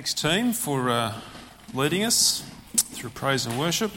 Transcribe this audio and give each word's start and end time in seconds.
Thanks, 0.00 0.14
team, 0.14 0.54
for 0.54 0.88
uh, 0.88 1.12
leading 1.74 2.04
us 2.04 2.42
through 2.74 3.10
praise 3.10 3.44
and 3.44 3.58
worship. 3.58 3.92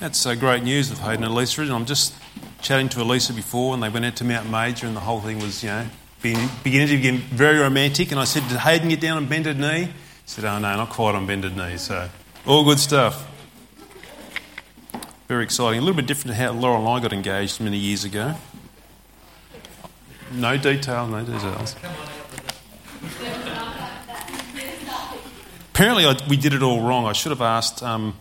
That's 0.00 0.26
uh, 0.26 0.34
great 0.34 0.64
news 0.64 0.90
of 0.90 0.98
Hayden 0.98 1.22
and 1.22 1.32
Elisa. 1.32 1.62
And 1.62 1.70
I'm 1.70 1.84
just 1.84 2.12
chatting 2.60 2.88
to 2.88 3.02
Elisa 3.02 3.32
before, 3.32 3.74
and 3.74 3.80
they 3.80 3.88
went 3.88 4.04
out 4.04 4.16
to 4.16 4.24
Mount 4.24 4.50
Major, 4.50 4.88
and 4.88 4.96
the 4.96 5.00
whole 5.00 5.20
thing 5.20 5.38
was, 5.38 5.62
you 5.62 5.68
know, 5.68 5.86
beginning 6.20 6.88
to 6.88 6.98
get 6.98 7.14
very 7.14 7.58
romantic. 7.58 8.10
And 8.10 8.18
I 8.18 8.24
said, 8.24 8.42
Did 8.48 8.58
Hayden 8.58 8.88
get 8.88 9.00
down 9.00 9.18
on 9.18 9.28
bended 9.28 9.56
knee? 9.56 9.84
He 9.84 9.92
said, 10.26 10.44
Oh, 10.44 10.58
no, 10.58 10.76
not 10.78 10.90
quite 10.90 11.14
on 11.14 11.28
bended 11.28 11.56
knee. 11.56 11.76
So, 11.76 12.08
all 12.44 12.64
good 12.64 12.80
stuff. 12.80 13.30
Very 15.28 15.44
exciting. 15.44 15.78
A 15.78 15.80
little 15.80 15.94
bit 15.94 16.08
different 16.08 16.36
to 16.36 16.42
how 16.42 16.50
Laura 16.50 16.80
and 16.80 16.88
I 16.88 16.98
got 16.98 17.12
engaged 17.12 17.60
many 17.60 17.78
years 17.78 18.02
ago. 18.02 18.34
No 20.32 20.56
details, 20.56 21.08
no 21.08 21.24
details. 21.24 21.76
Apparently, 25.74 26.06
I, 26.06 26.16
we 26.28 26.36
did 26.36 26.54
it 26.54 26.62
all 26.62 26.82
wrong. 26.82 27.04
I 27.04 27.12
should 27.12 27.30
have 27.30 27.42
asked 27.42 27.82
um, 27.82 28.16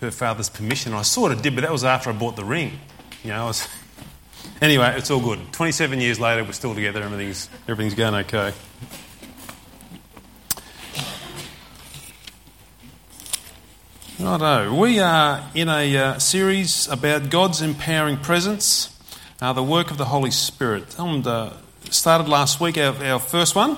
her 0.00 0.10
father's 0.10 0.48
permission. 0.48 0.94
I 0.94 1.02
sort 1.02 1.30
of 1.30 1.42
did, 1.42 1.54
but 1.54 1.60
that 1.60 1.70
was 1.70 1.84
after 1.84 2.08
I 2.08 2.14
bought 2.14 2.34
the 2.34 2.46
ring. 2.46 2.80
You 3.22 3.32
know, 3.32 3.44
was... 3.44 3.68
anyway, 4.62 4.94
it's 4.96 5.10
all 5.10 5.20
good. 5.20 5.52
27 5.52 6.00
years 6.00 6.18
later, 6.18 6.42
we're 6.42 6.52
still 6.52 6.74
together. 6.74 7.02
Everything's, 7.02 7.50
everything's 7.68 7.94
going 7.94 8.14
okay. 8.24 8.54
Righto, 14.18 14.74
we 14.74 14.98
are 14.98 15.50
in 15.54 15.68
a 15.68 15.94
uh, 15.94 16.18
series 16.18 16.88
about 16.88 17.28
God's 17.28 17.60
empowering 17.60 18.16
presence, 18.16 18.98
uh, 19.42 19.52
the 19.52 19.62
work 19.62 19.90
of 19.90 19.98
the 19.98 20.06
Holy 20.06 20.30
Spirit. 20.30 20.98
And 20.98 21.26
uh, 21.26 21.52
started 21.90 22.30
last 22.30 22.60
week 22.60 22.78
our, 22.78 22.94
our 23.04 23.18
first 23.18 23.54
one, 23.54 23.76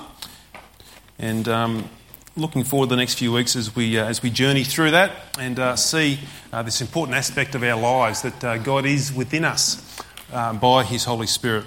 and 1.19 1.48
um, 1.48 1.91
looking 2.36 2.64
forward 2.64 2.86
to 2.86 2.90
the 2.90 2.96
next 2.96 3.14
few 3.14 3.32
weeks 3.32 3.54
as 3.54 3.77
we, 3.77 3.96
uh, 3.96 4.04
as 4.04 4.22
we 4.22 4.28
journey 4.28 4.64
through 4.64 4.90
that 4.90 5.12
and 5.38 5.58
uh, 5.58 5.77
see 5.77 6.18
uh, 6.52 6.62
this 6.62 6.80
important 6.80 7.16
aspect 7.16 7.54
of 7.54 7.62
our 7.62 7.80
lives 7.80 8.22
that 8.22 8.44
uh, 8.44 8.58
God 8.58 8.86
is 8.86 9.12
within 9.12 9.44
us 9.44 10.00
uh, 10.32 10.52
by 10.52 10.82
His 10.82 11.04
Holy 11.04 11.28
Spirit. 11.28 11.64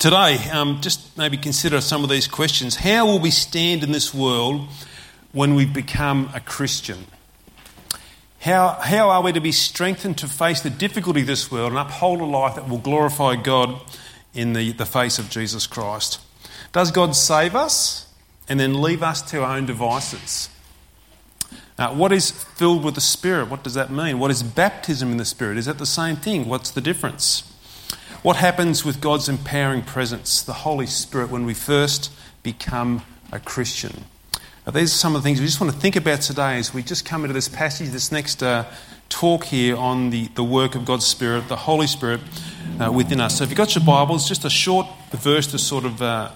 Today, 0.00 0.38
um, 0.52 0.80
just 0.80 1.16
maybe 1.16 1.36
consider 1.36 1.80
some 1.80 2.02
of 2.02 2.10
these 2.10 2.26
questions. 2.26 2.76
How 2.76 3.06
will 3.06 3.20
we 3.20 3.30
stand 3.30 3.84
in 3.84 3.92
this 3.92 4.12
world 4.12 4.66
when 5.32 5.54
we 5.54 5.66
become 5.66 6.30
a 6.34 6.40
Christian? 6.40 7.06
How, 8.40 8.70
how 8.80 9.10
are 9.10 9.22
we 9.22 9.32
to 9.32 9.40
be 9.40 9.52
strengthened 9.52 10.18
to 10.18 10.26
face 10.26 10.60
the 10.60 10.70
difficulty 10.70 11.20
of 11.20 11.26
this 11.28 11.50
world 11.50 11.70
and 11.72 11.78
uphold 11.78 12.20
a 12.20 12.24
life 12.24 12.56
that 12.56 12.68
will 12.68 12.78
glorify 12.78 13.36
God 13.36 13.80
in 14.34 14.52
the, 14.52 14.72
the 14.72 14.86
face 14.86 15.18
of 15.20 15.30
Jesus 15.30 15.66
Christ? 15.66 16.20
Does 16.72 16.90
God 16.90 17.14
save 17.14 17.54
us? 17.54 18.07
And 18.48 18.58
then 18.58 18.80
leave 18.80 19.02
us 19.02 19.22
to 19.30 19.42
our 19.42 19.56
own 19.56 19.66
devices. 19.66 20.48
Now, 21.78 21.94
what 21.94 22.12
is 22.12 22.30
filled 22.30 22.82
with 22.82 22.96
the 22.96 23.00
Spirit? 23.00 23.48
What 23.48 23.62
does 23.62 23.74
that 23.74 23.90
mean? 23.90 24.18
What 24.18 24.30
is 24.30 24.42
baptism 24.42 25.12
in 25.12 25.16
the 25.16 25.24
Spirit? 25.24 25.58
Is 25.58 25.66
that 25.66 25.78
the 25.78 25.86
same 25.86 26.16
thing? 26.16 26.48
What's 26.48 26.70
the 26.70 26.80
difference? 26.80 27.44
What 28.22 28.36
happens 28.36 28.84
with 28.84 29.00
God's 29.00 29.28
empowering 29.28 29.82
presence, 29.82 30.42
the 30.42 30.52
Holy 30.52 30.86
Spirit, 30.86 31.30
when 31.30 31.46
we 31.46 31.54
first 31.54 32.10
become 32.42 33.02
a 33.30 33.38
Christian? 33.38 34.04
Now, 34.66 34.72
these 34.72 34.92
are 34.92 34.98
some 34.98 35.14
of 35.14 35.22
the 35.22 35.26
things 35.26 35.38
we 35.38 35.46
just 35.46 35.60
want 35.60 35.72
to 35.72 35.78
think 35.78 35.94
about 35.94 36.20
today 36.20 36.58
as 36.58 36.74
we 36.74 36.82
just 36.82 37.04
come 37.04 37.22
into 37.22 37.32
this 37.32 37.48
passage, 37.48 37.90
this 37.90 38.10
next 38.10 38.42
uh, 38.42 38.64
talk 39.08 39.44
here 39.44 39.76
on 39.76 40.10
the, 40.10 40.26
the 40.34 40.42
work 40.42 40.74
of 40.74 40.84
God's 40.84 41.06
Spirit, 41.06 41.46
the 41.46 41.56
Holy 41.56 41.86
Spirit 41.86 42.20
uh, 42.80 42.90
within 42.90 43.20
us. 43.20 43.38
So, 43.38 43.44
if 43.44 43.50
you've 43.50 43.56
got 43.56 43.76
your 43.76 43.84
Bibles, 43.84 44.26
just 44.26 44.44
a 44.44 44.50
short 44.50 44.88
verse 45.12 45.46
to 45.52 45.58
sort 45.58 45.84
of 45.84 46.02
uh, 46.02 46.32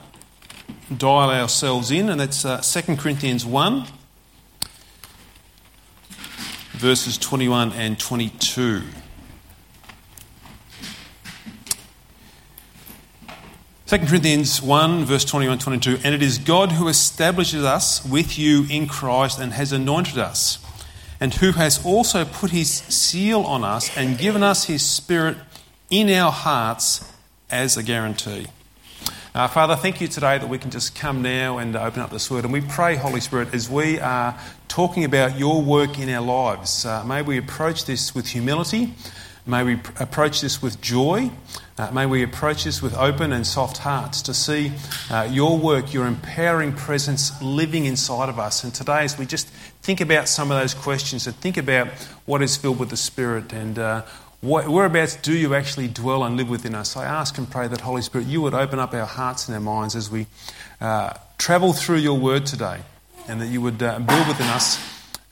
dial 0.99 1.31
ourselves 1.31 1.91
in, 1.91 2.09
and 2.09 2.21
that's 2.21 2.45
uh, 2.45 2.59
2 2.59 2.97
Corinthians 2.97 3.45
1, 3.45 3.87
verses 6.73 7.19
21 7.19 7.73
and 7.73 7.99
22. 7.99 8.83
Second 13.93 14.09
Corinthians 14.09 14.63
1, 14.63 15.05
verse 15.05 15.23
21 15.27 15.59
22. 15.59 15.99
And 16.03 16.15
it 16.15 16.23
is 16.23 16.39
God 16.39 16.73
who 16.73 16.89
establishes 16.89 17.63
us 17.63 18.03
with 18.07 18.39
you 18.39 18.65
in 18.71 18.87
Christ 18.87 19.39
and 19.39 19.53
has 19.53 19.71
anointed 19.71 20.17
us, 20.17 20.65
and 21.21 21.35
who 21.35 21.53
has 21.53 21.85
also 21.85 22.25
put 22.25 22.53
his 22.53 22.71
seal 22.71 23.43
on 23.43 23.65
us 23.65 23.95
and 23.95 24.17
given 24.17 24.43
us 24.43 24.65
his 24.65 24.83
Spirit 24.83 25.37
in 25.91 26.09
our 26.09 26.33
hearts 26.33 27.13
as 27.51 27.77
a 27.77 27.83
guarantee. 27.83 28.47
Uh, 29.35 29.49
Father, 29.49 29.77
thank 29.77 30.03
you 30.03 30.09
today 30.09 30.37
that 30.37 30.47
we 30.47 30.59
can 30.59 30.71
just 30.71 30.95
come 30.95 31.23
now 31.23 31.57
and 31.57 31.75
open 31.75 32.03
up 32.03 32.11
this 32.11 32.31
word. 32.31 32.45
And 32.45 32.53
we 32.53 32.61
pray, 32.61 32.97
Holy 32.97 33.23
Spirit, 33.23 33.55
as 33.55 33.67
we 33.71 33.99
are 33.99 34.39
talking 34.69 35.05
about 35.05 35.39
your 35.39 35.63
work 35.63 35.99
in 35.99 36.11
our 36.11 36.21
lives, 36.21 36.85
uh, 36.85 37.03
may 37.05 37.23
we 37.23 37.39
approach 37.39 37.87
this 37.87 38.15
with 38.15 38.27
humility. 38.27 38.93
May 39.47 39.63
we 39.63 39.81
approach 39.99 40.43
this 40.43 40.61
with 40.61 40.83
joy. 40.83 41.31
Uh, 41.79 41.91
may 41.93 42.05
we 42.05 42.23
approach 42.23 42.65
this 42.65 42.83
with 42.83 42.95
open 42.95 43.33
and 43.33 43.47
soft 43.47 43.79
hearts 43.79 44.21
to 44.21 44.35
see 44.35 44.71
uh, 45.11 45.27
your 45.33 45.57
work, 45.57 45.95
your 45.95 46.07
empowering 46.07 46.75
presence 46.75 47.41
living 47.41 47.87
inside 47.87 48.29
of 48.29 48.39
us. 48.39 48.63
And 48.65 48.75
today, 48.75 49.03
as 49.05 49.17
we 49.17 49.25
just 49.25 49.49
think 49.81 50.03
about 50.03 50.29
some 50.29 50.51
of 50.51 50.61
those 50.61 50.75
questions 50.75 51.27
and 51.27 51.35
think 51.37 51.57
about 51.57 51.89
what 52.27 52.43
is 52.43 52.59
filled 52.59 52.79
with 52.79 52.91
the 52.91 52.99
Spirit 52.99 53.55
and 53.55 53.79
uh, 53.79 54.03
Whereabouts 54.43 55.15
do 55.15 55.37
you 55.37 55.55
actually 55.55 55.87
dwell 55.87 56.25
and 56.25 56.37
live 56.37 56.51
within 56.51 56.75
us? 56.75 56.97
I 56.97 57.05
ask 57.05 57.39
and 57.39 57.49
pray 57.49 57.69
that, 57.69 57.83
Holy 57.83 58.03
Spirit, 58.03 58.27
you 58.27 58.43
would 58.43 58.55
open 58.55 58.81
up 58.81 58.93
our 58.93 59.07
hearts 59.07 59.47
and 59.47 59.55
our 59.55 59.61
minds 59.61 59.95
as 59.95 60.11
we 60.11 60.27
uh, 60.81 61.13
travel 61.39 61.73
through 61.73 61.99
your 61.99 62.19
word 62.19 62.45
today, 62.45 62.81
and 63.29 63.41
that 63.41 63.47
you 63.47 63.61
would 63.61 63.81
uh, 63.81 64.01
build 64.01 64.27
within 64.27 64.49
us 64.49 64.81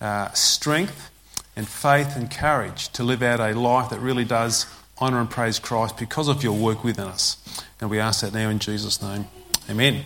uh, 0.00 0.30
strength 0.30 1.10
and 1.56 1.66
faith 1.66 2.14
and 2.14 2.30
courage 2.30 2.88
to 2.90 3.02
live 3.02 3.20
out 3.20 3.40
a 3.40 3.52
life 3.58 3.90
that 3.90 3.98
really 3.98 4.24
does 4.24 4.66
honour 5.00 5.18
and 5.18 5.28
praise 5.28 5.58
Christ 5.58 5.98
because 5.98 6.28
of 6.28 6.44
your 6.44 6.56
work 6.56 6.84
within 6.84 7.06
us. 7.06 7.36
And 7.80 7.90
we 7.90 7.98
ask 7.98 8.20
that 8.20 8.32
now 8.32 8.48
in 8.48 8.60
Jesus' 8.60 9.02
name. 9.02 9.24
Amen. 9.68 10.04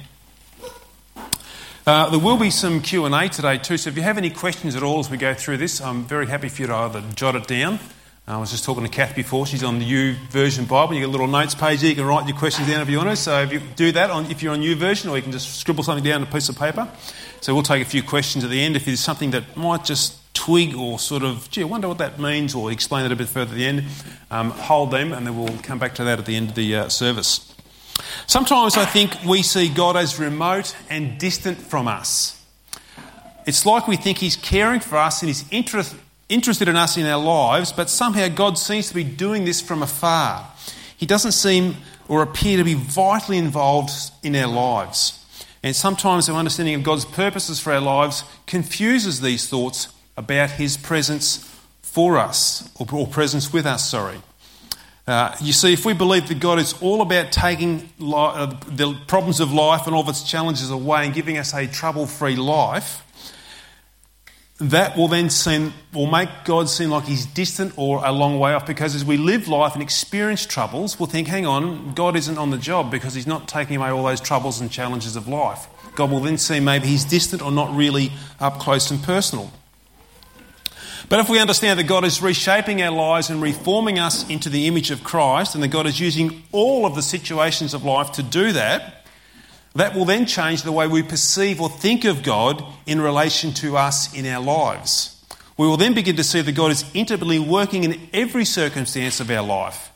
Uh, 1.87 2.09
there 2.09 2.19
will 2.19 2.39
be 2.39 2.49
some 2.49 2.81
Q&A 2.81 3.29
today 3.29 3.59
too, 3.59 3.77
so 3.77 3.91
if 3.91 3.99
you 3.99 4.03
have 4.03 4.17
any 4.17 4.31
questions 4.31 4.75
at 4.75 4.83
all 4.83 5.01
as 5.01 5.11
we 5.11 5.19
go 5.19 5.35
through 5.35 5.59
this, 5.59 5.83
I'm 5.83 6.05
very 6.05 6.27
happy 6.27 6.49
for 6.49 6.63
you 6.63 6.69
to 6.69 6.75
either 6.75 7.03
jot 7.15 7.37
it 7.37 7.47
down 7.47 7.79
I 8.27 8.39
was 8.39 8.51
just 8.51 8.65
talking 8.65 8.83
to 8.83 8.89
Kath 8.89 9.15
before. 9.15 9.47
She's 9.47 9.63
on 9.63 9.79
the 9.79 9.85
YouVersion 9.85 10.67
Bible. 10.67 10.95
You 10.95 11.01
get 11.01 11.11
a 11.11 11.13
little 11.13 11.27
notes 11.27 11.55
page 11.55 11.83
there. 11.83 11.91
You 11.91 11.97
can 11.97 12.07
write 12.07 12.27
your 12.27 12.37
questions 12.39 12.67
down 12.67 12.81
if 12.81 12.89
you 12.89 12.97
want 12.97 13.11
to. 13.11 13.17
So 13.17 13.43
if 13.43 13.53
you 13.53 13.61
do 13.77 13.93
that, 13.93 14.09
on, 14.09 14.31
if 14.31 14.43
you're 14.43 14.55
on 14.55 14.63
YouVersion, 14.63 15.11
or 15.11 15.17
you 15.17 15.23
can 15.23 15.31
just 15.31 15.59
scribble 15.59 15.85
something 15.85 16.03
down 16.03 16.23
on 16.23 16.29
a 16.29 16.31
piece 16.31 16.49
of 16.49 16.59
paper. 16.59 16.89
So 17.43 17.53
we'll 17.53 17.63
take 17.63 17.83
a 17.83 17.89
few 17.89 18.03
questions 18.03 18.43
at 18.43 18.49
the 18.49 18.63
end. 18.63 18.77
If 18.77 18.87
there's 18.87 19.01
something 19.01 19.31
that 19.33 19.59
might 19.59 19.85
just 19.85 20.17
twig 20.33 20.75
or 20.75 20.99
sort 20.99 21.23
of, 21.23 21.51
gee, 21.51 21.61
I 21.61 21.65
wonder 21.65 21.87
what 21.87 21.99
that 21.99 22.19
means, 22.19 22.55
or 22.55 22.73
explain 22.73 23.05
it 23.05 23.13
a 23.13 23.17
bit 23.17 23.29
further 23.29 23.51
at 23.51 23.57
the 23.59 23.67
end, 23.67 23.85
um, 24.31 24.53
hold 24.53 24.91
them, 24.91 25.13
and 25.13 25.27
then 25.27 25.37
we'll 25.37 25.59
come 25.59 25.79
back 25.79 25.95
to 25.97 26.05
that 26.05 26.19
at 26.19 26.25
the 26.25 26.35
end 26.35 26.49
of 26.49 26.55
the 26.55 26.77
uh, 26.77 26.89
service. 26.89 27.55
Sometimes 28.27 28.79
I 28.79 28.87
think 28.87 29.23
we 29.25 29.43
see 29.43 29.69
God 29.69 29.99
as 29.99 30.19
remote 30.19 30.75
and 30.89 31.19
distant 31.19 31.59
from 31.59 31.89
us. 31.89 32.43
It's 33.47 33.67
like 33.67 33.87
we 33.87 33.97
think 33.97 34.17
He's 34.17 34.37
caring 34.37 34.81
for 34.81 34.97
us 34.97 35.21
and 35.21 35.29
He's 35.29 35.45
interest, 35.51 35.95
interested 36.29 36.69
in 36.69 36.77
us 36.77 36.97
in 36.97 37.07
our 37.07 37.23
lives, 37.23 37.73
but 37.73 37.91
somehow 37.91 38.29
God 38.29 38.59
seems 38.59 38.89
to 38.89 38.95
be 38.95 39.05
doing 39.05 39.45
this 39.45 39.61
from 39.61 39.83
afar. 39.83 40.49
He 40.97 41.07
doesn't 41.07 41.33
seem 41.33 41.77
or 42.09 42.23
appear 42.23 42.57
to 42.57 42.65
be 42.65 42.75
vitally 42.75 43.39
involved 43.39 43.91
in 44.23 44.37
our 44.37 44.47
lives. 44.47 45.25
And 45.63 45.75
sometimes 45.75 46.29
our 46.29 46.37
understanding 46.37 46.75
of 46.75 46.83
God's 46.83 47.05
purposes 47.05 47.59
for 47.59 47.73
our 47.73 47.81
lives 47.81 48.25
confuses 48.47 49.21
these 49.21 49.49
thoughts 49.49 49.89
about 50.17 50.51
His 50.51 50.77
presence 50.77 51.51
for 51.81 52.19
us, 52.19 52.69
or, 52.79 53.07
presence 53.07 53.53
with 53.53 53.67
us, 53.67 53.89
sorry. 53.89 54.21
Uh, 55.07 55.35
you 55.41 55.53
see, 55.53 55.73
if 55.73 55.85
we 55.85 55.93
believe 55.93 56.29
that 56.29 56.41
God 56.41 56.59
is 56.59 56.75
all 56.81 57.03
about 57.03 57.31
taking 57.31 57.91
li- 57.99 58.15
uh, 58.15 58.47
the 58.67 58.95
problems 59.07 59.39
of 59.39 59.53
life 59.53 59.87
and 59.87 59.95
all 59.95 60.03
of 60.03 60.09
its 60.09 60.23
challenges 60.23 60.71
away 60.71 61.05
and 61.05 61.15
giving 61.15 61.39
us 61.39 61.55
a 61.55 61.67
trouble 61.67 62.07
free 62.07 62.37
life, 62.37 63.03
that 64.71 64.97
will 64.97 65.09
then 65.09 65.31
seem, 65.31 65.73
will 65.93 66.07
make 66.07 66.29
God 66.45 66.69
seem 66.69 66.91
like 66.91 67.05
he's 67.05 67.27
distant 67.27 67.75
or 67.77 68.05
a 68.05 68.13
long 68.13 68.39
way 68.39 68.55
off 68.55 68.67
because 68.67 68.95
as 68.95 69.05
we 69.05 69.17
live 69.17 69.49
life 69.49 69.75
and 69.75 69.83
experience 69.83 70.47
troubles, 70.47 70.99
we'll 70.99 71.09
think, 71.09 71.29
hang 71.29 71.47
on, 71.47 71.95
God 71.95 72.17
isn't 72.17 72.39
on 72.39 72.51
the 72.51 72.59
job 72.59 72.91
because 72.91 73.15
he's 73.15 73.27
not 73.27 73.49
taking 73.49 73.77
away 73.77 73.91
all 73.91 74.05
those 74.05 74.21
troubles 74.21 74.61
and 74.61 74.71
challenges 74.71 75.17
of 75.17 75.29
life. 75.29 75.67
God 75.95 76.11
will 76.11 76.21
then 76.21 76.39
seem 76.39 76.65
maybe 76.65 76.87
he's 76.87 77.05
distant 77.05 77.43
or 77.43 77.53
not 77.53 77.75
really 77.75 78.13
up 78.41 78.59
close 78.59 78.91
and 78.91 79.03
personal. 79.03 79.53
But 81.09 81.21
if 81.21 81.29
we 81.29 81.39
understand 81.39 81.79
that 81.79 81.85
God 81.85 82.05
is 82.05 82.23
reshaping 82.23 82.81
our 82.81 82.91
lives 82.91 83.29
and 83.29 83.43
reforming 83.43 83.99
us 83.99 84.29
into 84.31 84.49
the 84.49 84.67
image 84.67 84.91
of 84.91 85.05
Christ, 85.05 85.55
and 85.55 85.63
that 85.63 85.69
God 85.69 85.87
is 85.87 86.01
using 86.01 86.43
all 86.51 86.87
of 86.87 86.95
the 86.95 87.03
situations 87.03 87.75
of 87.75 87.85
life 87.85 88.13
to 88.13 88.23
do 88.23 88.53
that, 88.53 89.04
that 89.75 89.95
will 89.95 90.05
then 90.05 90.27
change 90.27 90.63
the 90.63 90.73
way 90.73 90.87
we 90.87 91.03
perceive 91.03 91.61
or 91.61 91.69
think 91.69 92.05
of 92.05 92.23
God 92.23 92.65
in 92.87 93.01
relation 93.01 93.53
to 93.55 93.77
us 93.77 94.15
in 94.15 94.27
our 94.27 94.43
lives. 94.43 95.11
We 95.57 95.67
will 95.67 95.77
then 95.77 95.95
begin 95.95 96.17
to 96.17 96.25
see 96.25 96.41
that 96.41 96.53
God 96.53 96.71
is 96.71 96.85
intimately 96.95 97.39
working 97.39 97.85
in 97.85 98.01
every 98.13 98.45
circumstance 98.45 99.21
of 99.21 99.31
our 99.31 99.43
life, 99.43 99.93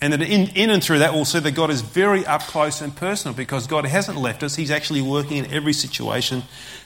And 0.00 0.12
that 0.12 0.22
in, 0.22 0.48
in 0.50 0.70
and 0.70 0.82
through 0.82 1.00
that, 1.00 1.12
we'll 1.12 1.24
see 1.24 1.40
that 1.40 1.52
God 1.52 1.70
is 1.70 1.80
very 1.80 2.24
up 2.26 2.42
close 2.42 2.80
and 2.80 2.94
personal 2.94 3.34
because 3.34 3.66
God 3.66 3.84
hasn't 3.84 4.18
left 4.18 4.42
us. 4.42 4.54
He's 4.54 4.70
actually 4.70 5.02
working 5.02 5.38
in 5.38 5.52
every 5.52 5.72
situation 5.72 6.42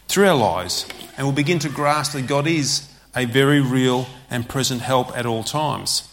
through 0.08 0.28
our 0.28 0.36
lives. 0.36 0.86
And 1.16 1.26
we'll 1.26 1.36
begin 1.36 1.58
to 1.60 1.68
grasp 1.68 2.12
that 2.12 2.26
God 2.26 2.46
is 2.46 2.88
a 3.14 3.26
very 3.26 3.60
real 3.60 4.06
and 4.30 4.48
present 4.48 4.80
help 4.80 5.16
at 5.16 5.26
all 5.26 5.44
times. 5.44 6.08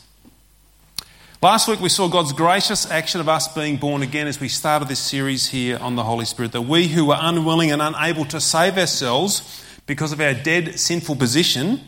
Last 1.41 1.69
week 1.69 1.79
we 1.79 1.87
saw 1.87 2.09
God's 2.09 2.33
gracious 2.33 2.91
action 2.91 3.21
of 3.21 3.29
us 3.29 3.47
being 3.47 3.77
born 3.77 4.01
again 4.01 4.27
as 4.27 4.41
we 4.41 4.49
started 4.49 4.89
this 4.89 4.99
series 4.99 5.47
here 5.47 5.77
on 5.77 5.95
the 5.95 6.03
Holy 6.03 6.25
Spirit. 6.25 6.51
That 6.51 6.63
we 6.63 6.89
who 6.89 7.05
were 7.05 7.17
unwilling 7.17 7.71
and 7.71 7.81
unable 7.81 8.25
to 8.25 8.41
save 8.41 8.77
ourselves 8.77 9.63
because 9.85 10.11
of 10.11 10.19
our 10.19 10.33
dead 10.33 10.77
sinful 10.77 11.15
position, 11.15 11.79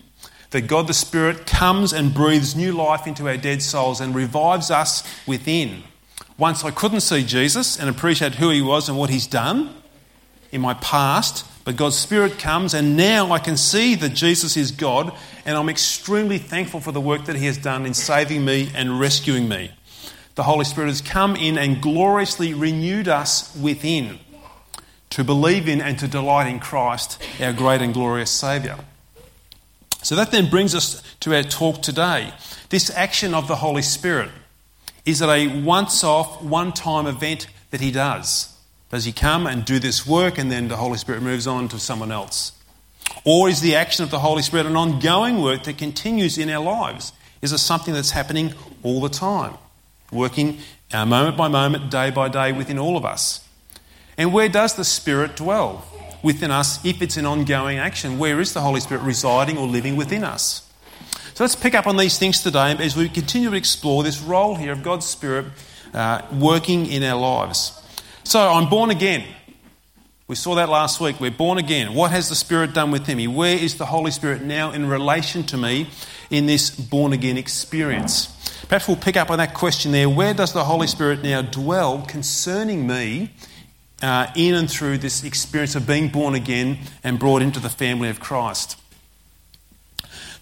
that 0.52 0.68
God 0.68 0.88
the 0.88 0.94
Spirit 0.94 1.46
comes 1.46 1.92
and 1.92 2.14
breathes 2.14 2.56
new 2.56 2.72
life 2.72 3.06
into 3.06 3.28
our 3.28 3.36
dead 3.36 3.62
souls 3.62 4.00
and 4.00 4.16
revives 4.16 4.72
us 4.72 5.04
within. 5.28 5.84
Once 6.38 6.64
I 6.64 6.72
couldn't 6.72 7.02
see 7.02 7.22
Jesus 7.22 7.78
and 7.78 7.90
appreciate 7.90 8.36
who 8.36 8.52
he 8.52 8.62
was 8.62 8.88
and 8.88 8.98
what 8.98 9.10
he's 9.10 9.28
done 9.28 9.76
in 10.54 10.62
my 10.62 10.76
past, 10.76 11.46
but 11.64 11.76
God's 11.76 11.98
Spirit 11.98 12.40
comes, 12.40 12.74
and 12.74 12.98
now 12.98 13.32
I 13.32 13.40
can 13.40 13.58
see 13.58 13.96
that 13.96 14.14
Jesus 14.14 14.58
is 14.58 14.72
God, 14.72 15.14
and 15.46 15.58
I'm 15.58 15.70
extremely 15.70 16.38
thankful 16.38 16.80
for 16.80 16.92
the 16.92 17.02
work 17.02 17.26
that 17.26 17.36
He 17.36 17.46
has 17.46 17.58
done 17.58 17.86
in 17.86 17.94
saving 17.94 18.44
me 18.44 18.72
and 18.74 19.00
rescuing 19.00 19.48
me. 19.48 19.72
The 20.36 20.44
Holy 20.44 20.66
Spirit 20.66 20.88
has 20.88 21.02
come 21.02 21.36
in 21.36 21.58
and 21.58 21.82
gloriously 21.82 22.54
renewed 22.54 23.08
us 23.08 23.56
within 23.56 24.20
to 25.12 25.24
believe 25.24 25.68
in 25.68 25.82
and 25.82 26.00
to 26.00 26.08
delight 26.08 26.48
in 26.48 26.60
Christ, 26.60 27.22
our 27.42 27.54
great 27.54 27.82
and 27.82 27.94
glorious 27.94 28.32
Saviour. 28.32 28.78
So 30.04 30.16
that 30.16 30.32
then 30.32 30.50
brings 30.50 30.74
us 30.74 31.04
to 31.20 31.36
our 31.36 31.44
talk 31.44 31.82
today. 31.82 32.34
This 32.70 32.90
action 32.90 33.34
of 33.34 33.48
the 33.48 33.58
Holy 33.58 33.82
Spirit 33.82 34.30
is 35.06 35.22
it 35.22 35.30
a 35.30 35.48
once 35.62 36.04
off, 36.04 36.42
one 36.42 36.72
time 36.72 37.08
event 37.08 37.48
that 37.72 37.82
He 37.82 37.92
does? 37.92 38.56
Does 38.92 39.06
he 39.06 39.14
come 39.14 39.48
and 39.48 39.64
do 39.64 39.80
this 39.80 40.06
work 40.06 40.38
and 40.38 40.52
then 40.52 40.68
the 40.68 40.76
Holy 40.76 40.98
Spirit 40.98 41.24
moves 41.24 41.48
on 41.48 41.70
to 41.70 41.80
someone 41.80 42.12
else? 42.12 42.52
Or 43.24 43.50
is 43.50 43.62
the 43.62 43.76
action 43.76 44.04
of 44.04 44.12
the 44.12 44.20
Holy 44.20 44.42
Spirit 44.42 44.66
an 44.66 44.76
ongoing 44.76 45.42
work 45.42 45.64
that 45.64 45.78
continues 45.78 46.38
in 46.38 46.50
our 46.50 46.64
lives? 46.64 47.14
Is 47.42 47.54
it 47.54 47.60
something 47.60 47.94
that's 47.94 48.12
happening 48.12 48.54
all 48.84 49.02
the 49.02 49.10
time, 49.10 49.54
working 50.12 50.60
uh, 50.94 51.06
moment 51.06 51.38
by 51.38 51.48
moment, 51.48 51.90
day 51.90 52.12
by 52.12 52.28
day 52.28 52.52
within 52.52 52.78
all 52.78 52.98
of 52.98 53.06
us? 53.06 53.48
And 54.18 54.34
where 54.34 54.50
does 54.50 54.76
the 54.76 54.84
Spirit 54.84 55.38
dwell 55.38 55.86
within 56.22 56.52
us 56.52 56.84
if 56.86 57.02
it's 57.02 57.18
an 57.18 57.26
ongoing 57.26 57.78
action? 57.78 58.20
Where 58.20 58.40
is 58.42 58.54
the 58.54 58.62
Holy 58.62 58.82
Spirit 58.82 59.04
residing 59.04 59.58
or 59.58 59.68
living 59.68 59.96
within 59.96 60.24
us? 60.24 60.70
So 61.34 61.46
let's 61.46 61.56
pick 61.56 61.74
up 61.74 61.88
on 61.88 61.96
these 61.96 62.20
things 62.20 62.44
today 62.44 62.76
as 62.78 62.98
we 62.98 63.08
continue 63.08 63.50
to 63.50 63.56
explore 63.56 64.04
this 64.04 64.22
role 64.22 64.56
here 64.56 64.74
of 64.74 64.84
God's 64.84 65.06
Spirit 65.06 65.46
uh, 65.94 66.22
working 66.34 66.86
in 66.86 67.04
our 67.04 67.20
lives. 67.20 67.81
So 68.24 68.40
I'm 68.40 68.70
born 68.70 68.92
again. 68.92 69.26
We 70.28 70.36
saw 70.36 70.56
that 70.56 70.70
last 70.70 71.02
week. 71.02 71.20
We're 71.20 71.32
born 71.32 71.58
again. 71.58 71.94
What 71.94 72.12
has 72.12 72.30
the 72.30 72.36
Spirit 72.36 72.74
done 72.74 72.92
with 72.92 73.08
me? 73.08 73.28
Where 73.28 73.58
is 73.58 73.76
the 73.76 73.86
Holy 73.86 74.12
Spirit 74.12 74.42
now 74.42 74.72
in 74.72 74.88
relation 74.88 75.44
to 75.48 75.58
me 75.58 75.90
in 76.30 76.46
this 76.46 76.70
born 76.70 77.12
again 77.12 77.38
experience? 77.38 78.28
Perhaps 78.70 78.88
we'll 78.88 78.96
pick 78.96 79.18
up 79.18 79.30
on 79.30 79.40
that 79.40 79.54
question 79.54 79.92
there. 79.92 80.08
Where 80.08 80.34
does 80.34 80.54
the 80.54 80.64
Holy 80.64 80.88
Spirit 80.88 81.24
now 81.24 81.42
dwell 81.42 82.04
concerning 82.08 82.88
me 82.88 83.32
uh, 84.02 84.28
in 84.36 84.54
and 84.54 84.72
through 84.72 85.00
this 85.00 85.24
experience 85.26 85.76
of 85.76 85.86
being 85.86 86.08
born 86.08 86.36
again 86.36 86.78
and 87.04 87.20
brought 87.20 87.42
into 87.42 87.60
the 87.60 87.70
family 87.70 88.08
of 88.08 88.22
Christ? 88.22 88.78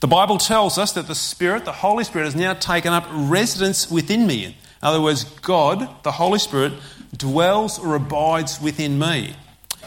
The 0.01 0.07
Bible 0.07 0.37
tells 0.37 0.77
us 0.77 0.93
that 0.93 1.07
the 1.07 1.15
Spirit, 1.15 1.65
the 1.65 1.71
Holy 1.71 2.03
Spirit, 2.03 2.25
has 2.25 2.35
now 2.35 2.53
taken 2.53 2.93
up 2.93 3.07
residence 3.11 3.89
within 3.89 4.27
me. 4.27 4.55
In 4.81 4.87
other 4.87 5.01
words, 5.01 5.25
God, 5.41 6.03
the 6.03 6.11
Holy 6.11 6.39
Spirit, 6.39 6.73
dwells 7.15 7.79
or 7.79 7.95
abides 7.95 8.61
within 8.61 8.97
me. 8.97 9.35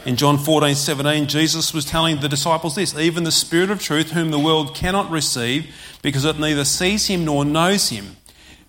In 0.04 0.16
John 0.16 0.36
14, 0.36 0.74
17, 0.74 1.28
Jesus 1.28 1.72
was 1.72 1.84
telling 1.84 2.20
the 2.20 2.28
disciples 2.28 2.74
this 2.74 2.96
Even 2.98 3.24
the 3.24 3.30
Spirit 3.30 3.70
of 3.70 3.80
truth, 3.80 4.10
whom 4.10 4.30
the 4.30 4.38
world 4.38 4.74
cannot 4.74 5.10
receive, 5.10 5.72
because 6.02 6.24
it 6.24 6.38
neither 6.38 6.64
sees 6.64 7.06
him 7.06 7.24
nor 7.24 7.44
knows 7.44 7.88
him. 7.88 8.16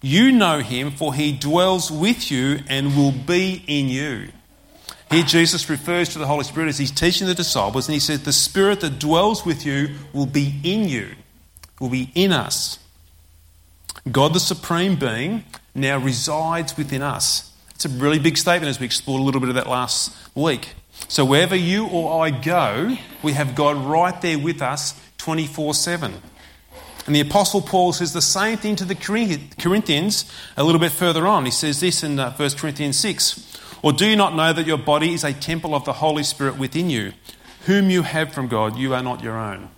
You 0.01 0.31
know 0.31 0.59
him, 0.59 0.91
for 0.91 1.13
he 1.13 1.31
dwells 1.31 1.89
with 1.89 2.29
you 2.29 2.59
and 2.67 2.95
will 2.95 3.11
be 3.11 3.63
in 3.67 3.87
you. 3.87 4.29
Here, 5.09 5.23
Jesus 5.23 5.69
refers 5.69 6.09
to 6.09 6.19
the 6.19 6.27
Holy 6.27 6.43
Spirit 6.43 6.69
as 6.69 6.77
he's 6.77 6.91
teaching 6.91 7.27
the 7.27 7.33
disciples, 7.33 7.87
and 7.87 7.93
he 7.93 7.99
says, 7.99 8.23
The 8.23 8.33
Spirit 8.33 8.81
that 8.81 8.99
dwells 8.99 9.45
with 9.45 9.65
you 9.65 9.89
will 10.11 10.25
be 10.25 10.59
in 10.63 10.87
you, 10.87 11.09
will 11.79 11.89
be 11.89 12.11
in 12.15 12.31
us. 12.31 12.79
God, 14.11 14.33
the 14.33 14.39
Supreme 14.39 14.95
Being, 14.95 15.43
now 15.73 15.97
resides 15.97 16.77
within 16.77 17.01
us. 17.01 17.51
It's 17.71 17.85
a 17.85 17.89
really 17.89 18.19
big 18.19 18.37
statement 18.37 18.69
as 18.69 18.79
we 18.79 18.85
explored 18.85 19.21
a 19.21 19.23
little 19.23 19.41
bit 19.41 19.49
of 19.49 19.55
that 19.55 19.67
last 19.67 20.15
week. 20.35 20.73
So, 21.07 21.25
wherever 21.25 21.55
you 21.55 21.87
or 21.87 22.23
I 22.23 22.29
go, 22.29 22.95
we 23.23 23.33
have 23.33 23.55
God 23.55 23.77
right 23.77 24.19
there 24.21 24.37
with 24.37 24.61
us 24.61 24.99
24 25.17 25.73
7. 25.73 26.13
And 27.05 27.15
the 27.15 27.19
Apostle 27.19 27.61
Paul 27.61 27.91
says 27.91 28.13
the 28.13 28.21
same 28.21 28.57
thing 28.57 28.75
to 28.77 28.85
the 28.85 28.95
Corinthians 28.95 30.31
a 30.55 30.63
little 30.63 30.79
bit 30.79 30.91
further 30.93 31.27
on. 31.27 31.43
He 31.43 31.51
says 31.51 31.81
this 31.81 32.03
in 32.03 32.17
uh, 32.17 32.33
1 32.33 32.51
Corinthians 32.51 32.97
6 32.97 33.59
Or 33.81 33.91
do 33.91 34.05
you 34.05 34.15
not 34.15 34.35
know 34.35 34.53
that 34.53 34.65
your 34.65 34.77
body 34.77 35.13
is 35.13 35.23
a 35.23 35.33
temple 35.33 35.75
of 35.75 35.83
the 35.83 35.93
Holy 35.93 36.23
Spirit 36.23 36.57
within 36.57 36.89
you, 36.89 37.11
whom 37.65 37.89
you 37.89 38.03
have 38.03 38.33
from 38.33 38.47
God? 38.47 38.77
You 38.77 38.93
are 38.93 39.03
not 39.03 39.21
your 39.21 39.37
own. 39.37 39.69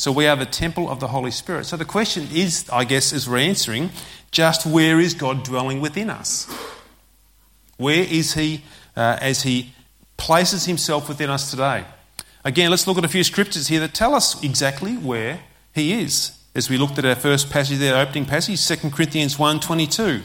So 0.00 0.10
we 0.10 0.26
are 0.26 0.34
the 0.34 0.46
temple 0.46 0.88
of 0.88 0.98
the 0.98 1.08
Holy 1.08 1.30
Spirit. 1.30 1.66
So 1.66 1.76
the 1.76 1.84
question 1.84 2.26
is, 2.32 2.66
I 2.72 2.84
guess, 2.84 3.12
as 3.12 3.28
we're 3.28 3.36
answering, 3.36 3.90
just 4.30 4.64
where 4.64 4.98
is 4.98 5.12
God 5.12 5.44
dwelling 5.44 5.82
within 5.82 6.08
us? 6.08 6.50
Where 7.76 8.04
is 8.04 8.32
He 8.32 8.64
uh, 8.96 9.18
as 9.20 9.42
He 9.42 9.74
places 10.16 10.64
Himself 10.64 11.06
within 11.06 11.28
us 11.28 11.50
today? 11.50 11.84
Again, 12.46 12.70
let's 12.70 12.86
look 12.86 12.96
at 12.96 13.04
a 13.04 13.08
few 13.08 13.22
scriptures 13.22 13.68
here 13.68 13.80
that 13.80 13.92
tell 13.92 14.14
us 14.14 14.42
exactly 14.42 14.96
where 14.96 15.40
He 15.74 15.92
is. 15.92 16.32
As 16.54 16.70
we 16.70 16.78
looked 16.78 16.98
at 16.98 17.04
our 17.04 17.14
first 17.14 17.50
passage 17.50 17.76
there, 17.76 17.94
opening 17.94 18.24
passage, 18.24 18.66
2 18.66 18.88
Corinthians 18.88 19.36
1.22. 19.36 20.22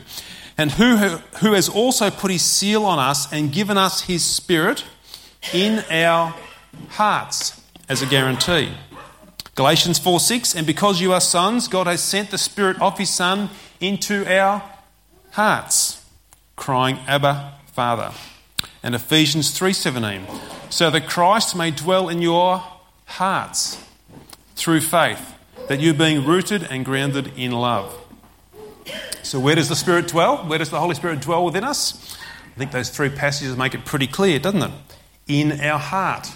And 0.58 0.72
who, 0.72 0.96
who 0.96 1.52
has 1.52 1.68
also 1.68 2.10
put 2.10 2.32
His 2.32 2.44
seal 2.44 2.86
on 2.86 2.98
us 2.98 3.30
and 3.34 3.52
given 3.52 3.78
us 3.78 4.04
His 4.04 4.24
Spirit 4.24 4.86
in 5.54 5.84
our 5.92 6.34
hearts 6.92 7.62
as 7.90 8.02
a 8.02 8.06
guarantee. 8.06 8.72
Galatians 9.56 10.00
4 10.00 10.20
6, 10.20 10.56
and 10.56 10.68
because 10.68 11.02
you 11.02 11.14
are 11.14 11.22
sons, 11.22 11.68
God 11.68 11.88
has 11.88 12.04
sent 12.04 12.30
the 12.30 12.38
Spirit 12.38 12.82
of 12.82 12.98
His 12.98 13.10
Son 13.10 13.50
into 13.80 14.26
our 14.26 14.62
hearts 15.32 16.06
crying, 16.56 17.00
Abba, 17.08 17.54
Father. 17.74 18.12
And 18.84 18.96
Ephesians 18.96 19.52
3:17, 19.58 20.28
so 20.70 20.90
that 20.90 21.08
Christ 21.08 21.56
may 21.56 21.72
dwell 21.72 22.10
in 22.10 22.22
your 22.22 22.64
hearts 23.06 23.78
through 24.56 24.82
faith, 24.82 25.34
that 25.68 25.80
you 25.80 25.94
being 25.94 26.26
rooted 26.26 26.64
and 26.64 26.86
grounded 26.86 27.32
in 27.36 27.52
love. 27.52 27.96
So 29.24 29.40
where 29.40 29.56
does 29.56 29.70
the 29.70 29.76
Spirit 29.76 30.08
dwell? 30.08 30.38
Where 30.38 30.60
does 30.60 30.70
the 30.70 30.80
Holy 30.80 30.96
Spirit 30.96 31.20
dwell 31.20 31.46
within 31.46 31.64
us? 31.64 32.18
I 32.56 32.60
think 32.60 32.72
those 32.72 32.90
three 32.90 33.10
passages 33.10 33.58
make 33.58 33.74
it 33.74 33.84
pretty 33.84 34.08
clear, 34.08 34.40
doesn't 34.40 34.62
it? 34.62 34.72
In 35.28 35.60
our 35.60 35.80
heart. 35.80 36.30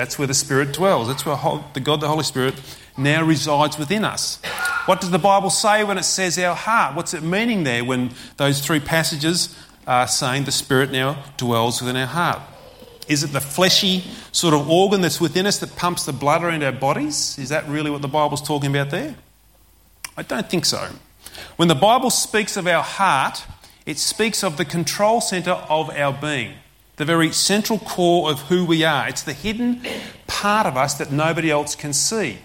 That's 0.00 0.18
where 0.18 0.26
the 0.26 0.32
Spirit 0.32 0.72
dwells. 0.72 1.08
That's 1.08 1.26
where 1.26 1.36
the 1.74 1.80
God, 1.80 2.00
the 2.00 2.08
Holy 2.08 2.24
Spirit, 2.24 2.54
now 2.96 3.22
resides 3.22 3.78
within 3.78 4.02
us. 4.02 4.40
What 4.86 5.02
does 5.02 5.10
the 5.10 5.18
Bible 5.18 5.50
say 5.50 5.84
when 5.84 5.98
it 5.98 6.04
says 6.04 6.38
our 6.38 6.56
heart? 6.56 6.96
What's 6.96 7.12
it 7.12 7.22
meaning 7.22 7.64
there 7.64 7.84
when 7.84 8.12
those 8.38 8.64
three 8.64 8.80
passages 8.80 9.54
are 9.86 10.08
saying 10.08 10.44
the 10.44 10.52
Spirit 10.52 10.90
now 10.90 11.22
dwells 11.36 11.82
within 11.82 11.96
our 11.96 12.06
heart? 12.06 12.40
Is 13.08 13.24
it 13.24 13.34
the 13.34 13.42
fleshy 13.42 14.02
sort 14.32 14.54
of 14.54 14.70
organ 14.70 15.02
that's 15.02 15.20
within 15.20 15.44
us 15.44 15.58
that 15.58 15.76
pumps 15.76 16.06
the 16.06 16.14
blood 16.14 16.42
around 16.42 16.62
our 16.62 16.72
bodies? 16.72 17.38
Is 17.38 17.50
that 17.50 17.68
really 17.68 17.90
what 17.90 18.00
the 18.00 18.08
Bible's 18.08 18.40
talking 18.40 18.70
about 18.70 18.88
there? 18.88 19.16
I 20.16 20.22
don't 20.22 20.48
think 20.48 20.64
so. 20.64 20.92
When 21.56 21.68
the 21.68 21.74
Bible 21.74 22.08
speaks 22.08 22.56
of 22.56 22.66
our 22.66 22.82
heart, 22.82 23.44
it 23.84 23.98
speaks 23.98 24.42
of 24.42 24.56
the 24.56 24.64
control 24.64 25.20
centre 25.20 25.60
of 25.68 25.90
our 25.90 26.14
being, 26.14 26.54
the 27.00 27.06
very 27.06 27.32
central 27.32 27.78
core 27.78 28.30
of 28.30 28.40
who 28.42 28.62
we 28.62 28.84
are. 28.84 29.08
It's 29.08 29.22
the 29.22 29.32
hidden 29.32 29.80
part 30.26 30.66
of 30.66 30.76
us 30.76 30.98
that 30.98 31.10
nobody 31.10 31.50
else 31.50 31.74
can 31.74 31.94
see. 31.94 32.36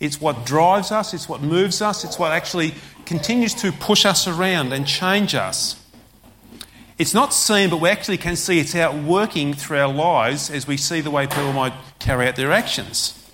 It's 0.00 0.20
what 0.20 0.44
drives 0.44 0.90
us, 0.90 1.14
it's 1.14 1.28
what 1.28 1.42
moves 1.42 1.80
us, 1.80 2.02
it's 2.02 2.18
what 2.18 2.32
actually 2.32 2.74
continues 3.06 3.54
to 3.54 3.70
push 3.70 4.04
us 4.04 4.26
around 4.26 4.72
and 4.72 4.84
change 4.84 5.36
us. 5.36 5.80
It's 6.98 7.14
not 7.14 7.32
seen, 7.32 7.70
but 7.70 7.76
we 7.80 7.88
actually 7.88 8.16
can 8.16 8.34
see 8.34 8.58
it's 8.58 8.74
out 8.74 8.96
working 8.96 9.54
through 9.54 9.78
our 9.78 9.92
lives 9.92 10.50
as 10.50 10.66
we 10.66 10.76
see 10.76 11.00
the 11.00 11.12
way 11.12 11.28
people 11.28 11.52
might 11.52 11.74
carry 12.00 12.26
out 12.26 12.34
their 12.34 12.50
actions. 12.50 13.32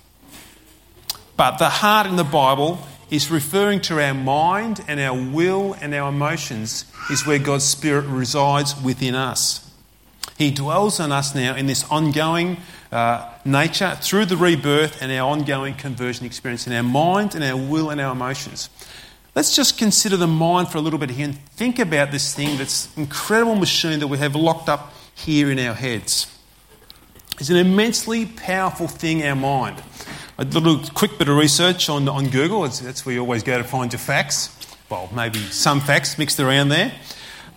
But 1.37 1.57
the 1.57 1.69
heart 1.69 2.05
in 2.05 2.17
the 2.17 2.23
Bible 2.23 2.77
is 3.09 3.31
referring 3.31 3.81
to 3.81 3.99
our 3.99 4.13
mind 4.13 4.85
and 4.87 4.99
our 4.99 5.19
will 5.19 5.73
and 5.81 5.95
our 5.95 6.09
emotions, 6.09 6.85
is 7.09 7.25
where 7.25 7.39
God's 7.39 7.65
Spirit 7.65 8.05
resides 8.05 8.79
within 8.79 9.15
us. 9.15 9.65
He 10.39 10.51
dwells 10.51 11.01
on 11.01 11.11
us 11.11 11.35
now 11.35 11.53
in 11.57 11.65
this 11.65 11.83
ongoing 11.91 12.55
uh, 12.93 13.29
nature 13.43 13.97
through 14.01 14.25
the 14.27 14.37
rebirth 14.37 15.01
and 15.01 15.11
our 15.11 15.29
ongoing 15.29 15.73
conversion 15.73 16.25
experience 16.25 16.65
in 16.65 16.71
our 16.71 16.81
mind 16.81 17.35
and 17.35 17.43
our 17.43 17.57
will 17.57 17.89
and 17.89 17.99
our 17.99 18.13
emotions. 18.13 18.69
Let's 19.35 19.53
just 19.53 19.77
consider 19.77 20.15
the 20.15 20.27
mind 20.27 20.69
for 20.69 20.77
a 20.77 20.81
little 20.81 20.97
bit 20.97 21.09
here 21.09 21.25
and 21.25 21.37
think 21.49 21.77
about 21.77 22.11
this 22.11 22.33
thing, 22.33 22.57
this 22.57 22.87
incredible 22.95 23.55
machine 23.55 23.99
that 23.99 24.07
we 24.07 24.17
have 24.19 24.33
locked 24.33 24.69
up 24.69 24.93
here 25.13 25.51
in 25.51 25.59
our 25.59 25.73
heads. 25.73 26.33
It's 27.37 27.49
an 27.49 27.57
immensely 27.57 28.25
powerful 28.25 28.87
thing, 28.87 29.21
our 29.25 29.35
mind. 29.35 29.83
A 30.37 30.45
little 30.45 30.79
quick 30.93 31.17
bit 31.17 31.27
of 31.27 31.35
research 31.35 31.89
on, 31.89 32.07
on 32.07 32.29
Google, 32.29 32.61
that's 32.61 33.05
where 33.05 33.13
you 33.13 33.19
always 33.19 33.43
go 33.43 33.57
to 33.57 33.65
find 33.65 33.91
your 33.91 33.99
facts. 33.99 34.55
Well, 34.89 35.09
maybe 35.13 35.39
some 35.39 35.81
facts 35.81 36.17
mixed 36.17 36.39
around 36.39 36.69
there. 36.69 36.93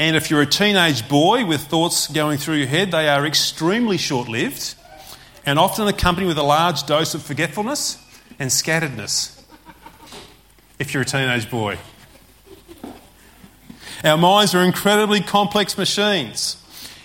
And 0.00 0.16
if 0.16 0.30
you're 0.30 0.40
a 0.40 0.46
teenage 0.46 1.06
boy 1.10 1.44
with 1.44 1.60
thoughts 1.60 2.08
going 2.08 2.38
through 2.38 2.54
your 2.54 2.68
head, 2.68 2.90
they 2.90 3.06
are 3.06 3.26
extremely 3.26 3.98
short 3.98 4.28
lived 4.30 4.74
and 5.44 5.58
often 5.58 5.86
accompanied 5.88 6.26
with 6.26 6.38
a 6.38 6.42
large 6.42 6.86
dose 6.86 7.14
of 7.14 7.22
forgetfulness 7.22 8.02
and 8.38 8.50
scatteredness. 8.50 9.38
If 10.78 10.94
you're 10.94 11.02
a 11.02 11.06
teenage 11.06 11.50
boy, 11.50 11.76
our 14.02 14.16
minds 14.16 14.54
are 14.54 14.62
incredibly 14.62 15.20
complex 15.20 15.76
machines. 15.76 16.56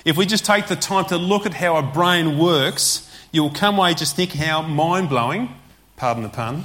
If 0.05 0.15
we 0.15 0.25
just 0.25 0.45
take 0.45 0.67
the 0.67 0.77
time 0.77 1.03
to 1.07 1.17
look 1.17 1.45
at 1.45 1.53
how 1.53 1.75
a 1.75 1.83
brain 1.83 2.39
works, 2.39 3.11
you'll 3.33 3.49
come 3.49 3.77
away 3.77 3.93
just 3.95 4.15
thinking 4.15 4.39
how 4.39 4.61
mind 4.61 5.09
blowing, 5.09 5.53
pardon 5.97 6.23
the 6.23 6.29
pun, 6.29 6.63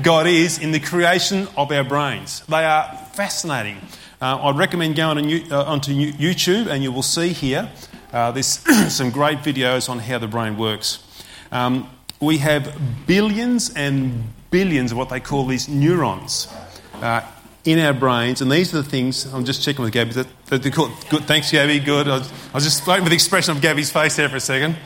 God 0.00 0.28
is 0.28 0.60
in 0.60 0.70
the 0.70 0.78
creation 0.78 1.48
of 1.56 1.72
our 1.72 1.82
brains. 1.82 2.42
They 2.46 2.64
are 2.64 2.96
fascinating. 3.14 3.78
Uh, 4.24 4.48
I'd 4.48 4.56
recommend 4.56 4.96
going 4.96 5.18
on, 5.18 5.52
uh, 5.52 5.64
onto 5.64 5.92
YouTube 5.92 6.66
and 6.68 6.82
you 6.82 6.90
will 6.90 7.02
see 7.02 7.34
here 7.34 7.70
uh, 8.10 8.30
there's 8.30 8.46
some 8.88 9.10
great 9.10 9.40
videos 9.40 9.90
on 9.90 9.98
how 9.98 10.18
the 10.18 10.26
brain 10.26 10.56
works. 10.56 11.04
Um, 11.52 11.90
we 12.20 12.38
have 12.38 12.74
billions 13.06 13.68
and 13.74 14.24
billions 14.50 14.92
of 14.92 14.96
what 14.96 15.10
they 15.10 15.20
call 15.20 15.44
these 15.44 15.68
neurons 15.68 16.48
uh, 17.02 17.20
in 17.66 17.78
our 17.78 17.92
brains, 17.92 18.40
and 18.40 18.50
these 18.50 18.72
are 18.72 18.78
the 18.78 18.88
things. 18.88 19.26
I'm 19.26 19.44
just 19.44 19.62
checking 19.62 19.84
with 19.84 19.92
Gabby. 19.92 20.12
That, 20.12 20.28
that 20.46 20.62
they're 20.62 20.72
good, 20.72 21.24
thanks, 21.24 21.50
Gabby. 21.50 21.78
Good. 21.78 22.08
I 22.08 22.16
was, 22.16 22.32
I 22.32 22.54
was 22.54 22.64
just 22.64 22.86
waiting 22.86 23.04
for 23.04 23.10
the 23.10 23.16
expression 23.16 23.54
of 23.54 23.60
Gabby's 23.60 23.90
face 23.90 24.16
there 24.16 24.30
for 24.30 24.36
a 24.36 24.40
second. 24.40 24.78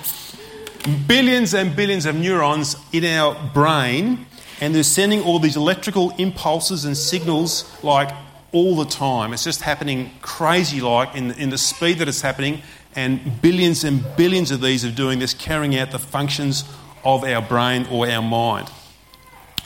Billions 1.07 1.55
and 1.55 1.77
billions 1.77 2.07
of 2.07 2.17
neurons 2.17 2.75
in 2.93 3.05
our 3.05 3.37
brain, 3.55 4.27
and 4.61 4.75
they're 4.75 4.83
sending 4.83 5.23
all 5.23 5.39
these 5.39 5.57
electrical 5.57 6.11
impulses 6.19 6.85
and 6.85 6.97
signals 6.97 7.73
like 7.85 8.11
all 8.53 8.77
the 8.77 8.85
time. 8.85 9.33
It's 9.33 9.45
just 9.45 9.63
happening 9.63 10.11
crazy 10.23 10.81
like 10.81 11.15
in, 11.15 11.33
in 11.33 11.51
the 11.51 11.59
speed 11.59 11.99
that 11.99 12.09
it's 12.09 12.23
happening, 12.23 12.63
and 12.95 13.41
billions 13.43 13.85
and 13.85 14.05
billions 14.17 14.51
of 14.51 14.61
these 14.61 14.85
are 14.85 14.91
doing 14.91 15.19
this, 15.19 15.35
carrying 15.35 15.77
out 15.77 15.91
the 15.91 15.99
functions 15.99 16.65
of 17.05 17.25
our 17.25 17.43
brain 17.43 17.87
or 17.91 18.09
our 18.09 18.23
mind. 18.23 18.71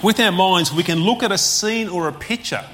With 0.02 0.18
our 0.20 0.32
minds, 0.32 0.72
we 0.72 0.82
can 0.82 1.00
look 1.00 1.22
at 1.22 1.30
a 1.30 1.38
scene 1.38 1.88
or 1.88 2.08
a 2.08 2.12
picture 2.12 2.64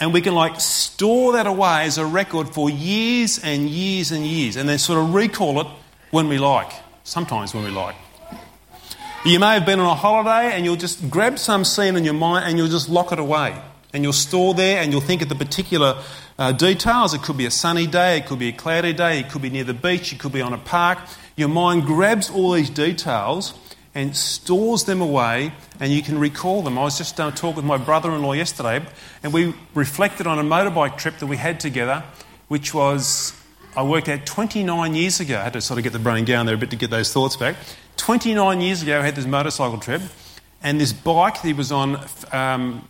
and 0.00 0.12
we 0.12 0.20
can 0.20 0.34
like 0.34 0.60
store 0.60 1.32
that 1.32 1.46
away 1.46 1.84
as 1.84 1.98
a 1.98 2.06
record 2.06 2.48
for 2.48 2.70
years 2.70 3.38
and 3.42 3.68
years 3.68 4.12
and 4.12 4.24
years 4.24 4.56
and 4.56 4.68
then 4.68 4.78
sort 4.78 4.98
of 4.98 5.14
recall 5.14 5.60
it 5.60 5.66
when 6.10 6.28
we 6.28 6.38
like, 6.38 6.70
sometimes 7.02 7.54
when 7.54 7.64
we 7.64 7.70
like. 7.70 7.96
You 9.24 9.40
may 9.40 9.54
have 9.54 9.66
been 9.66 9.80
on 9.80 9.86
a 9.86 9.94
holiday 9.94 10.54
and 10.54 10.64
you'll 10.64 10.76
just 10.76 11.10
grab 11.10 11.38
some 11.38 11.64
scene 11.64 11.96
in 11.96 12.04
your 12.04 12.14
mind 12.14 12.44
and 12.46 12.58
you'll 12.58 12.68
just 12.68 12.88
lock 12.88 13.10
it 13.10 13.18
away 13.18 13.60
and 13.94 14.02
you'll 14.02 14.12
store 14.12 14.52
there 14.52 14.82
and 14.82 14.92
you'll 14.92 15.00
think 15.00 15.22
of 15.22 15.28
the 15.28 15.34
particular 15.36 15.96
uh, 16.38 16.52
details. 16.52 17.14
It 17.14 17.22
could 17.22 17.38
be 17.38 17.46
a 17.46 17.50
sunny 17.50 17.86
day, 17.86 18.18
it 18.18 18.26
could 18.26 18.40
be 18.40 18.48
a 18.48 18.52
cloudy 18.52 18.92
day, 18.92 19.20
it 19.20 19.30
could 19.30 19.40
be 19.40 19.50
near 19.50 19.64
the 19.64 19.72
beach, 19.72 20.12
it 20.12 20.18
could 20.18 20.32
be 20.32 20.42
on 20.42 20.52
a 20.52 20.58
park. 20.58 20.98
Your 21.36 21.48
mind 21.48 21.84
grabs 21.84 22.28
all 22.28 22.52
these 22.52 22.68
details 22.68 23.54
and 23.94 24.16
stores 24.16 24.84
them 24.84 25.00
away 25.00 25.52
and 25.78 25.92
you 25.92 26.02
can 26.02 26.18
recall 26.18 26.62
them. 26.62 26.76
I 26.76 26.82
was 26.82 26.98
just 26.98 27.18
uh, 27.20 27.30
talking 27.30 27.56
with 27.56 27.64
my 27.64 27.76
brother 27.76 28.12
in 28.12 28.22
law 28.22 28.32
yesterday 28.32 28.84
and 29.22 29.32
we 29.32 29.54
reflected 29.74 30.26
on 30.26 30.40
a 30.40 30.42
motorbike 30.42 30.98
trip 30.98 31.18
that 31.18 31.26
we 31.26 31.36
had 31.36 31.60
together, 31.60 32.02
which 32.48 32.74
was, 32.74 33.32
I 33.76 33.84
worked 33.84 34.08
out 34.08 34.26
29 34.26 34.94
years 34.96 35.20
ago. 35.20 35.38
I 35.38 35.44
had 35.44 35.52
to 35.52 35.60
sort 35.60 35.78
of 35.78 35.84
get 35.84 35.92
the 35.92 36.00
brain 36.00 36.24
going 36.24 36.46
there 36.46 36.56
a 36.56 36.58
bit 36.58 36.70
to 36.70 36.76
get 36.76 36.90
those 36.90 37.12
thoughts 37.12 37.36
back. 37.36 37.54
29 37.96 38.60
years 38.60 38.82
ago, 38.82 38.98
I 38.98 39.04
had 39.04 39.14
this 39.14 39.26
motorcycle 39.26 39.78
trip 39.78 40.02
and 40.64 40.80
this 40.80 40.92
bike 40.92 41.34
that 41.34 41.46
he 41.46 41.52
was 41.52 41.70
on 41.70 42.04
um, 42.32 42.88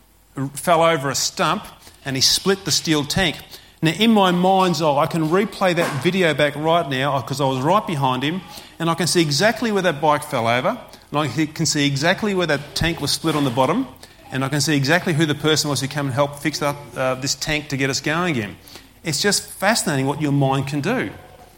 fell 0.54 0.82
over 0.82 1.10
a 1.10 1.14
stump 1.14 1.64
and 2.04 2.16
he 2.16 2.22
split 2.22 2.64
the 2.64 2.70
steel 2.70 3.04
tank. 3.04 3.36
Now, 3.82 3.92
in 3.92 4.12
my 4.12 4.30
mind's 4.30 4.80
eye, 4.80 4.96
I 4.96 5.06
can 5.06 5.28
replay 5.28 5.76
that 5.76 6.02
video 6.02 6.32
back 6.32 6.56
right 6.56 6.88
now 6.88 7.20
because 7.20 7.40
I 7.40 7.44
was 7.44 7.60
right 7.60 7.86
behind 7.86 8.22
him 8.22 8.40
and 8.78 8.88
I 8.88 8.94
can 8.94 9.06
see 9.06 9.20
exactly 9.20 9.70
where 9.72 9.82
that 9.82 10.00
bike 10.00 10.24
fell 10.24 10.48
over 10.48 10.80
and 11.10 11.18
I 11.18 11.46
can 11.46 11.66
see 11.66 11.86
exactly 11.86 12.34
where 12.34 12.46
that 12.46 12.74
tank 12.74 13.00
was 13.00 13.10
split 13.10 13.36
on 13.36 13.44
the 13.44 13.50
bottom 13.50 13.86
and 14.32 14.44
I 14.44 14.48
can 14.48 14.60
see 14.60 14.76
exactly 14.76 15.12
who 15.12 15.26
the 15.26 15.34
person 15.34 15.70
was 15.70 15.80
who 15.80 15.86
came 15.86 16.06
and 16.06 16.14
helped 16.14 16.38
fix 16.38 16.62
up 16.62 16.76
uh, 16.96 17.14
this 17.16 17.34
tank 17.34 17.68
to 17.68 17.76
get 17.76 17.90
us 17.90 18.00
going 18.00 18.36
again. 18.36 18.56
It's 19.02 19.20
just 19.20 19.46
fascinating 19.46 20.06
what 20.06 20.20
your 20.20 20.32
mind 20.32 20.66
can 20.66 20.80
do. 20.80 21.10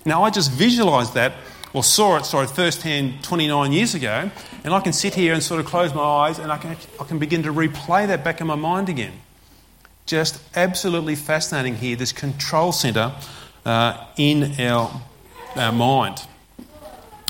Now, 0.04 0.24
I 0.24 0.30
just 0.30 0.50
visualised 0.50 1.14
that 1.14 1.32
or 1.76 1.84
saw 1.84 2.16
it, 2.16 2.24
sorry, 2.24 2.46
firsthand 2.46 3.22
29 3.22 3.70
years 3.70 3.94
ago, 3.94 4.30
and 4.64 4.72
I 4.72 4.80
can 4.80 4.94
sit 4.94 5.12
here 5.12 5.34
and 5.34 5.42
sort 5.42 5.60
of 5.60 5.66
close 5.66 5.92
my 5.92 6.00
eyes 6.00 6.38
and 6.38 6.50
I 6.50 6.56
can, 6.56 6.74
I 6.98 7.04
can 7.04 7.18
begin 7.18 7.42
to 7.42 7.52
replay 7.52 8.06
that 8.06 8.24
back 8.24 8.40
in 8.40 8.46
my 8.46 8.54
mind 8.54 8.88
again. 8.88 9.12
Just 10.06 10.40
absolutely 10.56 11.16
fascinating 11.16 11.74
here, 11.74 11.94
this 11.94 12.12
control 12.12 12.72
centre 12.72 13.12
uh, 13.66 14.06
in 14.16 14.58
our, 14.58 15.02
our 15.54 15.70
mind. 15.70 16.22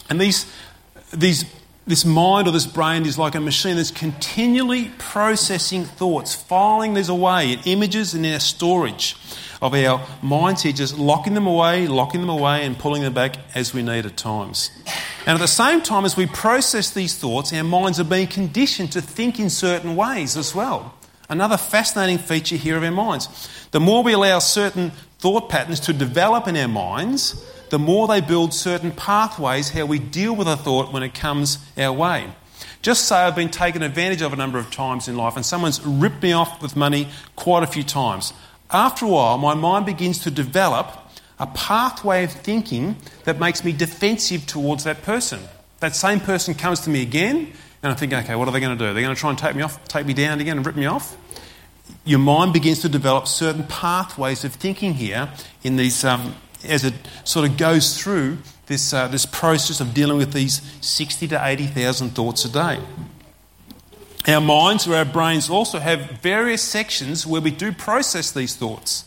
And 0.09 0.21
these, 0.21 0.47
these, 1.13 1.45
this 1.87 2.05
mind 2.05 2.49
or 2.49 2.51
this 2.51 2.67
brain 2.67 3.07
is 3.07 3.17
like 3.17 3.37
a 3.37 3.41
machine 3.41 3.77
that's 3.77 3.93
continually 3.93 4.91
processing 4.99 5.85
thoughts, 5.85 6.35
filing 6.35 6.95
these 6.95 7.09
away 7.09 7.53
in 7.53 7.61
images 7.65 8.13
and 8.13 8.27
in 8.27 8.33
our 8.35 8.41
storage 8.41 9.17
of 9.63 9.73
our 9.73 10.05
minds 10.21 10.63
here, 10.63 10.73
just 10.73 10.99
locking 10.99 11.35
them 11.35 11.47
away, 11.47 11.87
locking 11.87 12.21
them 12.21 12.29
away, 12.31 12.65
and 12.65 12.77
pulling 12.77 13.03
them 13.03 13.15
back 13.15 13.37
as 13.55 13.73
we 13.73 13.83
need 13.83 14.05
at 14.05 14.17
times. 14.17 14.71
And 15.27 15.35
at 15.35 15.41
the 15.41 15.47
same 15.47 15.81
time, 15.81 16.05
as 16.05 16.17
we 16.17 16.27
process 16.27 16.91
these 16.91 17.17
thoughts, 17.17 17.53
our 17.53 17.65
minds 17.65 18.01
are 18.01 18.05
being 18.05 18.27
conditioned 18.27 18.93
to 18.93 19.01
think 19.01 19.39
in 19.39 19.49
certain 19.49 19.97
ways 19.97 20.37
as 20.37 20.55
well. 20.55 20.93
Another 21.29 21.57
fascinating 21.57 22.19
feature 22.19 22.57
here 22.57 22.77
of 22.77 22.85
our 22.85 22.91
minds. 22.91 23.29
The 23.71 23.81
more 23.81 24.03
we 24.03 24.13
allow 24.13 24.41
certain 24.41 24.91
thought 25.19 25.49
patterns 25.49 25.81
to 25.81 25.93
develop 25.93 26.47
in 26.47 26.57
our 26.57 26.69
minds, 26.69 27.45
the 27.71 27.79
more 27.79 28.07
they 28.07 28.21
build 28.21 28.55
certain 28.55 28.93
pathways 28.93 29.71
how 29.71 29.87
we 29.87 29.99
deal 29.99 30.35
with 30.35 30.49
a 30.49 30.57
thought 30.57 30.93
when 30.93 31.03
it 31.03 31.15
comes 31.15 31.59
our 31.77 31.93
way. 31.93 32.29
Just 32.83 33.07
say 33.07 33.17
I've 33.17 33.35
been 33.35 33.51
taken 33.51 33.83
advantage 33.83 34.23
of 34.23 34.33
a 34.33 34.37
number 34.37 34.59
of 34.59 34.71
times 34.71 35.09
in 35.09 35.17
life 35.17 35.37
and 35.37 35.45
someone's 35.45 35.85
ripped 35.85 36.23
me 36.23 36.33
off 36.33 36.63
with 36.63 36.77
money 36.77 37.09
quite 37.35 37.63
a 37.63 37.67
few 37.67 37.83
times. 37.83 38.33
After 38.71 39.07
a 39.07 39.09
while, 39.09 39.39
my 39.39 39.55
mind 39.55 39.87
begins 39.87 40.21
to 40.21 40.31
develop 40.31 40.91
a 41.39 41.47
pathway 41.49 42.25
of 42.25 42.33
thinking 42.33 42.97
that 43.25 43.39
makes 43.39 43.65
me 43.65 43.73
defensive 43.73 44.47
towards 44.47 44.85
that 44.85 45.03
person. 45.03 45.41
That 45.81 45.95
same 45.95 46.21
person 46.21 46.55
comes 46.55 46.81
to 46.81 46.91
me 46.91 47.03
again, 47.03 47.53
and 47.83 47.93
I 47.93 47.95
think, 47.95 48.13
okay, 48.13 48.35
what 48.35 48.49
are 48.49 48.51
they 48.51 48.61
going 48.61 48.77
to 48.77 48.85
do? 48.87 48.95
They're 48.95 49.03
going 49.03 49.15
to 49.15 49.21
try 49.21 49.31
and 49.31 49.39
take 49.39 49.55
me 49.55 49.63
off, 49.63 49.83
take 49.87 50.07
me 50.07 50.15
down 50.15 50.41
again, 50.41 50.57
and 50.57 50.67
rip 50.67 50.77
me 50.77 50.87
off. 50.87 51.17
Your 52.05 52.19
mind 52.19 52.53
begins 52.53 52.81
to 52.81 52.89
develop 52.89 53.29
certain 53.29 53.65
pathways 53.65 54.45
of 54.45 54.55
thinking 54.55 54.95
here 54.95 55.31
in 55.63 55.77
these, 55.77 56.05
um, 56.05 56.35
as 56.67 56.85
it 56.85 56.95
sort 57.25 57.49
of 57.49 57.57
goes 57.57 58.01
through 58.01 58.39
this, 58.67 58.93
uh, 58.93 59.09
this 59.09 59.27
process 59.27 59.81
of 59.81 59.95
dealing 59.95 60.19
with 60.19 60.33
these 60.33 60.61
60 60.81 61.29
to 61.29 61.47
80,000 61.47 62.11
thoughts 62.11 62.45
a 62.45 62.49
day. 62.49 62.81
Our 64.29 64.41
minds 64.41 64.89
or 64.89 64.97
our 64.97 65.05
brains 65.05 65.49
also 65.49 65.79
have 65.79 66.21
various 66.21 66.63
sections 66.63 67.27
where 67.27 67.41
we 67.41 67.53
do 67.53 67.71
process 67.71 68.33
these 68.33 68.57
thoughts. 68.57 69.05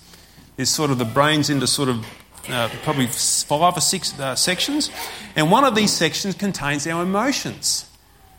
There's 0.55 0.69
sort 0.69 0.91
of 0.91 0.97
the 0.97 1.05
brains 1.05 1.49
into 1.49 1.67
sort 1.67 1.89
of 1.89 2.05
uh, 2.47 2.69
probably 2.83 3.07
five 3.07 3.77
or 3.77 3.81
six 3.81 4.17
uh, 4.17 4.35
sections, 4.35 4.89
and 5.35 5.51
one 5.51 5.65
of 5.65 5.75
these 5.75 5.91
sections 5.91 6.35
contains 6.35 6.87
our 6.87 7.03
emotions 7.03 7.89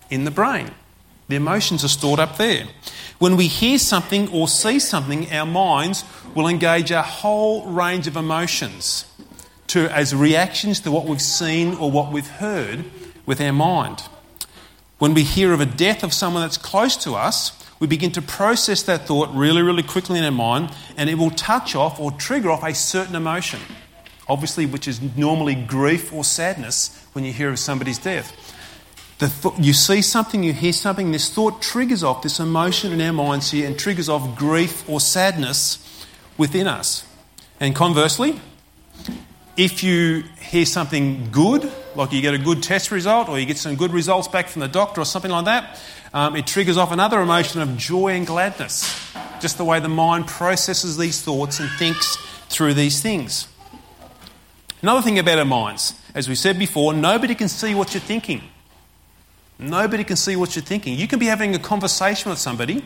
in 0.08 0.24
the 0.24 0.30
brain. 0.30 0.70
The 1.28 1.36
emotions 1.36 1.84
are 1.84 1.88
stored 1.88 2.18
up 2.18 2.38
there. 2.38 2.66
When 3.18 3.36
we 3.36 3.46
hear 3.46 3.78
something 3.78 4.28
or 4.30 4.48
see 4.48 4.78
something, 4.78 5.30
our 5.30 5.46
minds 5.46 6.04
will 6.34 6.48
engage 6.48 6.90
a 6.90 7.02
whole 7.02 7.66
range 7.66 8.06
of 8.06 8.16
emotions 8.16 9.04
to, 9.70 9.88
as 9.94 10.14
reactions 10.14 10.80
to 10.80 10.90
what 10.90 11.06
we've 11.06 11.22
seen 11.22 11.74
or 11.74 11.90
what 11.90 12.12
we've 12.12 12.28
heard 12.28 12.84
with 13.26 13.40
our 13.40 13.52
mind. 13.52 14.02
When 14.98 15.14
we 15.14 15.22
hear 15.22 15.52
of 15.52 15.60
a 15.60 15.66
death 15.66 16.02
of 16.02 16.12
someone 16.12 16.42
that's 16.42 16.58
close 16.58 16.96
to 16.98 17.14
us, 17.14 17.56
we 17.78 17.86
begin 17.86 18.12
to 18.12 18.22
process 18.22 18.82
that 18.82 19.06
thought 19.06 19.30
really, 19.32 19.62
really 19.62 19.82
quickly 19.82 20.18
in 20.18 20.24
our 20.24 20.30
mind, 20.30 20.70
and 20.96 21.08
it 21.08 21.14
will 21.14 21.30
touch 21.30 21.74
off 21.74 21.98
or 21.98 22.10
trigger 22.12 22.50
off 22.50 22.62
a 22.62 22.74
certain 22.74 23.14
emotion, 23.14 23.60
obviously, 24.28 24.66
which 24.66 24.86
is 24.86 25.00
normally 25.16 25.54
grief 25.54 26.12
or 26.12 26.24
sadness 26.24 27.06
when 27.12 27.24
you 27.24 27.32
hear 27.32 27.48
of 27.48 27.58
somebody's 27.58 27.98
death. 27.98 28.56
Th- 29.18 29.32
you 29.58 29.72
see 29.72 30.02
something, 30.02 30.42
you 30.42 30.52
hear 30.52 30.72
something, 30.72 31.12
this 31.12 31.32
thought 31.32 31.62
triggers 31.62 32.02
off 32.02 32.22
this 32.22 32.40
emotion 32.40 32.92
in 32.92 33.00
our 33.00 33.12
minds 33.12 33.50
here 33.50 33.66
and 33.66 33.78
triggers 33.78 34.08
off 34.08 34.36
grief 34.36 34.88
or 34.88 35.00
sadness 35.00 36.06
within 36.36 36.66
us. 36.66 37.06
And 37.60 37.74
conversely, 37.74 38.40
if 39.60 39.82
you 39.82 40.24
hear 40.40 40.64
something 40.64 41.28
good, 41.30 41.70
like 41.94 42.12
you 42.12 42.22
get 42.22 42.32
a 42.32 42.38
good 42.38 42.62
test 42.62 42.90
result 42.90 43.28
or 43.28 43.38
you 43.38 43.44
get 43.44 43.58
some 43.58 43.76
good 43.76 43.92
results 43.92 44.26
back 44.26 44.48
from 44.48 44.60
the 44.60 44.68
doctor 44.68 45.02
or 45.02 45.04
something 45.04 45.30
like 45.30 45.44
that, 45.44 45.78
um, 46.14 46.34
it 46.34 46.46
triggers 46.46 46.78
off 46.78 46.92
another 46.92 47.20
emotion 47.20 47.60
of 47.60 47.76
joy 47.76 48.14
and 48.14 48.26
gladness. 48.26 49.12
Just 49.38 49.58
the 49.58 49.64
way 49.66 49.78
the 49.78 49.86
mind 49.86 50.26
processes 50.26 50.96
these 50.96 51.20
thoughts 51.20 51.60
and 51.60 51.68
thinks 51.72 52.16
through 52.48 52.72
these 52.72 53.02
things. 53.02 53.48
Another 54.80 55.02
thing 55.02 55.18
about 55.18 55.38
our 55.38 55.44
minds, 55.44 55.92
as 56.14 56.26
we 56.26 56.36
said 56.36 56.58
before, 56.58 56.94
nobody 56.94 57.34
can 57.34 57.48
see 57.50 57.74
what 57.74 57.92
you're 57.92 58.00
thinking. 58.00 58.40
Nobody 59.58 60.04
can 60.04 60.16
see 60.16 60.36
what 60.36 60.56
you're 60.56 60.64
thinking. 60.64 60.94
You 60.94 61.06
can 61.06 61.18
be 61.18 61.26
having 61.26 61.54
a 61.54 61.58
conversation 61.58 62.30
with 62.30 62.38
somebody 62.38 62.82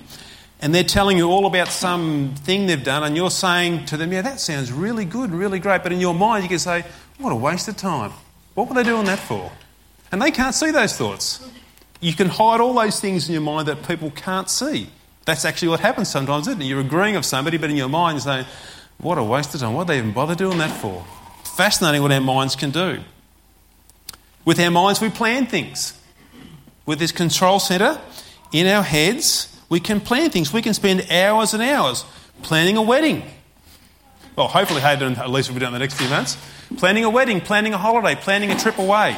and 0.65 0.75
they're 0.75 0.83
telling 0.83 1.19
you 1.19 1.29
all 1.29 1.45
about 1.45 1.69
some 1.69 2.35
thing 2.37 2.67
they've 2.67 2.83
done, 2.83 3.03
and 3.03 3.15
you're 3.15 3.31
saying 3.31 3.85
to 3.85 3.99
them, 3.99 4.11
Yeah, 4.11 4.23
that 4.23 4.41
sounds 4.41 4.73
really 4.73 5.05
good, 5.05 5.31
really 5.31 5.59
great. 5.59 5.83
But 5.83 5.93
in 5.93 6.01
your 6.01 6.15
mind, 6.15 6.43
you 6.43 6.49
can 6.49 6.59
say, 6.59 6.87
What 7.19 7.33
a 7.33 7.37
waste 7.37 7.69
of 7.69 7.77
time. 7.77 8.13
What 8.55 8.69
were 8.69 8.75
they 8.75 8.83
doing 8.83 9.05
that 9.05 9.19
for? 9.19 9.53
And 10.11 10.23
they 10.23 10.31
can't 10.31 10.55
see 10.55 10.71
those 10.71 10.97
thoughts. 10.97 11.47
You 12.01 12.15
can 12.15 12.31
hide 12.31 12.63
all 12.63 12.73
those 12.73 12.99
things 12.99 13.29
in 13.29 13.35
your 13.35 13.43
mind 13.43 13.69
that 13.69 13.87
people 13.87 14.11
can't 14.13 14.49
see. 14.49 14.89
That's 15.27 15.45
actually 15.45 15.69
what 15.69 15.81
happens 15.81 16.09
sometimes, 16.09 16.49
isn't 16.49 16.63
it? 16.63 16.65
You're 16.65 16.81
agreeing 16.81 17.15
with 17.15 17.27
somebody, 17.27 17.59
but 17.59 17.69
in 17.69 17.77
your 17.77 17.91
mind, 17.91 18.15
you're 18.15 18.21
saying, 18.23 18.47
What 18.97 19.19
a 19.19 19.23
waste 19.23 19.55
of 19.55 19.61
time. 19.61 19.75
What 19.75 19.87
did 19.87 19.93
they 19.93 19.99
even 19.99 20.13
bother 20.13 20.35
doing 20.35 20.57
that 20.59 20.71
for? 20.81 21.05
Fascinating 21.45 22.01
what 22.01 22.11
our 22.11 22.23
minds 22.23 22.57
can 22.57 22.71
do. 22.71 23.01
With 24.47 24.59
our 24.59 24.71
minds, 24.71 25.03
we 25.03 25.11
plan 25.11 25.45
things. 25.45 26.01
With 26.87 27.01
this 27.01 27.13
control 27.13 27.61
centre 27.61 28.01
in 28.51 28.67
our 28.67 28.83
heads, 28.83 29.54
we 29.69 29.81
can 29.81 30.01
plan 30.01 30.31
things. 30.31 30.53
We 30.53 30.63
can 30.63 30.75
spend 30.75 31.11
hours 31.11 31.55
and 31.55 31.63
hours 31.63 32.05
planning 32.43 32.77
a 32.77 32.83
wedding. 32.83 33.23
Well, 34.37 34.49
hopefully, 34.49 34.81
Hayden, 34.81 35.17
at 35.17 35.31
least 35.31 35.49
we'll 35.49 35.55
be 35.55 35.61
done 35.61 35.69
in 35.69 35.75
the 35.75 35.79
next 35.79 35.95
few 35.95 36.09
months. 36.09 36.37
Planning 36.77 37.05
a 37.05 37.11
wedding, 37.11 37.41
planning 37.41 37.73
a 37.73 37.79
holiday, 37.79 38.17
planning 38.21 38.51
a 38.51 38.59
trip 38.59 38.79
away, 38.79 39.17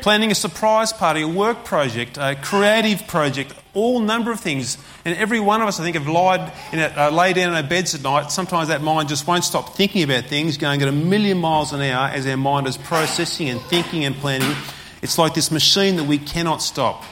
planning 0.00 0.30
a 0.30 0.34
surprise 0.34 0.92
party, 0.92 1.22
a 1.22 1.28
work 1.28 1.64
project, 1.64 2.18
a 2.18 2.36
creative 2.36 3.08
project, 3.08 3.52
all 3.74 3.98
number 3.98 4.30
of 4.30 4.38
things. 4.38 4.78
And 5.04 5.16
every 5.16 5.40
one 5.40 5.60
of 5.60 5.66
us, 5.66 5.80
I 5.80 5.82
think, 5.82 5.96
have 5.96 6.06
lied 6.06 6.52
in 6.72 6.78
uh, 6.78 7.10
lay 7.10 7.32
down 7.32 7.48
in 7.48 7.54
our 7.54 7.68
beds 7.68 7.96
at 7.96 8.02
night. 8.02 8.30
Sometimes 8.30 8.68
that 8.68 8.80
mind 8.80 9.08
just 9.08 9.26
won't 9.26 9.42
stop 9.42 9.74
thinking 9.74 10.04
about 10.04 10.24
things, 10.24 10.56
going 10.56 10.82
at 10.82 10.88
a 10.88 10.92
million 10.92 11.38
miles 11.38 11.72
an 11.72 11.80
hour 11.80 12.08
as 12.08 12.24
our 12.26 12.36
mind 12.36 12.68
is 12.68 12.76
processing 12.76 13.48
and 13.48 13.60
thinking 13.62 14.04
and 14.04 14.14
planning. 14.16 14.54
It's 15.02 15.18
like 15.18 15.34
this 15.34 15.50
machine 15.50 15.96
that 15.96 16.04
we 16.04 16.18
cannot 16.18 16.62
stop. 16.62 17.02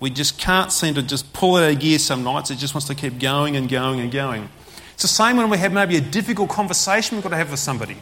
We 0.00 0.10
just 0.10 0.38
can't 0.38 0.72
seem 0.72 0.94
to 0.94 1.02
just 1.02 1.32
pull 1.32 1.56
it 1.56 1.64
out 1.64 1.72
of 1.72 1.80
gear 1.80 1.98
some 1.98 2.22
nights. 2.22 2.50
It 2.50 2.56
just 2.56 2.74
wants 2.74 2.86
to 2.88 2.94
keep 2.94 3.18
going 3.18 3.56
and 3.56 3.68
going 3.68 4.00
and 4.00 4.12
going. 4.12 4.48
It's 4.92 5.02
the 5.02 5.08
same 5.08 5.36
when 5.36 5.50
we 5.50 5.58
have 5.58 5.72
maybe 5.72 5.96
a 5.96 6.00
difficult 6.00 6.50
conversation 6.50 7.16
we've 7.16 7.22
got 7.22 7.30
to 7.30 7.36
have 7.36 7.50
with 7.50 7.60
somebody. 7.60 7.96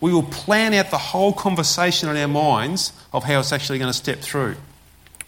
We 0.00 0.12
will 0.12 0.24
plan 0.24 0.74
out 0.74 0.90
the 0.90 0.98
whole 0.98 1.32
conversation 1.32 2.08
in 2.08 2.16
our 2.16 2.28
minds 2.28 2.92
of 3.12 3.24
how 3.24 3.38
it's 3.40 3.52
actually 3.52 3.78
going 3.78 3.90
to 3.90 3.96
step 3.96 4.18
through. 4.18 4.56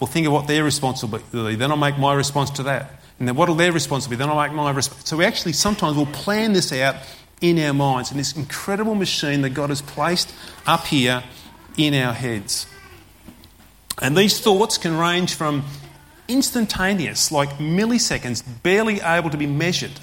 We'll 0.01 0.09
think 0.09 0.27
of 0.27 0.33
what 0.33 0.49
their 0.49 0.65
responsibility, 0.65 1.55
then 1.55 1.71
I'll 1.71 1.77
make 1.77 1.99
my 1.99 2.15
response 2.15 2.51
to 2.51 2.65
that. 2.65 2.91
And 3.19 3.29
then 3.29 3.37
what 3.37 3.49
will 3.49 3.55
their 3.55 3.73
response 3.73 4.09
be? 4.09 4.17
then 4.17 4.29
I'll 4.29 4.43
make 4.43 4.53
my 4.53 4.71
response. 4.73 5.09
So 5.09 5.17
we 5.17 5.25
actually 5.25 5.53
sometimes 5.53 5.97
will 5.97 6.07
plan 6.07 6.53
this 6.53 6.73
out 6.73 6.97
in 7.41 7.59
our 7.61 7.73
minds 7.73 8.11
in 8.11 8.17
this 8.17 8.37
incredible 8.37 8.95
machine 8.95 9.43
that 9.43 9.51
God 9.51 9.69
has 9.69 9.83
placed 9.83 10.35
up 10.67 10.87
here 10.87 11.23
in 11.77 11.95
our 11.95 12.13
heads. 12.13 12.67
And 14.03 14.17
these 14.17 14.41
thoughts 14.41 14.79
can 14.79 14.97
range 14.97 15.35
from 15.35 15.65
instantaneous, 16.29 17.31
like 17.31 17.51
milliseconds, 17.59 18.43
barely 18.63 19.01
able 19.01 19.31
to 19.31 19.37
be 19.37 19.47
measured. 19.47 20.01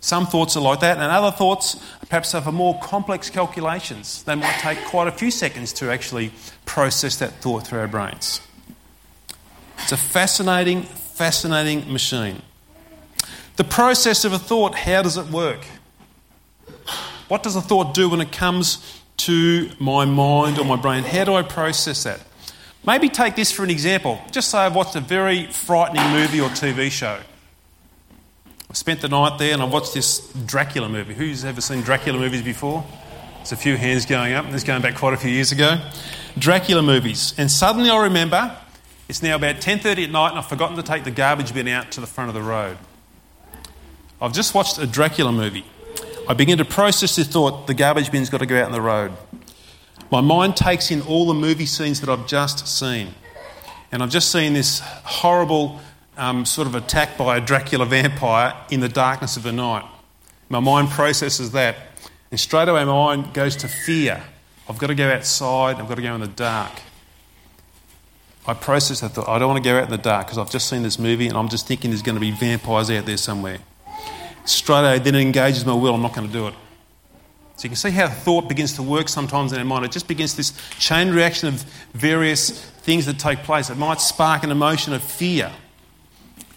Some 0.00 0.26
thoughts 0.26 0.56
are 0.56 0.62
like 0.62 0.80
that, 0.80 0.98
and 0.98 1.04
other 1.04 1.30
thoughts 1.30 1.80
perhaps 2.08 2.32
have 2.32 2.52
more 2.52 2.78
complex 2.80 3.30
calculations. 3.30 4.24
They 4.24 4.34
might 4.34 4.58
take 4.58 4.84
quite 4.86 5.06
a 5.06 5.12
few 5.12 5.30
seconds 5.30 5.72
to 5.74 5.92
actually 5.92 6.32
process 6.64 7.16
that 7.18 7.34
thought 7.34 7.66
through 7.66 7.78
our 7.78 7.88
brains. 7.88 8.40
It's 9.78 9.92
a 9.92 9.96
fascinating, 9.96 10.82
fascinating 10.82 11.92
machine. 11.92 12.42
The 13.56 13.64
process 13.64 14.24
of 14.24 14.32
a 14.32 14.38
thought, 14.38 14.74
how 14.74 15.02
does 15.02 15.16
it 15.16 15.26
work? 15.26 15.64
What 17.28 17.42
does 17.42 17.54
a 17.54 17.62
thought 17.62 17.94
do 17.94 18.08
when 18.08 18.20
it 18.20 18.32
comes 18.32 19.00
to 19.18 19.70
my 19.78 20.04
mind 20.04 20.58
or 20.58 20.64
my 20.64 20.76
brain? 20.76 21.04
How 21.04 21.24
do 21.24 21.34
I 21.34 21.42
process 21.42 22.02
that? 22.04 22.20
Maybe 22.84 23.08
take 23.08 23.36
this 23.36 23.52
for 23.52 23.62
an 23.62 23.70
example. 23.70 24.20
Just 24.32 24.50
say 24.50 24.58
I've 24.58 24.74
watched 24.74 24.96
a 24.96 25.00
very 25.00 25.46
frightening 25.46 26.10
movie 26.10 26.40
or 26.40 26.48
TV 26.48 26.90
show. 26.90 27.20
I 28.68 28.74
spent 28.74 29.00
the 29.00 29.08
night 29.08 29.38
there 29.38 29.52
and 29.52 29.62
I 29.62 29.66
watched 29.66 29.94
this 29.94 30.32
Dracula 30.46 30.88
movie. 30.88 31.14
Who's 31.14 31.44
ever 31.44 31.60
seen 31.60 31.82
Dracula 31.82 32.18
movies 32.18 32.42
before? 32.42 32.84
There's 33.36 33.52
a 33.52 33.56
few 33.56 33.76
hands 33.76 34.06
going 34.06 34.32
up. 34.32 34.50
This 34.50 34.64
going 34.64 34.82
back 34.82 34.96
quite 34.96 35.14
a 35.14 35.16
few 35.16 35.30
years 35.30 35.52
ago. 35.52 35.78
Dracula 36.38 36.82
movies. 36.82 37.34
And 37.38 37.50
suddenly 37.50 37.90
I 37.90 38.02
remember 38.04 38.56
it's 39.08 39.22
now 39.22 39.36
about 39.36 39.60
10:30 39.60 40.04
at 40.04 40.10
night 40.10 40.30
and 40.30 40.38
I've 40.38 40.48
forgotten 40.48 40.76
to 40.76 40.82
take 40.82 41.04
the 41.04 41.10
garbage 41.10 41.54
bin 41.54 41.68
out 41.68 41.92
to 41.92 42.00
the 42.00 42.06
front 42.06 42.28
of 42.28 42.34
the 42.34 42.42
road. 42.42 42.78
I've 44.20 44.32
just 44.32 44.54
watched 44.54 44.78
a 44.78 44.86
Dracula 44.86 45.30
movie. 45.30 45.66
I 46.28 46.34
begin 46.34 46.58
to 46.58 46.64
process 46.64 47.14
the 47.16 47.24
thought 47.24 47.66
the 47.66 47.74
garbage 47.74 48.10
bin's 48.10 48.30
got 48.30 48.38
to 48.38 48.46
go 48.46 48.60
out 48.60 48.66
in 48.66 48.72
the 48.72 48.80
road. 48.80 49.12
My 50.12 50.20
mind 50.20 50.58
takes 50.58 50.90
in 50.90 51.00
all 51.00 51.24
the 51.24 51.32
movie 51.32 51.64
scenes 51.64 52.02
that 52.02 52.10
I've 52.10 52.26
just 52.26 52.68
seen. 52.68 53.14
And 53.90 54.02
I've 54.02 54.10
just 54.10 54.30
seen 54.30 54.52
this 54.52 54.80
horrible 54.80 55.80
um, 56.18 56.44
sort 56.44 56.68
of 56.68 56.74
attack 56.74 57.16
by 57.16 57.38
a 57.38 57.40
Dracula 57.40 57.86
vampire 57.86 58.54
in 58.70 58.80
the 58.80 58.90
darkness 58.90 59.38
of 59.38 59.42
the 59.42 59.52
night. 59.52 59.86
My 60.50 60.60
mind 60.60 60.90
processes 60.90 61.52
that. 61.52 61.76
And 62.30 62.38
straight 62.38 62.68
away, 62.68 62.84
my 62.84 62.92
mind 62.92 63.32
goes 63.32 63.56
to 63.56 63.68
fear. 63.68 64.22
I've 64.68 64.76
got 64.76 64.88
to 64.88 64.94
go 64.94 65.10
outside, 65.10 65.76
I've 65.76 65.88
got 65.88 65.94
to 65.94 66.02
go 66.02 66.14
in 66.14 66.20
the 66.20 66.28
dark. 66.28 66.72
I 68.46 68.52
process 68.52 69.00
that 69.00 69.12
thought. 69.12 69.30
I 69.30 69.38
don't 69.38 69.48
want 69.48 69.64
to 69.64 69.70
go 69.70 69.78
out 69.78 69.84
in 69.84 69.90
the 69.90 69.96
dark 69.96 70.26
because 70.26 70.36
I've 70.36 70.50
just 70.50 70.68
seen 70.68 70.82
this 70.82 70.98
movie 70.98 71.26
and 71.26 71.38
I'm 71.38 71.48
just 71.48 71.66
thinking 71.66 71.90
there's 71.90 72.02
going 72.02 72.16
to 72.16 72.20
be 72.20 72.32
vampires 72.32 72.90
out 72.90 73.06
there 73.06 73.16
somewhere. 73.16 73.60
Straight 74.44 74.80
away, 74.80 74.98
then 74.98 75.14
it 75.14 75.22
engages 75.22 75.64
my 75.64 75.72
will. 75.72 75.94
I'm 75.94 76.02
not 76.02 76.14
going 76.14 76.26
to 76.26 76.32
do 76.32 76.48
it. 76.48 76.54
So 77.56 77.64
you 77.64 77.70
can 77.70 77.76
see 77.76 77.90
how 77.90 78.08
thought 78.08 78.48
begins 78.48 78.74
to 78.74 78.82
work 78.82 79.08
sometimes 79.08 79.52
in 79.52 79.58
our 79.58 79.64
mind. 79.64 79.84
It 79.84 79.92
just 79.92 80.08
begins 80.08 80.36
this 80.36 80.52
chain 80.78 81.10
reaction 81.10 81.48
of 81.48 81.62
various 81.92 82.50
things 82.50 83.06
that 83.06 83.18
take 83.18 83.40
place. 83.40 83.70
It 83.70 83.76
might 83.76 84.00
spark 84.00 84.42
an 84.42 84.50
emotion 84.50 84.92
of 84.92 85.02
fear. 85.02 85.52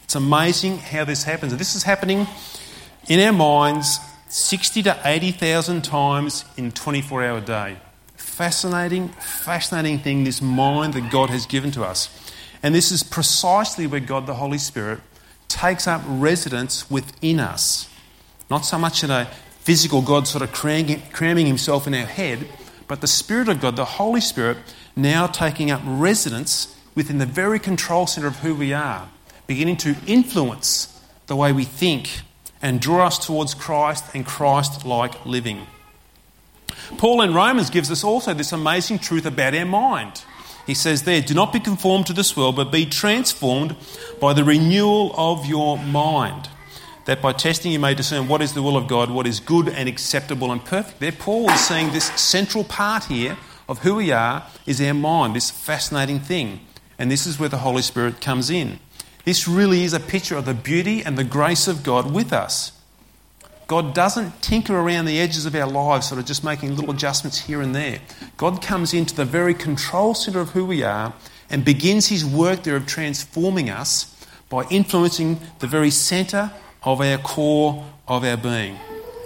It's 0.03 0.15
amazing 0.15 0.77
how 0.77 1.03
this 1.03 1.23
happens. 1.23 1.51
And 1.51 1.59
this 1.59 1.75
is 1.75 1.83
happening 1.83 2.27
in 3.07 3.19
our 3.19 3.33
minds 3.33 3.99
60 4.29 4.83
to 4.83 4.99
80,000 5.03 5.83
times 5.83 6.45
in 6.57 6.67
a 6.67 6.71
24 6.71 7.23
hour 7.23 7.41
day. 7.41 7.77
Fascinating, 8.15 9.09
fascinating 9.09 9.99
thing, 9.99 10.23
this 10.23 10.41
mind 10.41 10.93
that 10.93 11.11
God 11.11 11.29
has 11.29 11.45
given 11.45 11.71
to 11.71 11.83
us. 11.83 12.09
And 12.63 12.73
this 12.73 12.91
is 12.91 13.03
precisely 13.03 13.87
where 13.87 13.99
God 13.99 14.25
the 14.25 14.35
Holy 14.35 14.57
Spirit 14.57 15.01
takes 15.47 15.87
up 15.87 16.01
residence 16.05 16.89
within 16.89 17.39
us. 17.39 17.89
Not 18.49 18.65
so 18.65 18.77
much 18.77 19.03
in 19.03 19.11
a 19.11 19.29
physical 19.65 20.03
God 20.03 20.27
sort 20.27 20.43
of 20.43 20.51
cramming 20.51 21.47
himself 21.47 21.87
in 21.87 21.95
our 21.95 22.05
head, 22.05 22.47
but 22.87 23.01
the 23.01 23.07
Spirit 23.07 23.49
of 23.49 23.59
God, 23.59 23.75
the 23.75 23.83
Holy 23.83 24.21
Spirit, 24.21 24.57
now 24.95 25.25
taking 25.25 25.71
up 25.71 25.81
residence 25.83 26.79
within 26.93 27.17
the 27.17 27.25
very 27.25 27.57
control 27.57 28.05
centre 28.05 28.27
of 28.27 28.37
who 28.37 28.53
we 28.53 28.73
are, 28.73 29.09
beginning 29.47 29.77
to 29.77 29.95
influence 30.05 31.01
the 31.25 31.35
way 31.35 31.51
we 31.51 31.63
think 31.63 32.21
and 32.61 32.79
draw 32.79 33.07
us 33.07 33.17
towards 33.17 33.55
Christ 33.55 34.05
and 34.13 34.23
Christ 34.23 34.85
like 34.85 35.25
living. 35.25 35.65
Paul 36.99 37.23
in 37.23 37.33
Romans 37.33 37.71
gives 37.71 37.89
us 37.89 38.03
also 38.03 38.35
this 38.35 38.51
amazing 38.51 38.99
truth 38.99 39.25
about 39.25 39.55
our 39.55 39.65
mind. 39.65 40.23
he 40.67 40.75
says 40.75 41.03
there, 41.03 41.21
Do 41.21 41.33
not 41.33 41.51
be 41.51 41.59
conformed 41.59 42.05
to 42.05 42.13
this 42.13 42.37
world, 42.37 42.55
but 42.55 42.71
be 42.71 42.85
transformed 42.85 43.75
by 44.21 44.33
the 44.33 44.43
renewal 44.43 45.11
of 45.17 45.47
your 45.47 45.79
mind, 45.79 46.49
that 47.05 47.21
by 47.21 47.31
testing 47.31 47.71
you 47.71 47.79
may 47.79 47.93
discern 47.93 48.27
what 48.27 48.41
is 48.41 48.53
the 48.53 48.61
will 48.61 48.77
of 48.77 48.87
God, 48.87 49.09
what 49.09 49.27
is 49.27 49.39
good 49.39 49.69
and 49.69 49.87
acceptable 49.87 50.51
and 50.51 50.63
perfect. 50.63 50.99
There, 50.99 51.11
Paul 51.11 51.49
is 51.49 51.65
saying 51.65 51.91
this 51.91 52.05
central 52.19 52.63
part 52.63 53.05
here 53.05 53.37
of 53.69 53.79
who 53.79 53.95
we 53.95 54.11
are 54.11 54.45
is 54.65 54.81
our 54.81 54.93
mind, 54.93 55.35
this 55.35 55.51
fascinating 55.51 56.19
thing. 56.19 56.59
And 56.97 57.11
this 57.11 57.25
is 57.25 57.39
where 57.39 57.49
the 57.49 57.59
Holy 57.59 57.81
Spirit 57.81 58.21
comes 58.21 58.49
in. 58.49 58.79
This 59.23 59.47
really 59.47 59.83
is 59.83 59.93
a 59.93 59.99
picture 59.99 60.35
of 60.35 60.45
the 60.45 60.53
beauty 60.53 61.03
and 61.03 61.17
the 61.17 61.23
grace 61.23 61.67
of 61.67 61.83
God 61.83 62.11
with 62.11 62.31
us. 62.31 62.71
God 63.67 63.95
doesn't 63.95 64.43
tinker 64.43 64.77
around 64.77 65.05
the 65.05 65.19
edges 65.19 65.47
of 65.47 65.55
our 65.55 65.69
lives, 65.69 66.09
sort 66.09 66.19
of 66.19 66.27
just 66.27 66.43
making 66.43 66.75
little 66.75 66.93
adjustments 66.93 67.39
here 67.39 67.61
and 67.61 67.73
there. 67.73 67.99
God 68.37 68.61
comes 68.61 68.93
into 68.93 69.15
the 69.15 69.25
very 69.25 69.55
control 69.55 70.13
centre 70.13 70.39
of 70.39 70.49
who 70.51 70.65
we 70.65 70.83
are 70.83 71.13
and 71.49 71.65
begins 71.65 72.07
his 72.07 72.23
work 72.23 72.63
there 72.63 72.75
of 72.75 72.85
transforming 72.85 73.69
us 73.69 74.11
by 74.49 74.63
influencing 74.69 75.39
the 75.59 75.67
very 75.67 75.89
centre 75.89 76.51
of 76.85 77.01
our 77.01 77.17
core 77.17 77.83
of 78.07 78.23
our 78.23 78.37
being. 78.37 78.77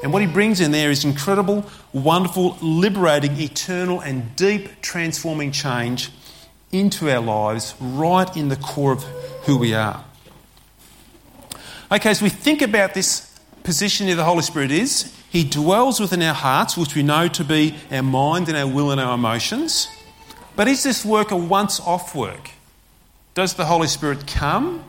And 0.02 0.14
what 0.14 0.22
he 0.22 0.28
brings 0.28 0.62
in 0.62 0.72
there 0.72 0.90
is 0.90 1.04
incredible, 1.04 1.66
wonderful, 1.92 2.58
liberating, 2.62 3.40
eternal, 3.40 4.00
and 4.00 4.36
deep 4.36 4.82
transforming 4.82 5.52
change 5.52 6.10
into 6.72 7.10
our 7.12 7.20
lives 7.20 7.76
right 7.82 8.36
in 8.38 8.48
the 8.48 8.56
core 8.56 8.94
of 8.94 9.04
who 9.44 9.58
we 9.58 9.74
are. 9.74 10.06
Okay, 11.92 12.12
as 12.12 12.22
we 12.22 12.30
think 12.30 12.62
about 12.62 12.94
this 12.94 13.40
position 13.64 14.08
of 14.10 14.18
the 14.18 14.24
Holy 14.24 14.44
Spirit 14.44 14.72
is 14.72 15.16
He 15.30 15.44
dwells 15.44 16.00
within 16.00 16.22
our 16.22 16.34
hearts, 16.34 16.78
which 16.78 16.96
we 16.96 17.04
know 17.04 17.28
to 17.28 17.44
be 17.44 17.76
our 17.92 18.04
mind 18.04 18.48
and 18.48 18.58
our 18.58 18.68
will 18.68 18.92
and 18.92 19.02
our 19.02 19.16
emotions. 19.16 19.88
But 20.56 20.68
is 20.68 20.84
this 20.84 21.04
work 21.04 21.32
a 21.32 21.38
once 21.38 21.80
off 21.80 22.16
work? 22.16 22.52
Does 23.34 23.56
the 23.56 23.66
Holy 23.66 23.88
Spirit 23.88 24.28
come 24.28 24.84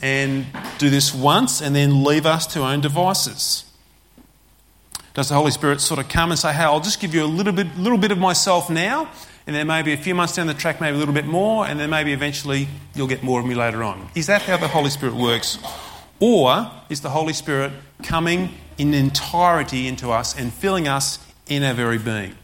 and 0.00 0.46
do 0.78 0.90
this 0.90 1.14
once 1.14 1.60
and 1.60 1.74
then 1.74 2.04
leave 2.04 2.26
us 2.26 2.46
to 2.48 2.62
our 2.62 2.72
own 2.72 2.80
devices? 2.80 3.64
Does 5.14 5.28
the 5.28 5.34
Holy 5.34 5.50
Spirit 5.50 5.80
sort 5.80 5.98
of 5.98 6.08
come 6.08 6.30
and 6.30 6.38
say, 6.38 6.52
Hey, 6.52 6.62
I'll 6.62 6.80
just 6.80 7.00
give 7.00 7.14
you 7.14 7.24
a 7.24 7.26
little 7.26 7.52
bit, 7.52 7.76
little 7.76 7.98
bit 7.98 8.12
of 8.12 8.18
myself 8.18 8.70
now, 8.70 9.08
and 9.46 9.56
then 9.56 9.66
maybe 9.66 9.92
a 9.92 9.96
few 9.96 10.14
months 10.14 10.36
down 10.36 10.46
the 10.46 10.54
track, 10.54 10.80
maybe 10.80 10.94
a 10.94 10.98
little 10.98 11.14
bit 11.14 11.26
more, 11.26 11.66
and 11.66 11.80
then 11.80 11.90
maybe 11.90 12.12
eventually 12.12 12.68
you'll 12.94 13.08
get 13.08 13.22
more 13.22 13.40
of 13.40 13.46
me 13.46 13.54
later 13.54 13.82
on? 13.82 14.08
Is 14.14 14.26
that 14.26 14.42
how 14.42 14.56
the 14.56 14.68
Holy 14.68 14.90
Spirit 14.90 15.14
works? 15.14 15.58
Or 16.20 16.70
is 16.88 17.00
the 17.00 17.10
Holy 17.10 17.32
Spirit 17.32 17.72
coming 18.02 18.54
in 18.76 18.94
entirety 18.94 19.88
into 19.88 20.10
us 20.10 20.38
and 20.38 20.52
filling 20.52 20.86
us 20.86 21.18
in 21.48 21.62
our 21.62 21.74
very 21.74 21.98
being? 21.98 22.34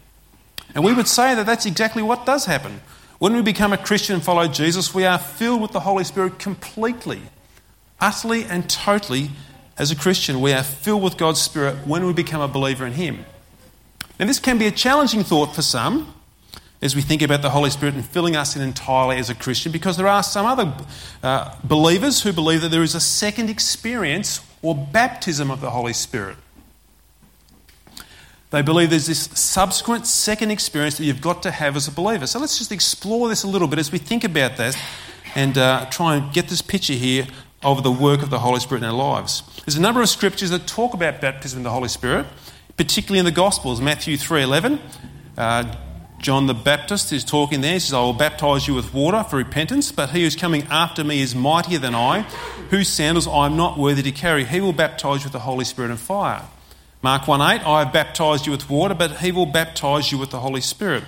And 0.73 0.83
we 0.83 0.93
would 0.93 1.07
say 1.07 1.35
that 1.35 1.45
that's 1.45 1.65
exactly 1.65 2.03
what 2.03 2.25
does 2.25 2.45
happen. 2.45 2.81
When 3.19 3.33
we 3.33 3.41
become 3.41 3.71
a 3.71 3.77
Christian 3.77 4.15
and 4.15 4.23
follow 4.23 4.47
Jesus, 4.47 4.93
we 4.93 5.05
are 5.05 5.17
filled 5.17 5.61
with 5.61 5.71
the 5.71 5.79
Holy 5.79 6.03
Spirit 6.03 6.37
completely, 6.37 7.21
utterly, 7.99 8.43
and 8.43 8.69
totally. 8.69 9.31
As 9.77 9.91
a 9.91 9.95
Christian, 9.95 10.39
we 10.39 10.53
are 10.53 10.63
filled 10.63 11.03
with 11.03 11.17
God's 11.17 11.41
Spirit 11.41 11.85
when 11.85 12.05
we 12.05 12.13
become 12.13 12.41
a 12.41 12.47
believer 12.47 12.85
in 12.85 12.93
Him. 12.93 13.25
Now, 14.19 14.25
this 14.25 14.39
can 14.39 14.57
be 14.57 14.67
a 14.67 14.71
challenging 14.71 15.23
thought 15.23 15.53
for 15.53 15.61
some 15.61 16.13
as 16.81 16.95
we 16.95 17.01
think 17.01 17.21
about 17.21 17.41
the 17.41 17.49
Holy 17.49 17.69
Spirit 17.69 17.95
and 17.95 18.05
filling 18.05 18.35
us 18.35 18.55
in 18.55 18.61
entirely 18.61 19.17
as 19.17 19.29
a 19.29 19.35
Christian, 19.35 19.71
because 19.71 19.97
there 19.97 20.07
are 20.07 20.23
some 20.23 20.45
other 20.45 20.73
uh, 21.23 21.55
believers 21.63 22.21
who 22.21 22.31
believe 22.31 22.61
that 22.61 22.69
there 22.69 22.83
is 22.83 22.95
a 22.95 22.99
second 22.99 23.49
experience 23.49 24.39
or 24.61 24.75
baptism 24.75 25.51
of 25.51 25.61
the 25.61 25.71
Holy 25.71 25.93
Spirit. 25.93 26.37
They 28.51 28.61
believe 28.61 28.89
there's 28.89 29.07
this 29.07 29.23
subsequent 29.37 30.07
second 30.07 30.51
experience 30.51 30.97
that 30.97 31.03
you've 31.03 31.21
got 31.21 31.43
to 31.43 31.51
have 31.51 31.75
as 31.75 31.87
a 31.87 31.91
believer. 31.91 32.27
So 32.27 32.39
let's 32.39 32.57
just 32.57 32.71
explore 32.71 33.27
this 33.27 33.43
a 33.43 33.47
little 33.47 33.67
bit 33.67 33.79
as 33.79 33.91
we 33.91 33.97
think 33.97 34.23
about 34.23 34.55
that 34.57 34.77
and 35.33 35.57
uh, 35.57 35.87
try 35.89 36.15
and 36.15 36.31
get 36.31 36.47
this 36.47 36.61
picture 36.61 36.93
here 36.93 37.27
of 37.65 37.83
the 37.83 37.91
work 37.91 38.21
of 38.21 38.29
the 38.29 38.39
Holy 38.39 38.59
Spirit 38.59 38.83
in 38.83 38.89
our 38.89 38.95
lives. 38.95 39.41
There's 39.65 39.75
a 39.75 39.81
number 39.81 40.01
of 40.01 40.07
scriptures 40.07 40.51
that 40.51 40.67
talk 40.67 40.93
about 40.93 41.19
baptism 41.19 41.57
in 41.59 41.63
the 41.63 41.71
Holy 41.71 41.89
Spirit, 41.89 42.27
particularly 42.77 43.19
in 43.19 43.25
the 43.25 43.31
Gospels. 43.31 43.81
Matthew 43.81 44.17
3.11, 44.17 44.79
uh, 45.37 45.75
John 46.19 46.45
the 46.45 46.53
Baptist 46.53 47.11
is 47.11 47.23
talking 47.23 47.61
there. 47.61 47.73
He 47.73 47.79
says, 47.79 47.93
I 47.93 48.01
will 48.01 48.13
baptize 48.13 48.67
you 48.67 48.75
with 48.75 48.93
water 48.93 49.23
for 49.23 49.37
repentance, 49.37 49.91
but 49.91 50.11
he 50.11 50.23
who's 50.23 50.35
coming 50.35 50.63
after 50.69 51.03
me 51.03 51.21
is 51.21 51.33
mightier 51.33 51.79
than 51.79 51.95
I, 51.95 52.21
whose 52.69 52.87
sandals 52.87 53.27
I 53.27 53.47
am 53.47 53.57
not 53.57 53.77
worthy 53.77 54.03
to 54.03 54.11
carry. 54.11 54.45
He 54.45 54.61
will 54.61 54.73
baptize 54.73 55.21
you 55.21 55.25
with 55.25 55.33
the 55.33 55.39
Holy 55.39 55.65
Spirit 55.65 55.89
and 55.89 55.99
fire. 55.99 56.43
Mark 57.01 57.27
1 57.27 57.41
8, 57.41 57.65
I 57.65 57.83
have 57.83 57.91
baptized 57.93 58.45
you 58.45 58.51
with 58.51 58.69
water, 58.69 58.93
but 58.93 59.17
he 59.17 59.31
will 59.31 59.45
baptize 59.45 60.11
you 60.11 60.17
with 60.17 60.29
the 60.29 60.39
Holy 60.39 60.61
Spirit. 60.61 61.03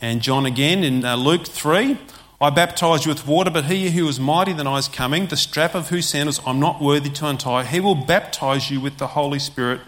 And 0.00 0.22
John 0.22 0.46
again 0.46 0.84
in 0.84 1.04
uh, 1.04 1.16
Luke 1.16 1.46
3, 1.46 1.98
I 2.40 2.50
baptize 2.50 3.04
you 3.04 3.10
with 3.10 3.26
water, 3.26 3.50
but 3.50 3.64
he 3.64 3.90
who 3.90 4.06
is 4.06 4.20
mightier 4.20 4.54
than 4.54 4.68
I 4.68 4.76
is 4.76 4.86
coming, 4.86 5.26
the 5.26 5.36
strap 5.36 5.74
of 5.74 5.88
whose 5.88 6.08
sandals 6.08 6.40
I'm 6.46 6.60
not 6.60 6.80
worthy 6.80 7.10
to 7.10 7.26
untie. 7.26 7.64
He 7.64 7.80
will 7.80 7.96
baptize 7.96 8.70
you 8.70 8.80
with 8.80 8.98
the 8.98 9.08
Holy 9.08 9.40
Spirit 9.40 9.80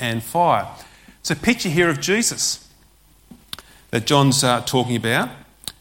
and 0.00 0.22
fire. 0.22 0.68
It's 1.20 1.30
a 1.30 1.36
picture 1.36 1.68
here 1.68 1.90
of 1.90 2.00
Jesus 2.00 2.66
that 3.90 4.06
John's 4.06 4.42
uh, 4.42 4.62
talking 4.62 4.96
about, 4.96 5.28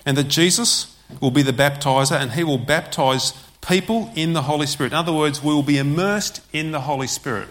and 0.05 0.17
that 0.17 0.27
Jesus 0.27 0.97
will 1.21 1.31
be 1.31 1.41
the 1.41 1.53
baptizer 1.53 2.19
and 2.19 2.33
he 2.33 2.43
will 2.43 2.57
baptize 2.57 3.33
people 3.65 4.11
in 4.15 4.33
the 4.33 4.43
Holy 4.43 4.67
Spirit. 4.67 4.91
In 4.91 4.97
other 4.97 5.13
words, 5.13 5.41
we 5.41 5.53
will 5.53 5.63
be 5.63 5.77
immersed 5.77 6.41
in 6.51 6.71
the 6.71 6.81
Holy 6.81 7.07
Spirit, 7.07 7.47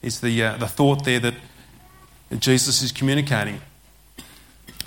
is 0.00 0.20
the, 0.20 0.42
uh, 0.42 0.56
the 0.56 0.66
thought 0.66 1.04
there 1.04 1.20
that 1.20 1.34
Jesus 2.38 2.82
is 2.82 2.92
communicating. 2.92 3.60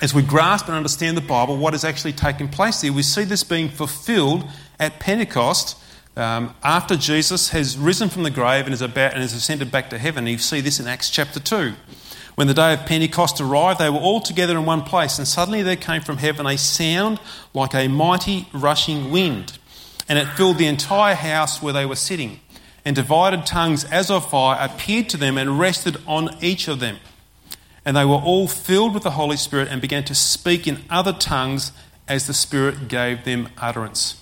As 0.04 0.14
we 0.14 0.22
grasp 0.22 0.68
and 0.68 0.76
understand 0.76 1.16
the 1.16 1.22
Bible, 1.22 1.56
what 1.56 1.74
is 1.74 1.86
actually 1.86 2.12
taking 2.12 2.50
place 2.50 2.82
there, 2.82 2.92
we 2.92 3.04
see 3.04 3.24
this 3.24 3.46
being 3.46 3.70
fulfilled 3.70 4.44
at 4.78 5.00
Pentecost 5.00 5.78
um, 6.18 6.54
after 6.62 6.98
Jesus 6.98 7.52
has 7.52 7.78
risen 7.78 8.10
from 8.10 8.24
the 8.24 8.30
grave 8.30 8.66
and 8.66 8.74
is, 8.74 8.82
about, 8.82 9.14
and 9.14 9.24
is 9.24 9.32
ascended 9.32 9.72
back 9.72 9.90
to 9.92 9.98
heaven. 9.98 10.28
You 10.28 10.40
see 10.40 10.60
this 10.60 10.82
in 10.82 10.88
Acts 10.88 11.10
chapter 11.10 11.40
2. 11.40 11.72
When 12.36 12.48
the 12.48 12.54
day 12.54 12.74
of 12.74 12.86
Pentecost 12.86 13.40
arrived, 13.40 13.80
they 13.80 13.90
were 13.90 13.96
all 13.96 14.20
together 14.20 14.58
in 14.58 14.66
one 14.66 14.82
place, 14.82 15.20
and 15.20 15.26
suddenly 15.26 15.62
there 15.62 15.78
came 15.78 16.02
from 16.02 16.18
heaven 16.18 16.46
a 16.48 16.58
sound 16.58 17.22
like 17.54 17.74
a 17.74 17.88
mighty 17.88 18.50
rushing 18.52 19.10
wind, 19.10 19.58
and 20.10 20.20
it 20.20 20.26
filled 20.36 20.58
the 20.58 20.68
entire 20.68 21.16
house 21.16 21.62
where 21.62 21.72
they 21.72 21.86
were 21.86 21.96
sitting. 21.96 22.42
And 22.84 22.94
divided 22.94 23.46
tongues 23.46 23.86
as 23.86 24.12
of 24.12 24.30
fire 24.30 24.58
appeared 24.60 25.08
to 25.12 25.18
them 25.18 25.38
and 25.38 25.58
rested 25.58 25.96
on 26.06 26.36
each 26.42 26.68
of 26.68 26.82
them. 26.82 26.98
And 27.86 27.98
they 27.98 28.06
were 28.06 28.16
all 28.16 28.48
filled 28.48 28.94
with 28.94 29.04
the 29.04 29.12
Holy 29.12 29.38
Spirit 29.38 29.68
and 29.70 29.82
began 29.82 30.04
to 30.06 30.16
speak 30.16 30.68
in 30.68 30.84
other 30.90 31.14
tongues 31.14 31.72
as 32.08 32.28
the 32.28 32.34
Spirit 32.34 32.88
gave 32.88 33.24
them 33.26 33.50
utterance. 33.58 34.22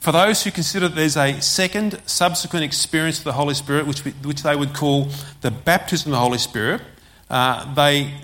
For 0.00 0.12
those 0.12 0.44
who 0.44 0.50
consider 0.50 0.88
there's 0.88 1.16
a 1.16 1.40
second, 1.42 2.00
subsequent 2.06 2.64
experience 2.64 3.18
of 3.18 3.24
the 3.24 3.32
Holy 3.32 3.54
Spirit, 3.54 3.86
which, 3.86 4.04
we, 4.04 4.12
which 4.12 4.42
they 4.42 4.56
would 4.56 4.72
call 4.72 5.08
the 5.42 5.50
baptism 5.50 6.10
of 6.10 6.16
the 6.16 6.20
Holy 6.20 6.38
Spirit, 6.38 6.80
uh, 7.28 7.72
they 7.74 8.14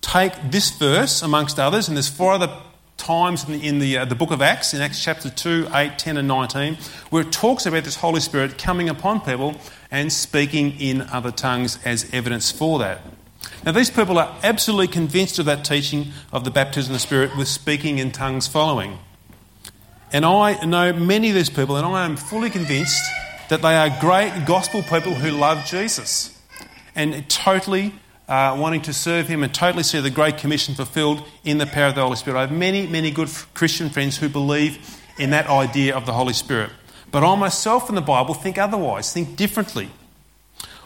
take 0.00 0.32
this 0.50 0.70
verse, 0.70 1.22
amongst 1.22 1.58
others, 1.58 1.88
and 1.88 1.96
there's 1.96 2.08
four 2.08 2.32
other 2.32 2.50
times 2.96 3.44
in 3.44 3.52
the, 3.52 3.66
in 3.66 3.78
the, 3.80 3.98
uh, 3.98 4.04
the 4.04 4.14
book 4.14 4.30
of 4.30 4.40
Acts, 4.40 4.72
in 4.72 4.80
Acts 4.80 5.02
chapter 5.02 5.28
2, 5.28 5.68
8, 5.74 5.98
10, 5.98 6.16
and 6.16 6.28
19, 6.28 6.78
where 7.10 7.22
it 7.22 7.32
talks 7.32 7.66
about 7.66 7.84
this 7.84 7.96
Holy 7.96 8.20
Spirit 8.20 8.56
coming 8.56 8.88
upon 8.88 9.20
people 9.20 9.56
and 9.90 10.12
speaking 10.12 10.78
in 10.80 11.02
other 11.02 11.30
tongues 11.30 11.78
as 11.84 12.08
evidence 12.14 12.50
for 12.50 12.78
that. 12.78 13.00
Now, 13.64 13.72
these 13.72 13.90
people 13.90 14.18
are 14.18 14.36
absolutely 14.42 14.88
convinced 14.88 15.38
of 15.38 15.46
that 15.46 15.64
teaching 15.64 16.12
of 16.32 16.44
the 16.44 16.50
baptism 16.50 16.92
of 16.92 16.96
the 16.96 17.00
Spirit 17.00 17.36
with 17.36 17.48
speaking 17.48 17.98
in 17.98 18.10
tongues 18.12 18.46
following. 18.46 18.98
And 20.12 20.24
I 20.24 20.64
know 20.64 20.92
many 20.92 21.30
of 21.30 21.34
these 21.34 21.50
people, 21.50 21.76
and 21.76 21.86
I 21.86 22.04
am 22.04 22.16
fully 22.16 22.50
convinced 22.50 23.02
that 23.48 23.62
they 23.62 23.76
are 23.76 23.90
great 24.00 24.44
gospel 24.46 24.82
people 24.82 25.14
who 25.14 25.30
love 25.30 25.64
Jesus 25.66 26.40
and 26.94 27.28
totally 27.28 27.92
uh, 28.28 28.56
wanting 28.58 28.82
to 28.82 28.92
serve 28.92 29.28
Him 29.28 29.42
and 29.42 29.52
totally 29.52 29.82
see 29.82 30.00
the 30.00 30.10
Great 30.10 30.38
Commission 30.38 30.74
fulfilled 30.74 31.26
in 31.44 31.58
the 31.58 31.66
power 31.66 31.86
of 31.86 31.94
the 31.94 32.02
Holy 32.02 32.16
Spirit. 32.16 32.38
I 32.38 32.42
have 32.42 32.52
many, 32.52 32.86
many 32.86 33.10
good 33.10 33.28
Christian 33.54 33.90
friends 33.90 34.16
who 34.16 34.28
believe 34.28 35.00
in 35.18 35.30
that 35.30 35.48
idea 35.48 35.96
of 35.96 36.06
the 36.06 36.12
Holy 36.12 36.32
Spirit. 36.32 36.70
But 37.10 37.22
I 37.22 37.34
myself 37.36 37.88
in 37.88 37.94
the 37.94 38.00
Bible 38.00 38.34
think 38.34 38.58
otherwise, 38.58 39.12
think 39.12 39.36
differently. 39.36 39.90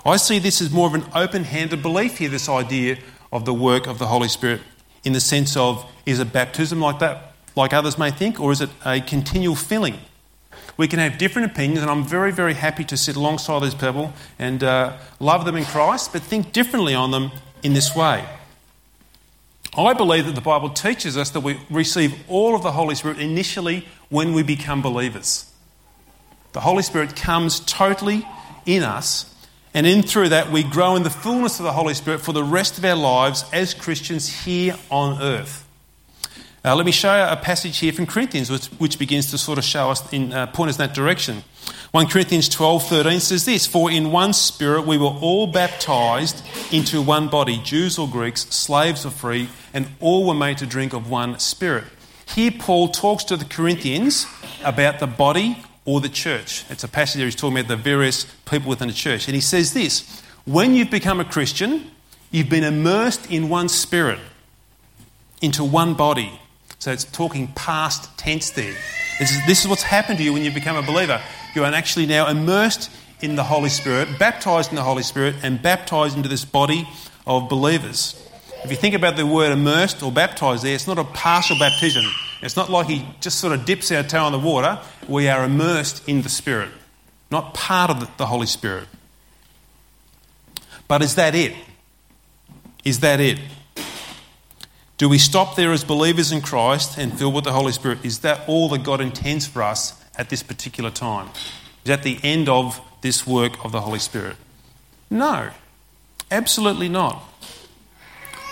I 0.04 0.16
see 0.16 0.38
this 0.38 0.60
as 0.60 0.70
more 0.70 0.86
of 0.86 0.94
an 0.94 1.04
open 1.14 1.44
handed 1.44 1.82
belief 1.82 2.18
here, 2.18 2.28
this 2.28 2.48
idea 2.48 2.98
of 3.32 3.44
the 3.44 3.54
work 3.54 3.86
of 3.86 3.98
the 3.98 4.06
Holy 4.06 4.28
Spirit, 4.28 4.60
in 5.04 5.12
the 5.12 5.20
sense 5.20 5.56
of 5.56 5.84
is 6.06 6.18
it 6.18 6.32
baptism 6.32 6.80
like 6.80 6.98
that, 7.00 7.34
like 7.56 7.72
others 7.72 7.98
may 7.98 8.10
think, 8.10 8.40
or 8.40 8.52
is 8.52 8.60
it 8.60 8.70
a 8.84 9.00
continual 9.00 9.56
filling? 9.56 9.98
We 10.76 10.86
can 10.86 11.00
have 11.00 11.18
different 11.18 11.50
opinions, 11.50 11.82
and 11.82 11.90
I'm 11.90 12.04
very, 12.04 12.30
very 12.30 12.54
happy 12.54 12.84
to 12.84 12.96
sit 12.96 13.16
alongside 13.16 13.62
these 13.62 13.74
people 13.74 14.12
and 14.38 14.62
uh, 14.62 14.96
love 15.18 15.44
them 15.44 15.56
in 15.56 15.64
Christ, 15.64 16.12
but 16.12 16.22
think 16.22 16.52
differently 16.52 16.94
on 16.94 17.10
them 17.10 17.32
in 17.62 17.72
this 17.72 17.94
way. 17.94 18.24
I 19.76 19.92
believe 19.92 20.26
that 20.26 20.34
the 20.34 20.40
Bible 20.40 20.70
teaches 20.70 21.16
us 21.16 21.30
that 21.30 21.40
we 21.40 21.60
receive 21.68 22.14
all 22.28 22.54
of 22.54 22.62
the 22.62 22.72
Holy 22.72 22.94
Spirit 22.94 23.18
initially 23.18 23.86
when 24.08 24.32
we 24.32 24.42
become 24.42 24.80
believers. 24.80 25.52
The 26.52 26.60
Holy 26.60 26.82
Spirit 26.82 27.14
comes 27.14 27.60
totally 27.60 28.26
in 28.64 28.82
us, 28.82 29.34
and 29.74 29.86
in 29.86 30.02
through 30.02 30.30
that, 30.30 30.50
we 30.50 30.62
grow 30.62 30.96
in 30.96 31.02
the 31.02 31.10
fullness 31.10 31.58
of 31.58 31.64
the 31.64 31.72
Holy 31.72 31.94
Spirit 31.94 32.20
for 32.20 32.32
the 32.32 32.44
rest 32.44 32.78
of 32.78 32.84
our 32.84 32.96
lives 32.96 33.44
as 33.52 33.74
Christians 33.74 34.44
here 34.44 34.76
on 34.90 35.20
earth. 35.22 35.66
Uh, 36.64 36.74
let 36.74 36.84
me 36.84 36.92
show 36.92 37.14
you 37.14 37.32
a 37.32 37.36
passage 37.36 37.78
here 37.78 37.92
from 37.92 38.04
Corinthians 38.04 38.50
which, 38.50 38.66
which 38.78 38.98
begins 38.98 39.30
to 39.30 39.38
sort 39.38 39.58
of 39.58 39.64
show 39.64 39.90
us, 39.90 40.12
in, 40.12 40.32
uh, 40.32 40.46
point 40.46 40.70
us 40.70 40.76
in 40.76 40.86
that 40.86 40.94
direction. 40.94 41.44
1 41.92 42.08
Corinthians 42.08 42.48
12 42.48 42.88
13 42.88 43.20
says 43.20 43.44
this 43.44 43.66
For 43.66 43.90
in 43.90 44.10
one 44.10 44.32
spirit 44.32 44.86
we 44.86 44.98
were 44.98 45.06
all 45.06 45.46
baptized 45.46 46.44
into 46.72 47.00
one 47.00 47.28
body, 47.28 47.60
Jews 47.62 47.98
or 47.98 48.08
Greeks, 48.08 48.42
slaves 48.50 49.06
or 49.06 49.10
free, 49.10 49.48
and 49.72 49.86
all 50.00 50.26
were 50.26 50.34
made 50.34 50.58
to 50.58 50.66
drink 50.66 50.92
of 50.92 51.08
one 51.08 51.38
spirit. 51.38 51.84
Here, 52.34 52.50
Paul 52.50 52.88
talks 52.88 53.24
to 53.24 53.36
the 53.36 53.46
Corinthians 53.46 54.26
about 54.62 54.98
the 54.98 55.06
body 55.06 55.62
or 55.88 56.02
the 56.02 56.08
church. 56.10 56.66
It's 56.68 56.84
a 56.84 56.88
passage 56.88 57.18
where 57.18 57.24
he's 57.24 57.34
talking 57.34 57.56
about 57.56 57.68
the 57.68 57.76
various 57.76 58.26
people 58.44 58.68
within 58.68 58.88
the 58.88 58.94
church. 58.94 59.26
And 59.26 59.34
he 59.34 59.40
says 59.40 59.72
this 59.72 60.22
When 60.44 60.74
you've 60.74 60.90
become 60.90 61.18
a 61.18 61.24
Christian, 61.24 61.90
you've 62.30 62.50
been 62.50 62.62
immersed 62.62 63.30
in 63.30 63.48
one 63.48 63.70
spirit, 63.70 64.18
into 65.40 65.64
one 65.64 65.94
body. 65.94 66.38
So 66.78 66.92
it's 66.92 67.04
talking 67.04 67.48
past 67.54 68.16
tense 68.18 68.50
there. 68.50 68.74
This 69.18 69.30
is, 69.30 69.46
this 69.46 69.62
is 69.62 69.68
what's 69.68 69.82
happened 69.82 70.18
to 70.18 70.24
you 70.24 70.34
when 70.34 70.44
you 70.44 70.52
become 70.52 70.76
a 70.76 70.82
believer. 70.82 71.22
You 71.54 71.64
are 71.64 71.72
actually 71.72 72.04
now 72.04 72.28
immersed 72.28 72.90
in 73.22 73.34
the 73.34 73.44
Holy 73.44 73.70
Spirit, 73.70 74.18
baptized 74.18 74.68
in 74.68 74.76
the 74.76 74.84
Holy 74.84 75.02
Spirit, 75.02 75.36
and 75.42 75.60
baptized 75.60 76.18
into 76.18 76.28
this 76.28 76.44
body 76.44 76.86
of 77.26 77.48
believers. 77.48 78.14
If 78.62 78.70
you 78.70 78.76
think 78.76 78.94
about 78.94 79.16
the 79.16 79.26
word 79.26 79.52
immersed 79.52 80.02
or 80.02 80.12
baptized 80.12 80.64
there, 80.64 80.74
it's 80.74 80.86
not 80.86 80.98
a 80.98 81.04
partial 81.04 81.58
baptism. 81.58 82.04
It's 82.40 82.56
not 82.56 82.70
like 82.70 82.86
he 82.86 83.06
just 83.20 83.38
sort 83.38 83.52
of 83.52 83.64
dips 83.64 83.90
our 83.90 84.02
toe 84.02 84.26
in 84.26 84.32
the 84.32 84.38
water. 84.38 84.78
We 85.08 85.28
are 85.28 85.44
immersed 85.44 86.08
in 86.08 86.22
the 86.22 86.28
Spirit, 86.28 86.70
not 87.30 87.54
part 87.54 87.90
of 87.90 88.16
the 88.16 88.26
Holy 88.26 88.46
Spirit. 88.46 88.86
But 90.86 91.02
is 91.02 91.16
that 91.16 91.34
it? 91.34 91.54
Is 92.84 93.00
that 93.00 93.20
it? 93.20 93.38
Do 94.96 95.08
we 95.08 95.18
stop 95.18 95.54
there 95.54 95.72
as 95.72 95.84
believers 95.84 96.32
in 96.32 96.40
Christ 96.40 96.98
and 96.98 97.16
filled 97.16 97.34
with 97.34 97.44
the 97.44 97.52
Holy 97.52 97.72
Spirit? 97.72 98.04
Is 98.04 98.20
that 98.20 98.48
all 98.48 98.68
that 98.70 98.82
God 98.82 99.00
intends 99.00 99.46
for 99.46 99.62
us 99.62 100.00
at 100.16 100.30
this 100.30 100.42
particular 100.42 100.90
time? 100.90 101.28
Is 101.84 101.88
that 101.88 102.02
the 102.02 102.18
end 102.22 102.48
of 102.48 102.80
this 103.00 103.26
work 103.26 103.64
of 103.64 103.72
the 103.72 103.82
Holy 103.82 104.00
Spirit? 104.00 104.36
No, 105.10 105.50
absolutely 106.30 106.88
not. 106.88 107.22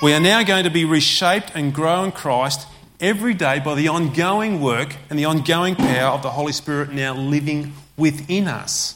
We 0.03 0.13
are 0.13 0.21
now 0.21 0.43
going 0.43 0.65
to 0.65 0.71
be 0.71 0.85
reshaped 0.85 1.53
and 1.55 1.75
grow 1.75 2.05
in 2.05 2.13
Christ 2.13 2.67
every 3.01 3.35
day 3.35 3.61
by 3.61 3.75
the 3.75 3.89
ongoing 3.89 4.61
work 4.61 4.97
and 5.11 5.19
the 5.19 5.25
ongoing 5.25 5.75
power 5.75 6.13
of 6.13 6.23
the 6.23 6.31
Holy 6.31 6.53
Spirit 6.53 6.93
now 6.93 7.15
living 7.15 7.73
within 7.97 8.49
us. 8.49 8.95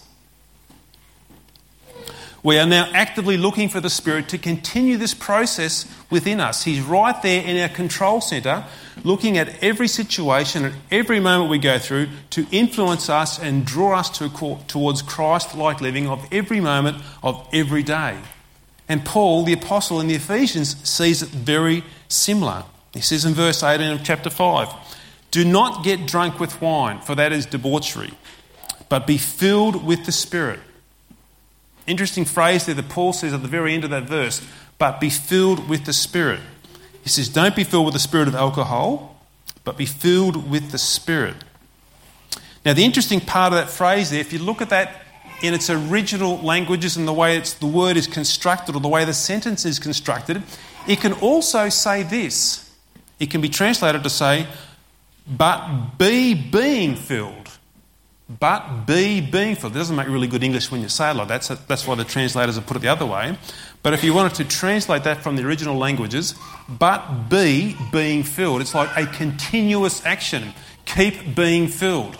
We 2.43 2.59
are 2.59 2.67
now 2.67 2.89
actively 2.95 3.37
looking 3.37 3.69
for 3.69 3.81
the 3.81 3.91
Spirit 3.91 4.31
to 4.31 4.39
continue 4.39 4.97
this 4.97 5.13
process 5.13 5.85
within 6.09 6.41
us. 6.41 6.65
He's 6.65 6.81
right 6.81 7.21
there 7.23 7.43
in 7.45 7.59
our 7.59 7.69
control 7.69 8.23
centre, 8.23 8.65
looking 9.05 9.37
at 9.37 9.63
every 9.63 9.89
situation 9.89 10.65
and 10.65 10.75
every 10.91 11.21
moment 11.21 11.51
we 11.51 11.59
go 11.59 11.79
through 11.79 12.09
to 12.31 12.47
influence 12.51 13.11
us 13.11 13.39
and 13.39 13.67
draw 13.67 13.99
us 13.99 14.09
to, 14.19 14.31
towards 14.69 15.03
Christ 15.03 15.55
like 15.55 15.83
living 15.83 16.09
of 16.09 16.27
every 16.33 16.61
moment 16.61 17.03
of 17.23 17.47
every 17.53 17.83
day. 17.83 18.17
And 18.89 19.05
Paul, 19.05 19.45
the 19.45 19.53
apostle 19.53 20.01
in 20.01 20.07
the 20.07 20.15
Ephesians, 20.15 20.77
sees 20.89 21.23
it 21.23 21.29
very 21.29 21.85
similar. 22.09 22.65
He 22.93 23.01
says 23.01 23.25
in 23.25 23.35
verse 23.35 23.63
18 23.63 23.91
of 23.93 24.05
chapter 24.05 24.31
5 24.31 24.69
Do 25.31 25.45
not 25.45 25.85
get 25.85 26.07
drunk 26.07 26.41
with 26.41 26.61
wine, 26.61 27.01
for 27.01 27.15
that 27.15 27.33
is 27.33 27.47
debauchery, 27.47 28.13
but 28.89 29.07
be 29.07 29.19
filled 29.19 29.85
with 29.85 30.07
the 30.07 30.13
Spirit 30.13 30.61
Interesting 31.91 32.25
phrase 32.25 32.67
there 32.67 32.75
that 32.77 32.89
Paul 32.89 33.13
says 33.13 33.33
at 33.33 33.43
the 33.43 33.49
very 33.49 33.75
end 33.75 33.83
of 33.83 33.91
that 33.91 34.05
verse, 34.05 34.41
but 34.79 35.01
be 35.01 35.11
filled 35.11 35.69
with 35.69 35.87
the 35.87 35.93
Spirit. 35.93 36.39
He 37.03 37.09
says, 37.09 37.29
don't 37.29 37.57
be 37.57 37.65
filled 37.65 37.87
with 37.87 37.95
the 37.95 38.01
spirit 38.01 38.29
of 38.29 38.37
alcohol, 38.37 39.21
but 39.65 39.77
be 39.77 39.87
filled 39.87 40.49
with 40.49 40.71
the 40.71 40.79
Spirit. 40.79 41.35
Now, 42.65 42.75
the 42.75 42.85
interesting 42.85 43.21
part 43.21 43.53
of 43.53 43.59
that 43.59 43.71
phrase 43.71 44.11
there, 44.11 44.21
if 44.21 44.33
you 44.33 44.39
look 44.39 44.63
at 44.63 44.69
that 44.69 45.03
in 45.43 45.53
its 45.53 45.69
original 45.69 46.39
languages 46.43 46.97
and 46.97 47.09
the 47.09 47.13
way 47.13 47.41
the 47.41 47.67
word 47.67 47.97
is 47.97 48.07
constructed 48.07 48.77
or 48.77 48.81
the 48.81 48.89
way 48.89 49.05
the 49.05 49.13
sentence 49.13 49.65
is 49.65 49.81
constructed, 49.81 50.45
it 50.87 51.01
can 51.01 51.15
also 51.15 51.71
say 51.71 52.05
this. 52.05 52.70
It 53.21 53.31
can 53.31 53.41
be 53.41 53.49
translated 53.49 54.03
to 54.03 54.11
say, 54.11 54.49
but 55.29 55.99
be 55.99 56.35
being 56.35 56.97
filled 56.97 57.51
but 58.39 58.87
be 58.87 59.21
being 59.21 59.57
filled. 59.57 59.75
It 59.75 59.79
doesn't 59.79 59.97
make 59.97 60.07
really 60.07 60.29
good 60.29 60.45
English 60.45 60.71
when 60.71 60.83
you 60.83 60.89
say 60.89 61.11
it 61.11 61.15
like 61.15 61.29
that, 61.29 61.43
so 61.43 61.57
that's 61.67 61.87
why 61.87 61.97
the 61.97 62.05
translators 62.05 62.55
have 62.55 62.67
put 62.67 62.77
it 62.77 62.81
the 62.81 62.89
other 62.89 63.07
way. 63.07 63.37
But 63.83 63.93
if 63.93 64.05
you 64.05 64.15
wanted 64.15 64.35
to 64.37 64.45
translate 64.45 65.05
that 65.05 65.23
from 65.23 65.37
the 65.37 65.45
original 65.45 65.77
languages, 65.77 66.35
but 66.69 67.29
be 67.29 67.77
being 67.91 68.23
filled, 68.23 68.61
it's 68.61 68.75
like 68.75 68.97
a 68.97 69.07
continuous 69.07 70.05
action. 70.07 70.53
Keep 70.85 71.35
being 71.35 71.67
filled. 71.67 72.17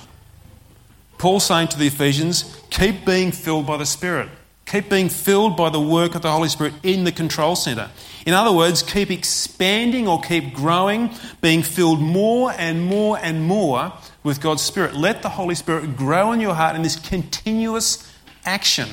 Paul's 1.19 1.45
saying 1.45 1.69
to 1.69 1.79
the 1.79 1.87
Ephesians, 1.87 2.59
keep 2.71 3.05
being 3.05 3.31
filled 3.31 3.67
by 3.67 3.77
the 3.77 3.87
Spirit. 3.87 4.31
Keep 4.71 4.89
being 4.89 5.09
filled 5.09 5.57
by 5.57 5.69
the 5.69 5.81
work 5.81 6.15
of 6.15 6.23
the 6.23 6.31
Holy 6.31 6.49
Spirit 6.49 6.75
in 6.85 7.03
the 7.03 7.11
control 7.11 7.57
centre. 7.57 7.91
In 8.25 8.35
other 8.35 8.53
words, 8.57 8.85
keep 8.85 9.11
expanding 9.11 10.07
or 10.07 10.21
keep 10.21 10.55
growing, 10.55 11.11
being 11.41 11.65
filled 11.65 12.01
more 12.01 12.53
and 12.57 12.85
more 12.85 13.19
and 13.19 13.43
more 13.43 13.93
with 14.23 14.41
God's 14.41 14.63
Spirit. 14.63 14.95
Let 14.95 15.23
the 15.23 15.31
Holy 15.31 15.57
Spirit 15.57 15.97
grow 15.97 16.31
in 16.31 16.39
your 16.39 16.55
heart 16.55 16.77
in 16.77 16.83
this 16.83 16.95
continuous 16.95 18.15
action. 18.45 18.89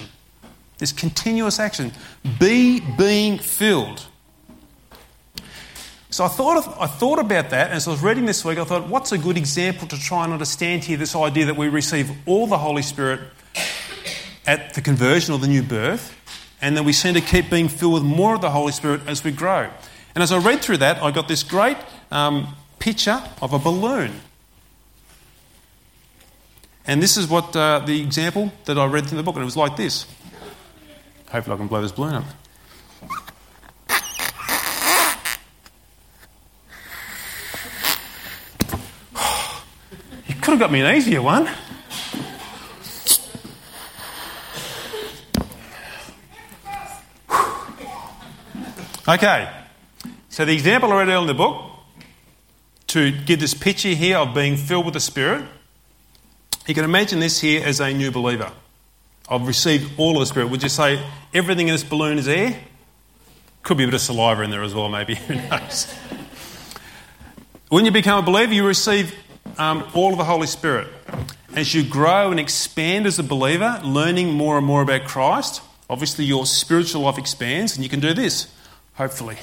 This 0.80 0.92
continuous 0.92 1.60
action. 1.60 1.92
Be 2.40 2.80
being 2.80 3.38
filled. 3.38 4.08
So 6.10 6.24
I 6.24 6.28
thought, 6.30 6.58
of, 6.58 6.80
I 6.80 6.88
thought 6.88 7.20
about 7.20 7.52
that 7.52 7.70
as 7.70 7.88
I 7.88 7.92
was 7.92 8.02
reading 8.02 8.26
this 8.26 8.44
week. 8.44 8.58
I 8.58 8.64
thought, 8.64 8.88
what's 8.88 9.12
a 9.12 9.18
good 9.20 9.38
example 9.38 9.88
to 9.90 10.00
try 10.00 10.24
and 10.24 10.34
understand 10.34 10.86
here 10.86 10.98
this 10.98 11.16
idea 11.16 11.46
that 11.46 11.56
we 11.56 11.68
receive 11.68 12.10
all 12.26 12.48
the 12.48 12.58
Holy 12.58 12.82
Spirit 12.82 13.20
at 14.48 14.74
the 14.74 14.82
conversion 14.82 15.34
or 15.34 15.40
the 15.40 15.48
new 15.48 15.62
birth, 15.62 16.16
and 16.62 16.76
then 16.76 16.86
we 16.86 16.94
seem 16.94 17.14
to 17.14 17.22
keep 17.22 17.50
being 17.50 17.68
filled 17.68 17.94
with 17.94 18.04
more 18.04 18.36
of 18.36 18.42
the 18.42 18.50
Holy 18.50 18.72
Spirit 18.72 19.02
as 19.06 19.24
we 19.24 19.32
grow. 19.32 19.70
And 20.16 20.24
as 20.24 20.32
I 20.32 20.40
read 20.40 20.62
through 20.62 20.78
that, 20.78 21.04
I 21.04 21.12
got 21.12 21.28
this 21.28 21.44
great 21.44 21.78
um, 22.10 22.56
picture 22.80 23.22
of 23.42 23.54
a 23.54 23.60
balloon. 23.60 24.22
And 26.88 27.04
this 27.04 27.18
is 27.18 27.28
what 27.28 27.56
uh, 27.56 27.80
the 27.80 28.02
example 28.02 28.52
that 28.66 28.78
I 28.78 28.86
read 28.86 29.08
through 29.08 29.18
the 29.18 29.24
book, 29.24 29.36
and 29.36 29.44
it 29.44 29.46
was 29.46 29.58
like 29.58 29.76
this. 29.76 30.08
Hopefully, 31.30 31.54
I 31.54 31.58
can 31.58 31.68
blow 31.68 31.82
this 31.82 31.92
balloon 31.92 32.16
up. 32.16 32.24
You 40.28 40.36
could 40.36 40.52
have 40.52 40.60
got 40.60 40.72
me 40.72 40.80
an 40.80 40.96
easier 40.96 41.22
one. 41.22 41.50
Okay, 49.10 49.50
so 50.28 50.44
the 50.44 50.52
example 50.52 50.92
I 50.92 50.98
read 50.98 51.08
earlier 51.08 51.22
in 51.22 51.28
the 51.28 51.34
book, 51.34 51.64
to 52.88 53.10
give 53.12 53.40
this 53.40 53.54
picture 53.54 53.88
here 53.88 54.18
of 54.18 54.36
being 54.36 54.58
filled 54.58 54.84
with 54.84 54.96
the 54.96 55.00
Spirit, 55.00 55.46
you 56.68 56.74
can 56.74 56.84
imagine 56.84 57.22
this 57.22 57.40
here 57.40 57.64
as 57.64 57.80
a 57.80 57.94
new 57.94 58.12
believer. 58.12 58.52
I've 59.30 59.48
received 59.48 59.98
all 59.98 60.16
of 60.16 60.20
the 60.20 60.26
Spirit. 60.26 60.50
Would 60.50 60.62
you 60.62 60.68
say 60.68 61.02
everything 61.34 61.70
in 61.70 61.74
this 61.74 61.86
balloon 61.86 62.18
is 62.18 62.28
air? 62.28 62.60
Could 63.64 63.78
be 63.78 63.86
a 63.86 63.88
bit 63.88 63.94
of 63.94 64.02
saliva 64.02 64.42
in 64.42 64.50
there 64.50 64.62
as 64.62 64.76
well, 64.76 64.90
maybe. 64.90 65.16
Who 65.28 65.36
knows? 65.36 65.86
When 67.70 67.86
you 67.86 67.92
become 67.92 68.22
a 68.22 68.26
believer, 68.26 68.54
you 68.54 68.68
receive 68.68 69.16
um, 69.58 69.90
all 69.94 70.12
of 70.12 70.18
the 70.18 70.26
Holy 70.26 70.48
Spirit. 70.48 70.90
As 71.56 71.74
you 71.74 71.86
grow 71.86 72.30
and 72.30 72.42
expand 72.42 73.06
as 73.06 73.20
a 73.20 73.24
believer, 73.24 73.80
learning 73.86 74.34
more 74.34 74.58
and 74.58 74.68
more 74.68 74.82
about 74.82 75.06
Christ, 75.06 75.62
obviously 75.90 76.26
your 76.26 76.46
spiritual 76.46 77.04
life 77.04 77.18
expands, 77.18 77.76
and 77.76 77.86
you 77.86 77.90
can 77.90 78.02
do 78.02 78.14
this, 78.14 78.52
hopefully. 78.98 79.38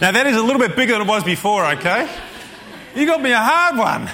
Now, 0.00 0.12
that 0.12 0.26
is 0.28 0.36
a 0.36 0.42
little 0.42 0.60
bit 0.60 0.76
bigger 0.76 0.92
than 0.92 1.02
it 1.02 1.08
was 1.08 1.24
before, 1.24 1.64
okay? 1.72 2.08
You 2.94 3.04
got 3.06 3.20
me 3.20 3.32
a 3.32 3.38
hard 3.38 3.76
one. 3.76 4.10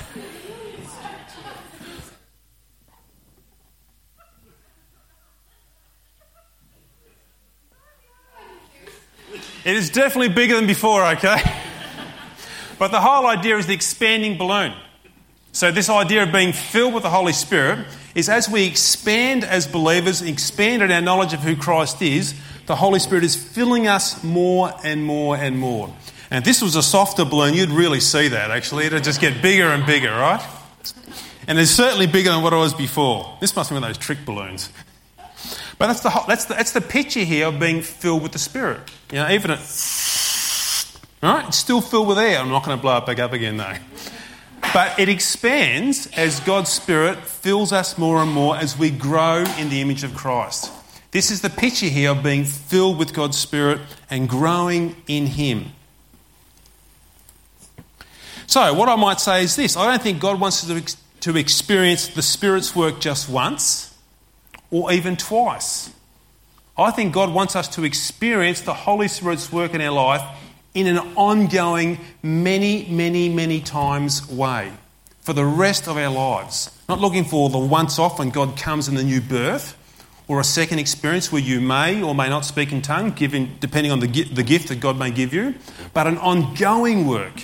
It 9.64 9.76
is 9.76 9.90
definitely 9.90 10.28
bigger 10.28 10.56
than 10.56 10.66
before, 10.66 11.04
okay? 11.12 11.38
But 12.78 12.90
the 12.90 13.00
whole 13.00 13.26
idea 13.26 13.56
is 13.56 13.66
the 13.66 13.74
expanding 13.74 14.36
balloon. 14.36 14.74
So, 15.54 15.70
this 15.70 15.88
idea 15.88 16.24
of 16.24 16.32
being 16.32 16.52
filled 16.52 16.94
with 16.94 17.04
the 17.04 17.10
Holy 17.10 17.32
Spirit 17.32 17.86
is 18.16 18.28
as 18.28 18.48
we 18.48 18.66
expand 18.66 19.44
as 19.44 19.68
believers, 19.68 20.20
expand 20.20 20.82
in 20.82 20.90
our 20.90 21.00
knowledge 21.00 21.32
of 21.32 21.40
who 21.40 21.54
Christ 21.54 22.02
is, 22.02 22.34
the 22.66 22.74
Holy 22.74 22.98
Spirit 22.98 23.22
is 23.22 23.36
filling 23.36 23.86
us 23.86 24.24
more 24.24 24.72
and 24.82 25.04
more 25.04 25.36
and 25.36 25.56
more. 25.56 25.94
And 26.28 26.42
if 26.42 26.44
this 26.44 26.60
was 26.60 26.74
a 26.74 26.82
softer 26.82 27.24
balloon, 27.24 27.54
you'd 27.54 27.70
really 27.70 28.00
see 28.00 28.26
that 28.26 28.50
actually. 28.50 28.86
It'd 28.86 29.04
just 29.04 29.20
get 29.20 29.40
bigger 29.42 29.68
and 29.68 29.86
bigger, 29.86 30.10
right? 30.10 30.44
And 31.46 31.56
it's 31.56 31.70
certainly 31.70 32.08
bigger 32.08 32.30
than 32.30 32.42
what 32.42 32.52
it 32.52 32.56
was 32.56 32.74
before. 32.74 33.38
This 33.40 33.54
must 33.54 33.70
be 33.70 33.74
one 33.74 33.84
of 33.84 33.88
those 33.90 33.98
trick 33.98 34.24
balloons. 34.26 34.72
But 35.78 35.86
that's 35.86 36.00
the, 36.00 36.10
that's, 36.26 36.46
the, 36.46 36.54
that's 36.54 36.72
the 36.72 36.80
picture 36.80 37.20
here 37.20 37.46
of 37.46 37.60
being 37.60 37.80
filled 37.80 38.24
with 38.24 38.32
the 38.32 38.40
Spirit. 38.40 38.80
You 39.12 39.18
know, 39.18 39.30
even 39.30 39.52
at, 39.52 39.58
right, 41.22 41.44
it's 41.46 41.58
still 41.58 41.80
filled 41.80 42.08
with 42.08 42.18
air. 42.18 42.40
I'm 42.40 42.48
not 42.48 42.64
going 42.64 42.76
to 42.76 42.82
blow 42.82 42.96
it 42.96 43.06
back 43.06 43.20
up 43.20 43.32
again 43.32 43.56
though. 43.56 43.76
But 44.74 44.98
it 44.98 45.08
expands 45.08 46.08
as 46.16 46.40
God's 46.40 46.68
Spirit 46.68 47.18
fills 47.18 47.72
us 47.72 47.96
more 47.96 48.20
and 48.20 48.32
more 48.32 48.56
as 48.56 48.76
we 48.76 48.90
grow 48.90 49.44
in 49.56 49.70
the 49.70 49.80
image 49.80 50.02
of 50.02 50.16
Christ. 50.16 50.72
This 51.12 51.30
is 51.30 51.42
the 51.42 51.48
picture 51.48 51.86
here 51.86 52.10
of 52.10 52.24
being 52.24 52.44
filled 52.44 52.98
with 52.98 53.14
God's 53.14 53.38
Spirit 53.38 53.80
and 54.10 54.28
growing 54.28 54.96
in 55.06 55.28
Him. 55.28 55.66
So, 58.48 58.74
what 58.74 58.88
I 58.88 58.96
might 58.96 59.20
say 59.20 59.44
is 59.44 59.54
this 59.54 59.76
I 59.76 59.86
don't 59.86 60.02
think 60.02 60.20
God 60.20 60.40
wants 60.40 60.68
us 60.68 60.96
to, 61.20 61.36
experience 61.36 62.08
the 62.08 62.20
Spirit's 62.20 62.74
work 62.74 63.00
just 63.00 63.28
once 63.28 63.96
or 64.72 64.92
even 64.92 65.16
twice. 65.16 65.90
I 66.76 66.90
think 66.90 67.14
God 67.14 67.32
wants 67.32 67.54
us 67.54 67.68
to 67.76 67.84
experience 67.84 68.60
the 68.62 68.74
Holy 68.74 69.06
Spirit's 69.06 69.52
work 69.52 69.72
in 69.72 69.80
our 69.80 69.92
life 69.92 70.22
in 70.74 70.88
an 70.88 70.98
ongoing, 71.16 71.98
many, 72.22 72.86
many, 72.90 73.28
many 73.28 73.60
times 73.60 74.28
way 74.28 74.72
for 75.20 75.32
the 75.32 75.44
rest 75.44 75.88
of 75.88 75.96
our 75.96 76.10
lives. 76.10 76.70
Not 76.88 77.00
looking 77.00 77.24
for 77.24 77.48
the 77.48 77.58
once 77.58 77.98
off 77.98 78.18
when 78.18 78.30
God 78.30 78.58
comes 78.58 78.88
in 78.88 78.94
the 78.94 79.02
new 79.04 79.20
birth 79.20 79.78
or 80.28 80.40
a 80.40 80.44
second 80.44 80.80
experience 80.80 81.30
where 81.30 81.40
you 81.40 81.60
may 81.60 82.02
or 82.02 82.14
may 82.14 82.28
not 82.28 82.44
speak 82.44 82.72
in 82.72 82.82
tongue, 82.82 83.10
given, 83.10 83.56
depending 83.60 83.92
on 83.92 84.00
the, 84.00 84.24
the 84.24 84.42
gift 84.42 84.68
that 84.68 84.80
God 84.80 84.98
may 84.98 85.10
give 85.10 85.32
you, 85.32 85.54
but 85.92 86.06
an 86.06 86.18
ongoing 86.18 87.06
work 87.06 87.40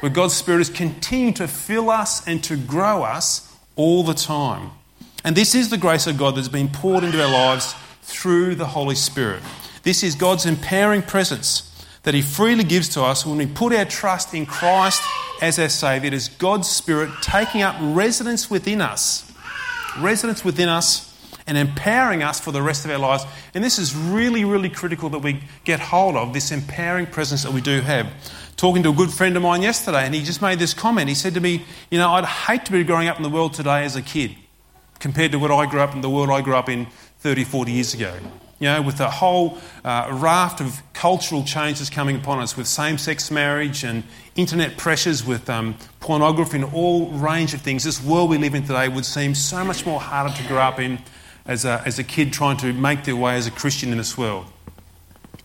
where 0.00 0.10
God's 0.10 0.34
Spirit 0.34 0.60
is 0.60 0.70
continuing 0.70 1.34
to 1.34 1.46
fill 1.46 1.88
us 1.88 2.26
and 2.26 2.42
to 2.44 2.56
grow 2.56 3.02
us 3.02 3.54
all 3.76 4.02
the 4.02 4.14
time. 4.14 4.70
And 5.24 5.36
this 5.36 5.54
is 5.54 5.70
the 5.70 5.78
grace 5.78 6.06
of 6.06 6.18
God 6.18 6.36
that's 6.36 6.48
been 6.48 6.68
poured 6.68 7.04
into 7.04 7.22
our 7.22 7.30
lives 7.30 7.74
through 8.02 8.56
the 8.56 8.66
Holy 8.66 8.96
Spirit. 8.96 9.42
This 9.84 10.02
is 10.02 10.16
God's 10.16 10.44
empowering 10.44 11.02
presence 11.02 11.71
that 12.02 12.14
He 12.14 12.22
freely 12.22 12.64
gives 12.64 12.88
to 12.90 13.02
us 13.02 13.24
when 13.24 13.38
we 13.38 13.46
put 13.46 13.72
our 13.72 13.84
trust 13.84 14.34
in 14.34 14.46
Christ 14.46 15.02
as 15.40 15.58
our 15.58 15.68
Saviour. 15.68 16.06
It 16.08 16.14
is 16.14 16.28
God's 16.28 16.68
Spirit 16.68 17.10
taking 17.22 17.62
up 17.62 17.76
residence 17.80 18.50
within 18.50 18.80
us, 18.80 19.30
residence 19.98 20.44
within 20.44 20.68
us, 20.68 21.08
and 21.46 21.58
empowering 21.58 22.22
us 22.22 22.40
for 22.40 22.52
the 22.52 22.62
rest 22.62 22.84
of 22.84 22.90
our 22.90 22.98
lives. 22.98 23.24
And 23.54 23.64
this 23.64 23.78
is 23.78 23.94
really, 23.94 24.44
really 24.44 24.68
critical 24.68 25.08
that 25.10 25.18
we 25.18 25.42
get 25.64 25.80
hold 25.80 26.16
of 26.16 26.32
this 26.32 26.52
empowering 26.52 27.06
presence 27.06 27.42
that 27.42 27.52
we 27.52 27.60
do 27.60 27.80
have. 27.80 28.06
Talking 28.56 28.82
to 28.84 28.90
a 28.90 28.94
good 28.94 29.10
friend 29.10 29.36
of 29.36 29.42
mine 29.42 29.62
yesterday, 29.62 30.04
and 30.04 30.14
he 30.14 30.22
just 30.22 30.40
made 30.40 30.58
this 30.58 30.72
comment. 30.72 31.08
He 31.08 31.14
said 31.14 31.34
to 31.34 31.40
me, 31.40 31.64
You 31.90 31.98
know, 31.98 32.10
I'd 32.12 32.24
hate 32.24 32.64
to 32.66 32.72
be 32.72 32.84
growing 32.84 33.08
up 33.08 33.16
in 33.16 33.22
the 33.22 33.30
world 33.30 33.54
today 33.54 33.84
as 33.84 33.96
a 33.96 34.02
kid 34.02 34.36
compared 35.00 35.32
to 35.32 35.38
what 35.38 35.50
I 35.50 35.66
grew 35.66 35.80
up 35.80 35.94
in, 35.94 36.00
the 36.00 36.10
world 36.10 36.30
I 36.30 36.42
grew 36.42 36.54
up 36.54 36.68
in 36.68 36.86
30, 37.18 37.42
40 37.44 37.72
years 37.72 37.92
ago. 37.92 38.14
You 38.62 38.68
know, 38.68 38.80
with 38.80 39.00
a 39.00 39.10
whole 39.10 39.58
uh, 39.84 40.08
raft 40.12 40.60
of 40.60 40.84
cultural 40.92 41.42
changes 41.42 41.90
coming 41.90 42.14
upon 42.14 42.38
us, 42.38 42.56
with 42.56 42.68
same 42.68 42.96
sex 42.96 43.28
marriage 43.28 43.82
and 43.82 44.04
internet 44.36 44.76
pressures, 44.76 45.26
with 45.26 45.50
um, 45.50 45.74
pornography 45.98 46.58
and 46.58 46.72
all 46.72 47.08
range 47.08 47.54
of 47.54 47.60
things, 47.60 47.82
this 47.82 48.00
world 48.00 48.30
we 48.30 48.38
live 48.38 48.54
in 48.54 48.62
today 48.62 48.88
would 48.88 49.04
seem 49.04 49.34
so 49.34 49.64
much 49.64 49.84
more 49.84 49.98
harder 49.98 50.32
to 50.36 50.46
grow 50.46 50.60
up 50.60 50.78
in 50.78 51.00
as 51.44 51.64
a, 51.64 51.82
as 51.84 51.98
a 51.98 52.04
kid 52.04 52.32
trying 52.32 52.56
to 52.58 52.72
make 52.72 53.02
their 53.02 53.16
way 53.16 53.34
as 53.34 53.48
a 53.48 53.50
Christian 53.50 53.90
in 53.90 53.98
this 53.98 54.16
world. 54.16 54.46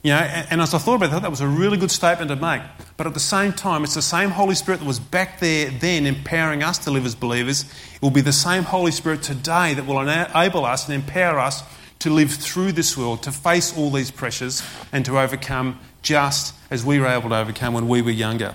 You 0.04 0.12
know, 0.12 0.20
and, 0.20 0.48
and 0.52 0.62
as 0.62 0.76
I 0.76 0.78
thought 0.78 0.98
about 0.98 1.06
it, 1.06 1.10
I 1.10 1.12
thought 1.14 1.22
that 1.24 1.32
was 1.32 1.42
a 1.42 1.48
really 1.48 1.78
good 1.78 1.90
statement 1.90 2.30
to 2.30 2.36
make. 2.36 2.62
But 2.98 3.08
at 3.08 3.16
the 3.16 3.20
same 3.20 3.52
time, 3.52 3.84
it's 3.84 3.96
the 3.96 4.02
same 4.04 4.30
Holy 4.30 4.54
Spirit 4.54 4.82
that 4.82 4.86
was 4.86 5.00
back 5.00 5.40
there 5.40 5.72
then 5.72 6.06
empowering 6.06 6.62
us 6.62 6.78
to 6.78 6.92
live 6.92 7.08
as 7.08 7.16
believers. 7.16 7.64
It 7.96 8.02
will 8.04 8.12
be 8.12 8.22
the 8.22 8.32
same 8.32 8.62
Holy 8.62 8.92
Spirit 8.92 9.24
today 9.24 9.74
that 9.74 9.88
will 9.88 10.00
enable 10.02 10.66
us 10.66 10.88
and 10.88 10.94
empower 10.94 11.40
us 11.40 11.64
to 12.00 12.10
live 12.10 12.32
through 12.32 12.72
this 12.74 12.98
world, 12.98 13.24
to 13.24 13.32
face 13.32 13.76
all 13.78 13.90
these 13.90 14.12
pressures, 14.12 14.64
and 14.92 15.04
to 15.06 15.20
overcome 15.20 15.80
just 16.02 16.54
as 16.70 16.86
we 16.86 17.00
were 17.00 17.08
able 17.08 17.30
to 17.30 17.38
overcome 17.38 17.74
when 17.74 17.88
we 17.88 18.02
were 18.02 18.12
younger. 18.12 18.54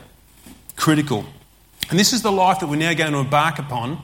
Critical. 0.77 1.25
And 1.91 1.99
this 1.99 2.13
is 2.13 2.23
the 2.23 2.33
life 2.33 2.61
that 2.61 2.69
we're 2.69 2.77
now 2.77 2.95
going 2.95 3.13
to 3.13 3.19
embark 3.19 3.59
upon, 3.59 3.99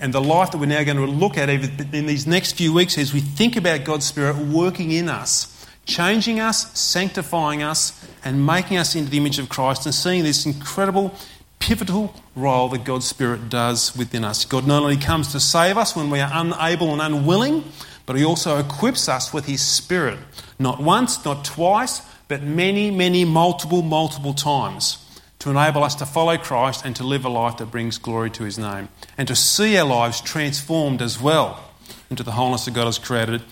and 0.00 0.14
the 0.14 0.20
life 0.20 0.52
that 0.52 0.58
we're 0.58 0.66
now 0.66 0.82
going 0.84 0.96
to 0.96 1.06
look 1.06 1.36
at 1.36 1.48
in 1.48 2.06
these 2.06 2.26
next 2.26 2.52
few 2.52 2.72
weeks 2.72 2.96
as 2.98 3.12
we 3.12 3.20
think 3.20 3.56
about 3.56 3.84
God's 3.84 4.06
Spirit 4.06 4.36
working 4.36 4.90
in 4.90 5.08
us, 5.08 5.66
changing 5.86 6.40
us, 6.40 6.78
sanctifying 6.78 7.62
us, 7.62 8.08
and 8.24 8.46
making 8.46 8.76
us 8.76 8.94
into 8.94 9.10
the 9.10 9.18
image 9.18 9.38
of 9.38 9.48
Christ, 9.48 9.86
and 9.86 9.94
seeing 9.94 10.22
this 10.22 10.46
incredible, 10.46 11.14
pivotal 11.58 12.14
role 12.36 12.68
that 12.68 12.84
God's 12.84 13.06
Spirit 13.06 13.48
does 13.48 13.96
within 13.96 14.24
us. 14.24 14.44
God 14.44 14.66
not 14.66 14.82
only 14.82 14.96
comes 14.96 15.32
to 15.32 15.40
save 15.40 15.76
us 15.76 15.96
when 15.96 16.10
we 16.10 16.20
are 16.20 16.30
unable 16.32 16.92
and 16.92 17.02
unwilling, 17.02 17.64
but 18.08 18.16
He 18.16 18.24
also 18.24 18.56
equips 18.56 19.06
us 19.06 19.34
with 19.34 19.44
His 19.44 19.60
Spirit. 19.60 20.18
Not 20.58 20.80
once, 20.80 21.22
not 21.26 21.44
twice, 21.44 22.00
but 22.26 22.42
many, 22.42 22.90
many, 22.90 23.26
multiple, 23.26 23.82
multiple 23.82 24.32
times 24.32 25.04
to 25.40 25.50
enable 25.50 25.84
us 25.84 25.94
to 25.96 26.06
follow 26.06 26.38
Christ 26.38 26.86
and 26.86 26.96
to 26.96 27.04
live 27.04 27.26
a 27.26 27.28
life 27.28 27.58
that 27.58 27.66
brings 27.66 27.98
glory 27.98 28.30
to 28.30 28.44
His 28.44 28.58
name. 28.58 28.88
And 29.18 29.28
to 29.28 29.36
see 29.36 29.76
our 29.76 29.86
lives 29.86 30.22
transformed 30.22 31.02
as 31.02 31.20
well 31.20 31.62
into 32.08 32.22
the 32.22 32.32
wholeness 32.32 32.64
that 32.64 32.72
God 32.72 32.86
has 32.86 32.98
created, 32.98 33.42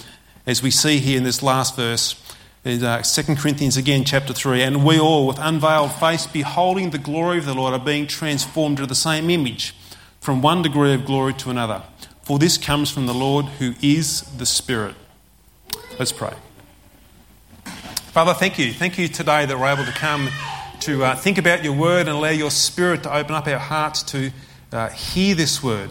as 0.47 0.62
we 0.62 0.71
see 0.71 1.01
here 1.01 1.19
in 1.19 1.25
this 1.25 1.42
last 1.42 1.77
verse. 1.77 2.19
In 2.64 2.83
uh, 2.83 3.03
2 3.03 3.37
Corinthians 3.37 3.77
again, 3.77 4.05
chapter 4.05 4.33
3, 4.33 4.62
and 4.62 4.87
we 4.87 4.99
all, 4.99 5.27
with 5.27 5.38
unveiled 5.38 5.92
face, 5.92 6.27
beholding 6.27 6.90
the 6.90 6.99
glory 6.99 7.37
of 7.37 7.45
the 7.45 7.53
Lord, 7.53 7.75
are 7.75 7.85
being 7.85 8.07
transformed 8.07 8.79
to 8.79 8.87
the 8.87 8.95
same 8.95 9.29
image, 9.29 9.75
from 10.19 10.40
one 10.40 10.62
degree 10.62 10.95
of 10.95 11.05
glory 11.05 11.35
to 11.35 11.51
another. 11.51 11.83
For 12.27 12.41
this 12.41 12.59
comes 12.59 12.91
from 12.91 13.07
the 13.07 13.15
Lord 13.15 13.45
who 13.45 13.75
is 13.81 14.23
the 14.37 14.47
Spirit. 14.47 14.97
Let's 15.97 16.11
pray. 16.11 16.35
Father, 18.11 18.35
thank 18.35 18.59
you. 18.59 18.73
Thank 18.73 18.99
you 18.99 19.07
today 19.07 19.47
that 19.47 19.57
we're 19.57 19.73
able 19.73 19.85
to 19.85 19.93
come 19.93 20.29
to 20.81 21.05
uh, 21.05 21.15
think 21.15 21.39
about 21.39 21.62
your 21.62 21.75
word 21.75 22.09
and 22.09 22.17
allow 22.17 22.31
your 22.31 22.51
Spirit 22.51 23.05
to 23.05 23.15
open 23.15 23.37
up 23.37 23.47
our 23.47 23.61
hearts 23.61 24.03
to 24.03 24.33
uh, 24.73 24.89
hear 24.89 25.37
this 25.37 25.62
word. 25.62 25.89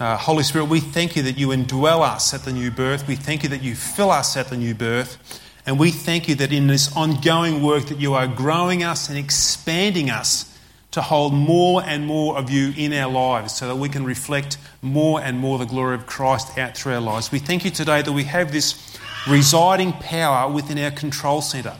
Uh, 0.00 0.16
Holy 0.16 0.44
Spirit, 0.44 0.70
we 0.70 0.80
thank 0.80 1.14
you 1.14 1.22
that 1.24 1.36
you 1.36 1.48
indwell 1.48 2.00
us 2.00 2.32
at 2.32 2.44
the 2.44 2.54
new 2.54 2.70
birth. 2.70 3.06
We 3.06 3.16
thank 3.16 3.42
you 3.42 3.50
that 3.50 3.62
you 3.62 3.74
fill 3.74 4.10
us 4.10 4.34
at 4.34 4.48
the 4.48 4.56
new 4.56 4.74
birth. 4.74 5.42
And 5.66 5.78
we 5.78 5.90
thank 5.90 6.26
you 6.26 6.36
that 6.36 6.54
in 6.54 6.68
this 6.68 6.96
ongoing 6.96 7.62
work 7.62 7.84
that 7.88 8.00
you 8.00 8.14
are 8.14 8.26
growing 8.26 8.82
us 8.82 9.10
and 9.10 9.18
expanding 9.18 10.08
us 10.08 10.55
to 10.96 11.02
hold 11.02 11.34
more 11.34 11.82
and 11.84 12.06
more 12.06 12.38
of 12.38 12.48
you 12.48 12.72
in 12.74 12.90
our 12.94 13.12
lives 13.12 13.54
so 13.54 13.68
that 13.68 13.76
we 13.76 13.86
can 13.86 14.02
reflect 14.02 14.56
more 14.80 15.20
and 15.20 15.38
more 15.38 15.58
the 15.58 15.66
glory 15.66 15.94
of 15.94 16.06
Christ 16.06 16.56
out 16.56 16.74
through 16.74 16.94
our 16.94 17.02
lives. 17.02 17.30
We 17.30 17.38
thank 17.38 17.66
you 17.66 17.70
today 17.70 18.00
that 18.00 18.12
we 18.12 18.24
have 18.24 18.50
this 18.50 18.96
residing 19.28 19.92
power 19.92 20.50
within 20.50 20.78
our 20.78 20.90
control 20.90 21.42
centre, 21.42 21.76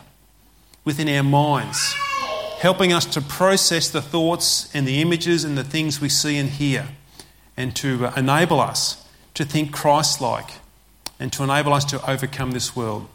within 0.85 1.09
our 1.09 1.23
minds, 1.23 1.95
helping 2.59 2.93
us 2.93 3.07
to 3.07 3.23
process 3.23 3.89
the 3.89 4.03
thoughts 4.03 4.69
and 4.75 4.87
the 4.87 5.01
images 5.01 5.45
and 5.45 5.57
the 5.57 5.65
things 5.65 5.99
we 5.99 6.11
see 6.11 6.37
and 6.37 6.51
hear, 6.51 6.89
and 7.57 7.75
to 7.77 8.11
enable 8.19 8.61
us 8.61 9.03
to 9.33 9.47
think 9.47 9.73
Christ 9.73 10.21
like 10.21 10.51
and 11.19 11.33
to 11.33 11.43
enable 11.43 11.73
us 11.73 11.87
to 11.87 12.11
overcome 12.11 12.51
this 12.51 12.77
world. 12.77 13.09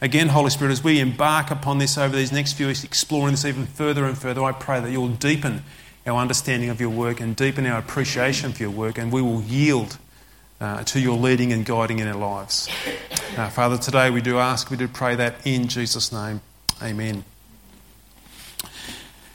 Again, 0.00 0.28
Holy 0.28 0.50
Spirit, 0.50 0.70
as 0.70 0.84
we 0.84 1.00
embark 1.00 1.50
upon 1.50 1.78
this 1.78 1.98
over 1.98 2.14
these 2.14 2.30
next 2.30 2.52
few 2.52 2.68
weeks, 2.68 2.84
exploring 2.84 3.32
this 3.32 3.44
even 3.44 3.66
further 3.66 4.04
and 4.04 4.16
further, 4.16 4.44
I 4.44 4.52
pray 4.52 4.78
that 4.78 4.92
you'll 4.92 5.08
deepen 5.08 5.64
our 6.06 6.16
understanding 6.18 6.70
of 6.70 6.80
your 6.80 6.90
work 6.90 7.20
and 7.20 7.34
deepen 7.34 7.66
our 7.66 7.80
appreciation 7.80 8.52
for 8.52 8.62
your 8.62 8.70
work, 8.70 8.96
and 8.96 9.10
we 9.10 9.20
will 9.20 9.42
yield 9.42 9.98
uh, 10.60 10.84
to 10.84 11.00
your 11.00 11.16
leading 11.16 11.52
and 11.52 11.66
guiding 11.66 11.98
in 11.98 12.06
our 12.06 12.14
lives. 12.14 12.68
Uh, 13.36 13.48
Father, 13.50 13.76
today 13.76 14.08
we 14.08 14.20
do 14.20 14.38
ask, 14.38 14.70
we 14.70 14.76
do 14.76 14.86
pray 14.86 15.16
that 15.16 15.34
in 15.44 15.66
Jesus' 15.66 16.12
name. 16.12 16.40
Amen. 16.80 17.24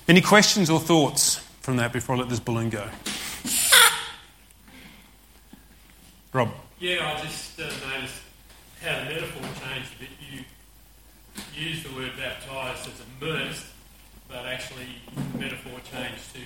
Any 0.07 0.21
questions 0.21 0.69
or 0.69 0.79
thoughts 0.79 1.37
from 1.59 1.75
that 1.75 1.91
before 1.91 2.15
I 2.15 2.19
let 2.19 2.29
this 2.29 2.39
balloon 2.39 2.69
go? 2.69 2.87
Rob. 6.31 6.51
Yeah, 6.79 7.15
I 7.15 7.21
just 7.21 7.59
uh, 7.59 7.63
noticed 7.63 8.21
how 8.81 8.99
the 8.99 9.05
metaphor 9.05 9.41
changed 9.41 9.89
a 9.95 9.99
bit. 9.99 10.09
You 10.31 10.43
use 11.55 11.83
the 11.83 11.93
word 11.95 12.11
baptised 12.17 12.87
as 12.87 13.01
immersed, 13.21 13.65
but 14.27 14.45
actually 14.45 14.87
the 15.15 15.37
metaphor 15.37 15.79
changed 15.91 16.33
to 16.33 16.41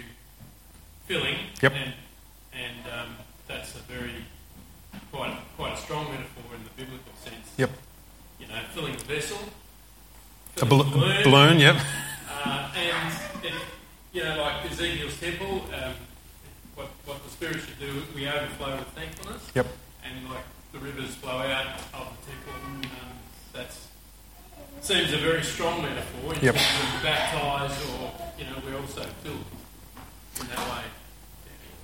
filling. 1.06 1.38
Yep. 1.62 1.74
And, 1.74 1.94
and 2.54 2.94
um, 3.00 3.16
that's 3.48 3.76
a 3.76 3.80
very, 3.80 4.26
quite, 5.12 5.38
quite 5.56 5.74
a 5.74 5.78
strong 5.78 6.06
metaphor 6.06 6.56
in 6.56 6.64
the 6.64 6.70
biblical 6.76 7.14
sense. 7.24 7.54
Yep. 7.58 7.72
You 8.40 8.48
know, 8.48 8.60
filling 8.74 8.96
the 8.98 9.06
vessel. 9.06 9.38
A 10.58 10.66
filling 10.66 10.90
the 10.90 10.96
balloon, 10.96 11.24
balloon, 11.24 11.60
yep. 11.60 11.78
Uh, 12.30 12.72
and, 12.76 13.46
it, 13.46 13.54
you 14.14 14.24
know, 14.24 14.42
like 14.42 14.70
Ezekiel's 14.72 15.20
temple, 15.20 15.62
um, 15.74 15.94
what, 16.76 16.88
what 17.06 17.24
the 17.24 17.30
Spirit 17.30 17.60
should 17.60 17.80
do, 17.80 18.04
we 18.14 18.28
overflow 18.28 18.76
with 18.76 18.88
thankfulness. 18.90 19.52
Yep. 19.56 19.68
And 20.04 20.30
like 20.30 20.44
the 20.72 20.80
rivers 20.80 21.16
flow 21.16 21.40
out 21.40 21.68
of 21.94 22.18
the 22.20 22.32
temple. 22.32 22.54
Um, 22.84 23.18
that's 23.54 23.88
seems 24.82 25.14
a 25.14 25.18
very 25.18 25.44
strong 25.44 25.82
metaphor 25.82 26.34
in 26.34 26.40
Yep. 26.42 26.56
terms 26.56 26.96
of 26.96 27.04
baptised 27.04 27.82
or, 28.00 28.12
you 28.38 28.46
know, 28.46 28.56
we're 28.66 28.80
also 28.80 29.06
filled 29.24 29.44
in 30.42 30.48
that 30.48 30.60
way. 30.60 30.82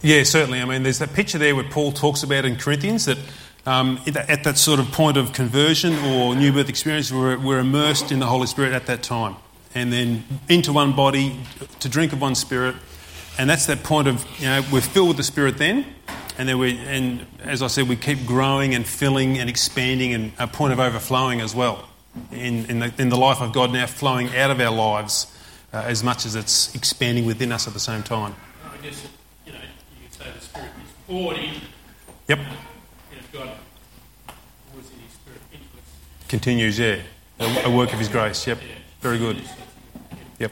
Yeah, 0.01 0.23
certainly. 0.23 0.61
I 0.61 0.65
mean, 0.65 0.83
there's 0.83 0.99
that 0.99 1.13
picture 1.13 1.37
there 1.37 1.55
where 1.55 1.63
Paul 1.63 1.91
talks 1.91 2.23
about 2.23 2.45
in 2.45 2.55
Corinthians 2.57 3.05
that 3.05 3.17
um, 3.65 4.01
at 4.05 4.13
that- 4.15 4.29
at 4.29 4.43
that 4.43 4.57
sort 4.57 4.81
of 4.81 4.91
point 4.91 5.15
of 5.15 5.31
conversion 5.31 5.97
or 5.99 6.35
new 6.35 6.51
birth 6.51 6.67
experience, 6.67 7.09
we're, 7.13 7.37
we're 7.37 7.59
immersed 7.59 8.11
in 8.11 8.19
the 8.19 8.25
Holy 8.25 8.45
Spirit 8.45 8.73
at 8.73 8.87
that 8.87 9.01
time. 9.03 9.37
And 9.73 9.91
then 9.91 10.25
into 10.49 10.73
one 10.73 10.91
body, 10.91 11.39
to 11.79 11.87
drink 11.87 12.11
of 12.11 12.19
one 12.19 12.35
Spirit. 12.35 12.75
And 13.37 13.49
that's 13.49 13.65
that 13.67 13.81
point 13.83 14.09
of, 14.09 14.25
you 14.37 14.47
know, 14.47 14.63
we're 14.69 14.81
filled 14.81 15.07
with 15.07 15.17
the 15.17 15.23
Spirit 15.23 15.57
then. 15.59 15.85
And 16.37 16.49
then 16.49 16.57
we, 16.59 16.77
and 16.79 17.25
as 17.41 17.61
I 17.61 17.67
said, 17.67 17.87
we 17.87 17.95
keep 17.95 18.25
growing 18.25 18.75
and 18.75 18.85
filling 18.85 19.37
and 19.37 19.49
expanding 19.49 20.13
and 20.13 20.33
a 20.37 20.45
point 20.47 20.73
of 20.73 20.79
overflowing 20.81 21.39
as 21.39 21.55
well 21.55 21.87
in, 22.31 22.65
in, 22.65 22.79
the, 22.79 22.93
in 22.97 23.09
the 23.09 23.17
life 23.17 23.41
of 23.41 23.53
God 23.53 23.71
now 23.71 23.85
flowing 23.85 24.35
out 24.35 24.51
of 24.51 24.59
our 24.59 24.71
lives 24.71 25.27
uh, 25.73 25.83
as 25.85 26.03
much 26.03 26.25
as 26.25 26.35
it's 26.35 26.73
expanding 26.75 27.25
within 27.25 27.51
us 27.51 27.67
at 27.67 27.73
the 27.73 27.79
same 27.79 28.03
time. 28.03 28.35
I 28.63 28.77
guess, 28.83 29.07
you 29.45 29.53
know, 29.53 29.59
you 29.59 30.07
could 30.07 30.13
say 30.13 30.31
the 30.31 30.41
Spirit 30.41 30.69
is 30.83 30.91
poured 31.07 31.37
in, 31.37 31.55
Yep, 32.27 32.39
you 32.39 32.45
know, 32.45 33.45
God 33.45 33.57
pours 34.71 34.89
in 34.91 34.99
His 34.99 35.13
Spirit 35.13 35.41
continues, 36.27 36.79
yeah. 36.79 37.01
A, 37.39 37.65
a 37.65 37.75
work 37.75 37.91
of 37.93 37.99
His 37.99 38.07
grace, 38.07 38.45
yep. 38.47 38.59
Yeah. 38.61 38.75
Very 39.01 39.17
good. 39.17 39.41
Yep. 40.39 40.51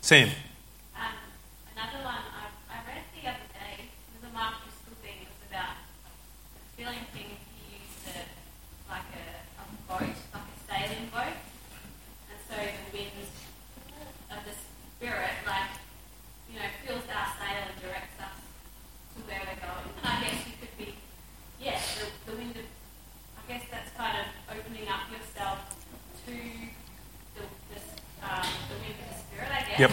Sam. 0.00 0.28
Um, 0.96 1.02
another 1.76 2.04
one 2.04 2.14
I, 2.14 2.74
I 2.74 2.76
read 2.84 3.04
the 3.14 3.28
other 3.28 3.48
day 3.54 3.88
was 4.12 4.28
a 4.28 4.32
Mark 4.34 4.54
Driscoll 4.64 4.98
thing. 5.00 5.22
It 5.22 5.28
was 5.30 5.42
about 5.48 5.76
a 5.78 6.76
feeling 6.76 7.04
thing 7.14 7.30
if 7.32 7.40
you 7.54 7.78
used 7.80 8.04
a, 8.12 8.20
like 8.90 9.08
a, 9.14 9.24
a 9.56 9.64
boat, 9.88 10.12
like 10.34 10.48
a 10.50 10.58
sailing 10.68 11.06
boat. 11.14 11.36
And 12.28 12.38
so 12.44 12.56
the 12.58 12.84
wind 12.92 13.16
of 14.34 14.40
the 14.44 14.54
spirit, 14.98 15.36
like, 15.46 15.72
you 16.52 16.58
know, 16.58 16.68
fills 16.84 17.06
our 17.08 17.28
sail 17.40 17.64
and 17.70 17.76
directs 17.80 18.18
us 18.20 18.36
to 19.14 19.18
where 19.24 19.40
we're 19.46 19.62
going. 19.62 19.88
And 19.96 20.04
I 20.04 20.16
guess 20.26 20.44
you 20.44 20.54
could 20.60 20.74
be, 20.76 20.92
yeah, 21.62 21.80
the, 21.96 22.04
the 22.28 22.36
wind 22.36 22.56
of, 22.56 22.66
I 23.38 23.42
guess 23.52 23.64
that's 23.70 23.92
kind 23.94 24.16
of 24.18 24.26
opening 24.50 24.88
up 24.88 25.06
yourself 25.12 25.76
to 26.26 26.32
the, 27.36 27.42
the, 27.70 27.78
um, 28.26 28.46
the 28.68 28.76
wind 28.82 28.96
of 28.98 29.06
the 29.10 29.18
spirit, 29.22 29.50
I 29.50 29.60
guess. 29.62 29.69
Yep. 29.80 29.92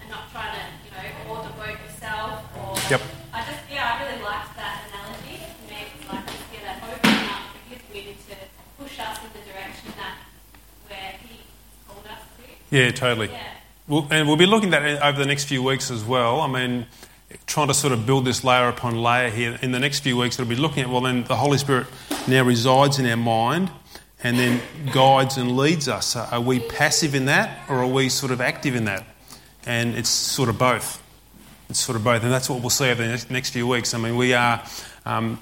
And, 0.00 0.10
not 0.10 0.28
trying 0.32 0.58
to, 0.58 0.62
you 0.84 0.90
know, 0.90 1.30
oar 1.30 1.44
the 1.44 1.50
boat 1.50 1.78
yourself 1.86 2.42
or. 2.58 2.74
Yep. 2.90 3.00
I 3.32 3.44
just, 3.46 3.62
yeah, 3.70 3.94
I 3.94 4.02
really 4.02 4.20
liked 4.24 4.56
that 4.56 4.90
analogy. 4.90 5.38
To 5.38 5.72
me, 5.72 5.82
it 5.82 5.88
was 6.00 6.12
like 6.12 6.26
get 6.50 6.62
that 6.64 6.82
opening 6.82 7.30
up 7.30 7.42
his 7.70 7.78
wind 7.94 8.16
to 8.28 8.34
push 8.76 8.98
us 8.98 9.18
in 9.22 9.30
the 9.30 9.52
direction 9.52 9.92
that 9.98 10.16
where 10.88 11.14
he 11.22 11.38
called 11.86 12.04
us 12.06 12.18
to. 12.38 12.76
Yeah, 12.76 12.90
totally. 12.90 13.28
Yeah. 13.28 13.52
Well, 13.86 14.08
and 14.10 14.26
we'll 14.26 14.36
be 14.36 14.46
looking 14.46 14.74
at 14.74 14.82
that 14.82 15.00
over 15.06 15.20
the 15.20 15.26
next 15.26 15.44
few 15.44 15.62
weeks 15.62 15.92
as 15.92 16.02
well. 16.02 16.40
I 16.40 16.48
mean, 16.48 16.86
trying 17.46 17.68
to 17.68 17.74
sort 17.74 17.92
of 17.92 18.06
build 18.06 18.24
this 18.24 18.42
layer 18.42 18.66
upon 18.66 19.00
layer 19.00 19.30
here. 19.30 19.56
In 19.62 19.70
the 19.70 19.78
next 19.78 20.00
few 20.00 20.16
weeks, 20.16 20.40
it'll 20.40 20.50
be 20.50 20.56
looking 20.56 20.82
at, 20.82 20.88
well, 20.88 21.02
then 21.02 21.22
the 21.22 21.36
Holy 21.36 21.58
Spirit 21.58 21.86
now 22.26 22.42
resides 22.42 22.98
in 22.98 23.06
our 23.06 23.16
mind 23.16 23.70
and 24.24 24.36
then 24.38 24.60
guides 24.92 25.36
and 25.36 25.56
leads 25.56 25.86
us. 25.88 26.16
Are 26.16 26.40
we 26.40 26.58
passive 26.58 27.14
in 27.14 27.26
that 27.26 27.60
or 27.68 27.76
are 27.80 27.86
we 27.86 28.08
sort 28.08 28.32
of 28.32 28.40
active 28.40 28.74
in 28.74 28.86
that? 28.86 29.04
And 29.66 29.94
it's 29.94 30.08
sort 30.08 30.48
of 30.48 30.58
both. 30.58 31.00
It's 31.70 31.78
sort 31.78 31.96
of 31.96 32.02
both. 32.04 32.22
And 32.24 32.32
that's 32.32 32.50
what 32.50 32.60
we'll 32.60 32.70
see 32.70 32.90
over 32.90 33.06
the 33.06 33.26
next- 33.30 33.50
few 33.50 33.66
weeks. 33.68 33.94
I 33.94 33.98
mean, 33.98 34.16
we 34.16 34.34
are 34.34 34.62
um, 35.06 35.38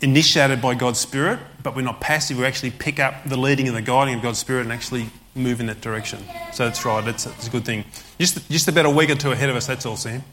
initiated 0.00 0.60
by 0.60 0.74
God's 0.74 0.98
Spirit, 1.00 1.38
but 1.62 1.74
we're 1.74 1.82
not 1.82 2.00
passive. 2.00 2.36
We 2.38 2.44
actually 2.44 2.72
pick 2.72 2.98
up 3.00 3.14
the 3.24 3.36
leading 3.36 3.68
and 3.68 3.76
the 3.76 3.82
guiding 3.82 4.14
of 4.16 4.22
God's 4.22 4.38
Spirit 4.38 4.62
and 4.62 4.72
actually 4.72 5.10
move 5.36 5.60
in 5.60 5.66
that 5.66 5.80
direction. 5.80 6.20
So 6.52 6.64
that's 6.64 6.84
right. 6.84 7.04
That's, 7.04 7.24
that's 7.24 7.46
a 7.46 7.50
good 7.50 7.64
thing. 7.64 7.84
Just, 8.18 8.48
just 8.50 8.68
about 8.68 8.86
a 8.86 8.90
week 8.90 9.10
or 9.10 9.14
two 9.16 9.32
ahead 9.32 9.48
of 9.48 9.56
us, 9.56 9.66
that's 9.66 9.86
all, 9.86 9.96
Sam. 9.96 10.22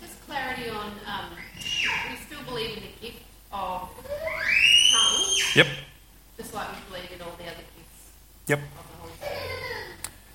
Just 0.00 0.26
clarity 0.26 0.70
on, 0.70 0.86
um, 1.06 1.30
we 1.56 2.16
still 2.26 2.42
believe 2.44 2.76
in 2.76 2.82
the 2.84 3.06
gift 3.06 3.22
of 3.52 3.88
tongues, 4.92 5.56
Yep. 5.56 5.66
just 6.36 6.54
like 6.54 6.68
we 6.70 6.94
believe 6.96 7.12
in 7.12 7.20
all 7.22 7.34
the 7.38 7.44
other 7.44 7.64
gifts 7.76 8.10
Yep. 8.48 8.60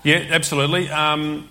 Yeah, 0.02 0.26
absolutely. 0.30 0.90
Um, 0.90 1.48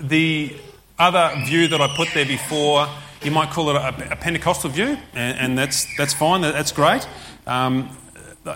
the 0.00 0.56
other 0.98 1.32
view 1.44 1.68
that 1.68 1.80
I 1.80 1.94
put 1.94 2.08
there 2.12 2.26
before, 2.26 2.88
you 3.22 3.30
might 3.30 3.50
call 3.50 3.70
it 3.70 3.76
a, 3.76 4.12
a 4.12 4.16
Pentecostal 4.16 4.70
view, 4.70 4.98
and, 5.14 5.38
and 5.38 5.58
that's, 5.58 5.86
that's 5.96 6.12
fine, 6.12 6.40
that, 6.40 6.54
that's 6.54 6.72
great. 6.72 7.06
Um, 7.46 7.96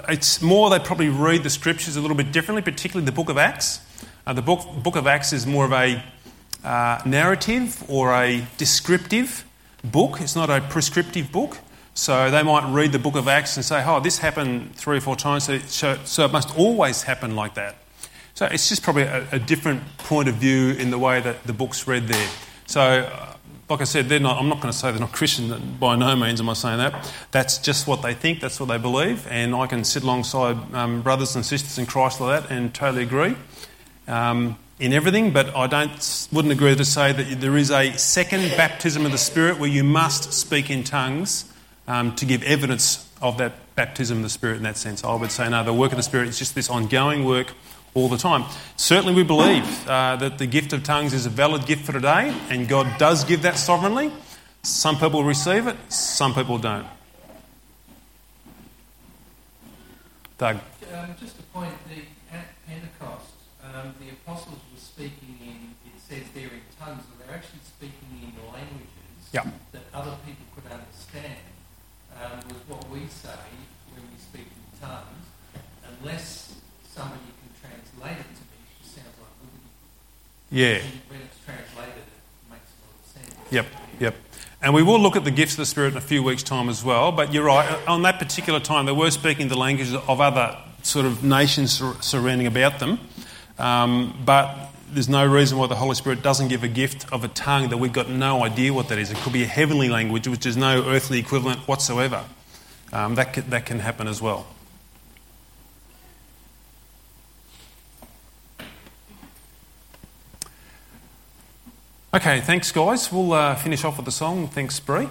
it's 0.09 0.43
more 0.43 0.71
they 0.71 0.81
probably 0.81 1.09
read 1.09 1.45
the 1.45 1.51
scriptures 1.51 1.95
a 1.95 2.01
little 2.01 2.17
bit 2.17 2.33
differently, 2.33 2.63
particularly 2.63 3.07
the 3.07 3.13
book 3.13 3.29
of 3.29 3.39
Acts. 3.39 3.81
Uh, 4.27 4.33
the 4.33 4.43
book, 4.43 4.67
book 4.83 4.97
of 4.97 5.07
Acts 5.07 5.33
is 5.33 5.47
more 5.47 5.65
of 5.65 5.73
a 5.73 6.03
uh, 6.65 7.01
narrative 7.07 7.85
or 7.89 8.13
a 8.13 8.45
descriptive 8.59 9.45
book, 9.85 10.21
it's 10.21 10.35
not 10.35 10.51
a 10.51 10.61
prescriptive 10.63 11.31
book. 11.31 11.59
So 11.97 12.31
they 12.31 12.43
might 12.43 12.71
read 12.71 12.93
the 12.93 12.99
book 12.99 13.17
of 13.17 13.27
Acts 13.27 13.57
and 13.57 13.65
say, 13.65 13.83
oh, 13.83 14.01
this 14.01 14.19
happened 14.19 14.77
three 14.77 14.99
or 14.99 15.01
four 15.01 15.17
times, 15.17 15.45
so, 15.45 15.59
so, 15.61 15.99
so 16.05 16.27
it 16.27 16.31
must 16.31 16.57
always 16.59 17.01
happen 17.03 17.35
like 17.35 17.55
that. 17.55 17.77
So 18.35 18.45
it's 18.45 18.69
just 18.69 18.83
probably 18.83 19.05
a, 19.05 19.27
a 19.33 19.39
different 19.39 19.83
point 19.97 20.29
of 20.29 20.35
view 20.35 20.73
in 20.73 20.91
the 20.91 20.99
way 20.99 21.23
that 21.23 21.45
the 21.45 21.55
book's 21.55 21.89
read 21.89 22.07
there. 22.07 22.29
So, 22.67 22.83
uh, 22.83 23.37
like 23.71 23.81
I 23.81 23.85
said, 23.85 24.11
they're 24.11 24.21
not, 24.21 24.37
I'm 24.37 24.51
not 24.51 24.61
going 24.61 24.71
to 24.71 24.79
say 24.79 24.91
they're 24.91 25.01
not 25.01 25.13
Christian, 25.13 25.79
by 25.81 25.97
no 25.97 26.15
means 26.15 26.39
am 26.39 26.51
I 26.51 26.53
saying 26.53 26.77
that. 26.77 27.11
That's 27.31 27.57
just 27.57 27.87
what 27.87 28.03
they 28.03 28.13
think, 28.13 28.41
that's 28.41 28.61
what 28.61 28.67
they 28.67 28.79
believe, 28.79 29.27
and 29.29 29.55
I 29.55 29.67
can 29.67 29.83
sit 29.83 30.03
alongside 30.03 30.59
um, 30.75 31.01
brothers 31.01 31.35
and 31.35 31.47
sisters 31.47 31.79
in 31.79 31.87
Christ 31.87 32.21
like 32.21 32.43
that 32.43 32.55
and 32.55 32.75
totally 32.75 33.05
agree 33.05 33.37
um, 34.07 34.59
in 34.79 34.93
everything, 34.93 35.33
but 35.33 35.57
I 35.57 35.67
don't, 35.67 36.29
wouldn't 36.31 36.53
agree 36.53 36.77
to 36.77 36.85
say 36.85 37.13
that 37.13 37.41
there 37.41 37.57
is 37.57 37.71
a 37.71 37.97
second 37.97 38.51
baptism 38.55 39.07
of 39.07 39.13
the 39.13 39.19
Spirit 39.19 39.59
where 39.59 39.71
you 39.71 39.83
must 39.83 40.35
speak 40.35 40.69
in 40.69 40.85
tongues 40.85 41.51
um, 41.89 42.15
to 42.17 42.25
give 42.27 42.43
evidence 42.43 43.09
of 43.23 43.39
that 43.39 43.53
baptism 43.75 44.19
of 44.19 44.23
the 44.23 44.29
Spirit 44.31 44.57
in 44.57 44.63
that 44.65 44.77
sense. 44.77 45.05
I 45.05 45.15
would 45.15 45.31
say 45.31 45.49
no, 45.49 45.65
the 45.65 45.73
work 45.73 45.93
of 45.93 45.97
the 45.97 46.03
Spirit 46.03 46.29
is 46.29 46.39
just 46.39 46.55
this 46.55 46.69
ongoing 46.71 47.25
work 47.25 47.53
all 47.95 48.09
the 48.09 48.19
time. 48.19 48.45
Certainly, 48.77 49.15
we 49.15 49.23
believe 49.23 49.89
uh, 49.89 50.17
that 50.17 50.39
the 50.39 50.47
gift 50.47 50.73
of 50.73 50.83
tongues 50.85 51.15
is 51.15 51.25
a 51.27 51.31
valid 51.31 51.67
gift 51.67 51.85
for 51.85 51.93
today, 51.93 52.35
and 52.51 52.69
God 52.69 52.99
does 52.99 53.25
give 53.25 53.43
that 53.43 53.57
sovereignly. 53.57 54.13
Some 54.63 54.99
people 54.99 55.25
receive 55.25 55.67
it, 55.67 55.77
some 55.91 56.35
people 56.35 56.59
don't. 56.59 56.87
Doug. 60.39 60.57
Um, 60.93 61.15
just 61.19 61.39
a 61.39 61.43
point, 61.45 61.73
the, 61.89 62.03
at 62.37 62.47
Pentecost, 62.67 63.33
um, 63.65 63.95
the 63.99 64.11
apostles 64.11 64.59
were 64.73 64.81
speaking 64.81 65.39
in, 65.41 65.75
it 65.87 66.01
says 66.07 66.25
they're 66.35 66.45
in 66.45 66.61
tongues, 66.79 67.05
and 67.11 67.21
they're 67.21 67.37
actually 67.37 67.61
speaking 67.65 68.11
in 68.21 68.53
languages 68.53 68.91
Yeah. 69.33 69.47
that 69.73 69.83
other 69.95 70.17
people. 70.27 70.46
Um, 72.27 72.39
was 72.49 72.57
what 72.67 72.91
we 72.91 73.07
say 73.07 73.39
when 73.95 74.03
we 74.11 74.19
speak 74.19 74.47
in 74.47 74.81
tongues, 74.81 75.27
unless 76.01 76.57
somebody 76.93 77.21
can 77.21 77.71
translate 77.71 78.19
it 78.19 78.35
to 78.35 78.43
me, 78.43 78.59
it 78.81 78.87
sounds 78.87 79.07
like. 79.21 79.31
Yeah. 80.51 80.81
When 81.09 81.21
it's 81.21 81.39
translated, 81.45 82.03
it 82.03 82.51
makes 82.51 82.71
a 82.73 82.83
lot 82.83 82.95
of 82.99 83.07
sense. 83.07 83.53
Yep, 83.53 83.67
yep. 84.01 84.15
And 84.61 84.75
we 84.75 84.83
will 84.83 84.99
look 84.99 85.15
at 85.15 85.23
the 85.23 85.31
gifts 85.31 85.53
of 85.53 85.59
the 85.59 85.67
Spirit 85.67 85.93
in 85.93 85.99
a 85.99 86.01
few 86.01 86.23
weeks' 86.23 86.43
time 86.43 86.69
as 86.69 86.83
well. 86.83 87.13
But 87.13 87.33
you're 87.33 87.45
right, 87.45 87.87
on 87.87 88.03
that 88.03 88.19
particular 88.19 88.59
time, 88.59 88.87
they 88.87 88.93
were 88.93 89.13
speaking 89.13 89.47
the 89.47 89.59
languages 89.59 89.95
of 89.95 90.21
other 90.21 90.59
sort 90.83 91.07
of 91.07 91.23
nations 91.23 91.81
surrounding 92.01 92.49
about 92.49 92.81
them. 92.81 92.99
Um, 93.59 94.21
but 94.25 94.66
there's 94.93 95.09
no 95.09 95.27
reason 95.27 95.59
why 95.59 95.67
the 95.67 95.77
Holy 95.77 95.95
Spirit 95.95 96.23
doesn't 96.23 96.49
give 96.49 96.63
a 96.63 96.69
gift 96.69 97.11
of 97.13 97.25
a 97.25 97.29
tongue 97.29 97.69
that 97.71 97.77
we've 97.77 97.93
got 97.93 98.09
no 98.09 98.45
idea 98.45 98.73
what 98.73 98.89
that 98.89 98.99
is. 98.99 99.11
It 99.11 99.17
could 99.19 99.33
be 99.33 99.43
a 99.43 99.47
heavenly 99.47 99.89
language, 99.89 100.29
which 100.29 100.47
is 100.47 100.57
no 100.57 100.85
earthly 100.87 101.19
equivalent 101.19 101.61
whatsoever. 101.69 102.25
Um, 102.93 103.17
that, 103.17 103.33
can, 103.33 103.51
that 103.51 103.67
can 103.67 103.81
happen 103.81 104.07
as 104.09 104.23
well. 104.23 104.47
Okay, 112.15 112.41
thanks, 112.41 112.73
guys. 112.73 113.13
We'll 113.13 113.33
uh, 113.33 113.57
finish 113.57 113.85
off 113.85 113.99
with 113.99 114.09
a 114.09 114.13
song. 114.13 114.49
Thanks, 114.49 114.81
Bree. 114.81 115.09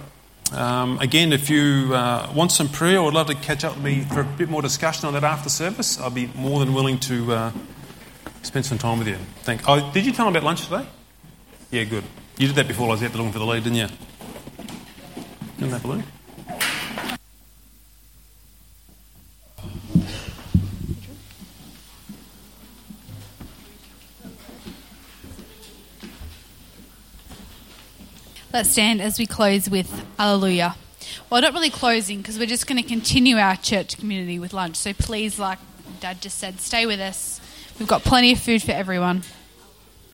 Um, 0.52 0.98
again, 0.98 1.32
if 1.32 1.50
you 1.50 1.94
uh, 1.94 2.32
want 2.34 2.50
some 2.50 2.68
prayer 2.68 2.98
or 2.98 3.04
would 3.04 3.14
love 3.14 3.26
to 3.28 3.34
catch 3.34 3.64
up 3.64 3.74
with 3.76 3.84
me 3.84 4.00
for 4.00 4.20
a 4.20 4.24
bit 4.24 4.48
more 4.48 4.62
discussion 4.62 5.06
on 5.06 5.12
that 5.14 5.22
after 5.22 5.48
service, 5.48 6.00
I'd 6.00 6.14
be 6.14 6.28
more 6.34 6.58
than 6.58 6.72
willing 6.72 6.98
to 7.00 7.32
uh, 7.32 7.52
spend 8.42 8.66
some 8.66 8.78
time 8.78 8.98
with 8.98 9.08
you. 9.08 9.16
Thank. 9.42 9.62
Oh, 9.68 9.90
did 9.92 10.06
you 10.06 10.12
tell 10.12 10.26
them 10.26 10.34
about 10.34 10.44
lunch 10.44 10.64
today? 10.64 10.86
Yeah, 11.70 11.84
good. 11.84 12.04
You 12.38 12.46
did 12.46 12.56
that 12.56 12.68
before 12.68 12.88
I 12.88 12.90
was 12.92 13.02
out 13.02 13.12
there 13.12 13.18
looking 13.18 13.32
for 13.32 13.38
the 13.38 13.46
lead, 13.46 13.64
didn't 13.64 13.78
you? 13.78 13.88
Didn't 15.58 15.70
that 15.70 15.82
balloon? 15.82 16.04
Let's 28.52 28.70
stand 28.70 29.02
as 29.02 29.18
we 29.18 29.26
close 29.26 29.68
with 29.68 30.04
Alleluia. 30.18 30.76
Well, 31.28 31.42
not 31.42 31.52
really 31.52 31.68
closing 31.68 32.18
because 32.18 32.38
we're 32.38 32.46
just 32.46 32.66
going 32.66 32.82
to 32.82 32.88
continue 32.88 33.36
our 33.36 33.56
church 33.56 33.98
community 33.98 34.38
with 34.38 34.54
lunch. 34.54 34.76
So 34.76 34.94
please, 34.94 35.38
like 35.38 35.58
Dad 36.00 36.22
just 36.22 36.38
said, 36.38 36.60
stay 36.60 36.86
with 36.86 36.98
us. 36.98 37.40
We've 37.78 37.88
got 37.88 38.02
plenty 38.02 38.32
of 38.32 38.40
food 38.40 38.62
for 38.62 38.72
everyone. 38.72 39.22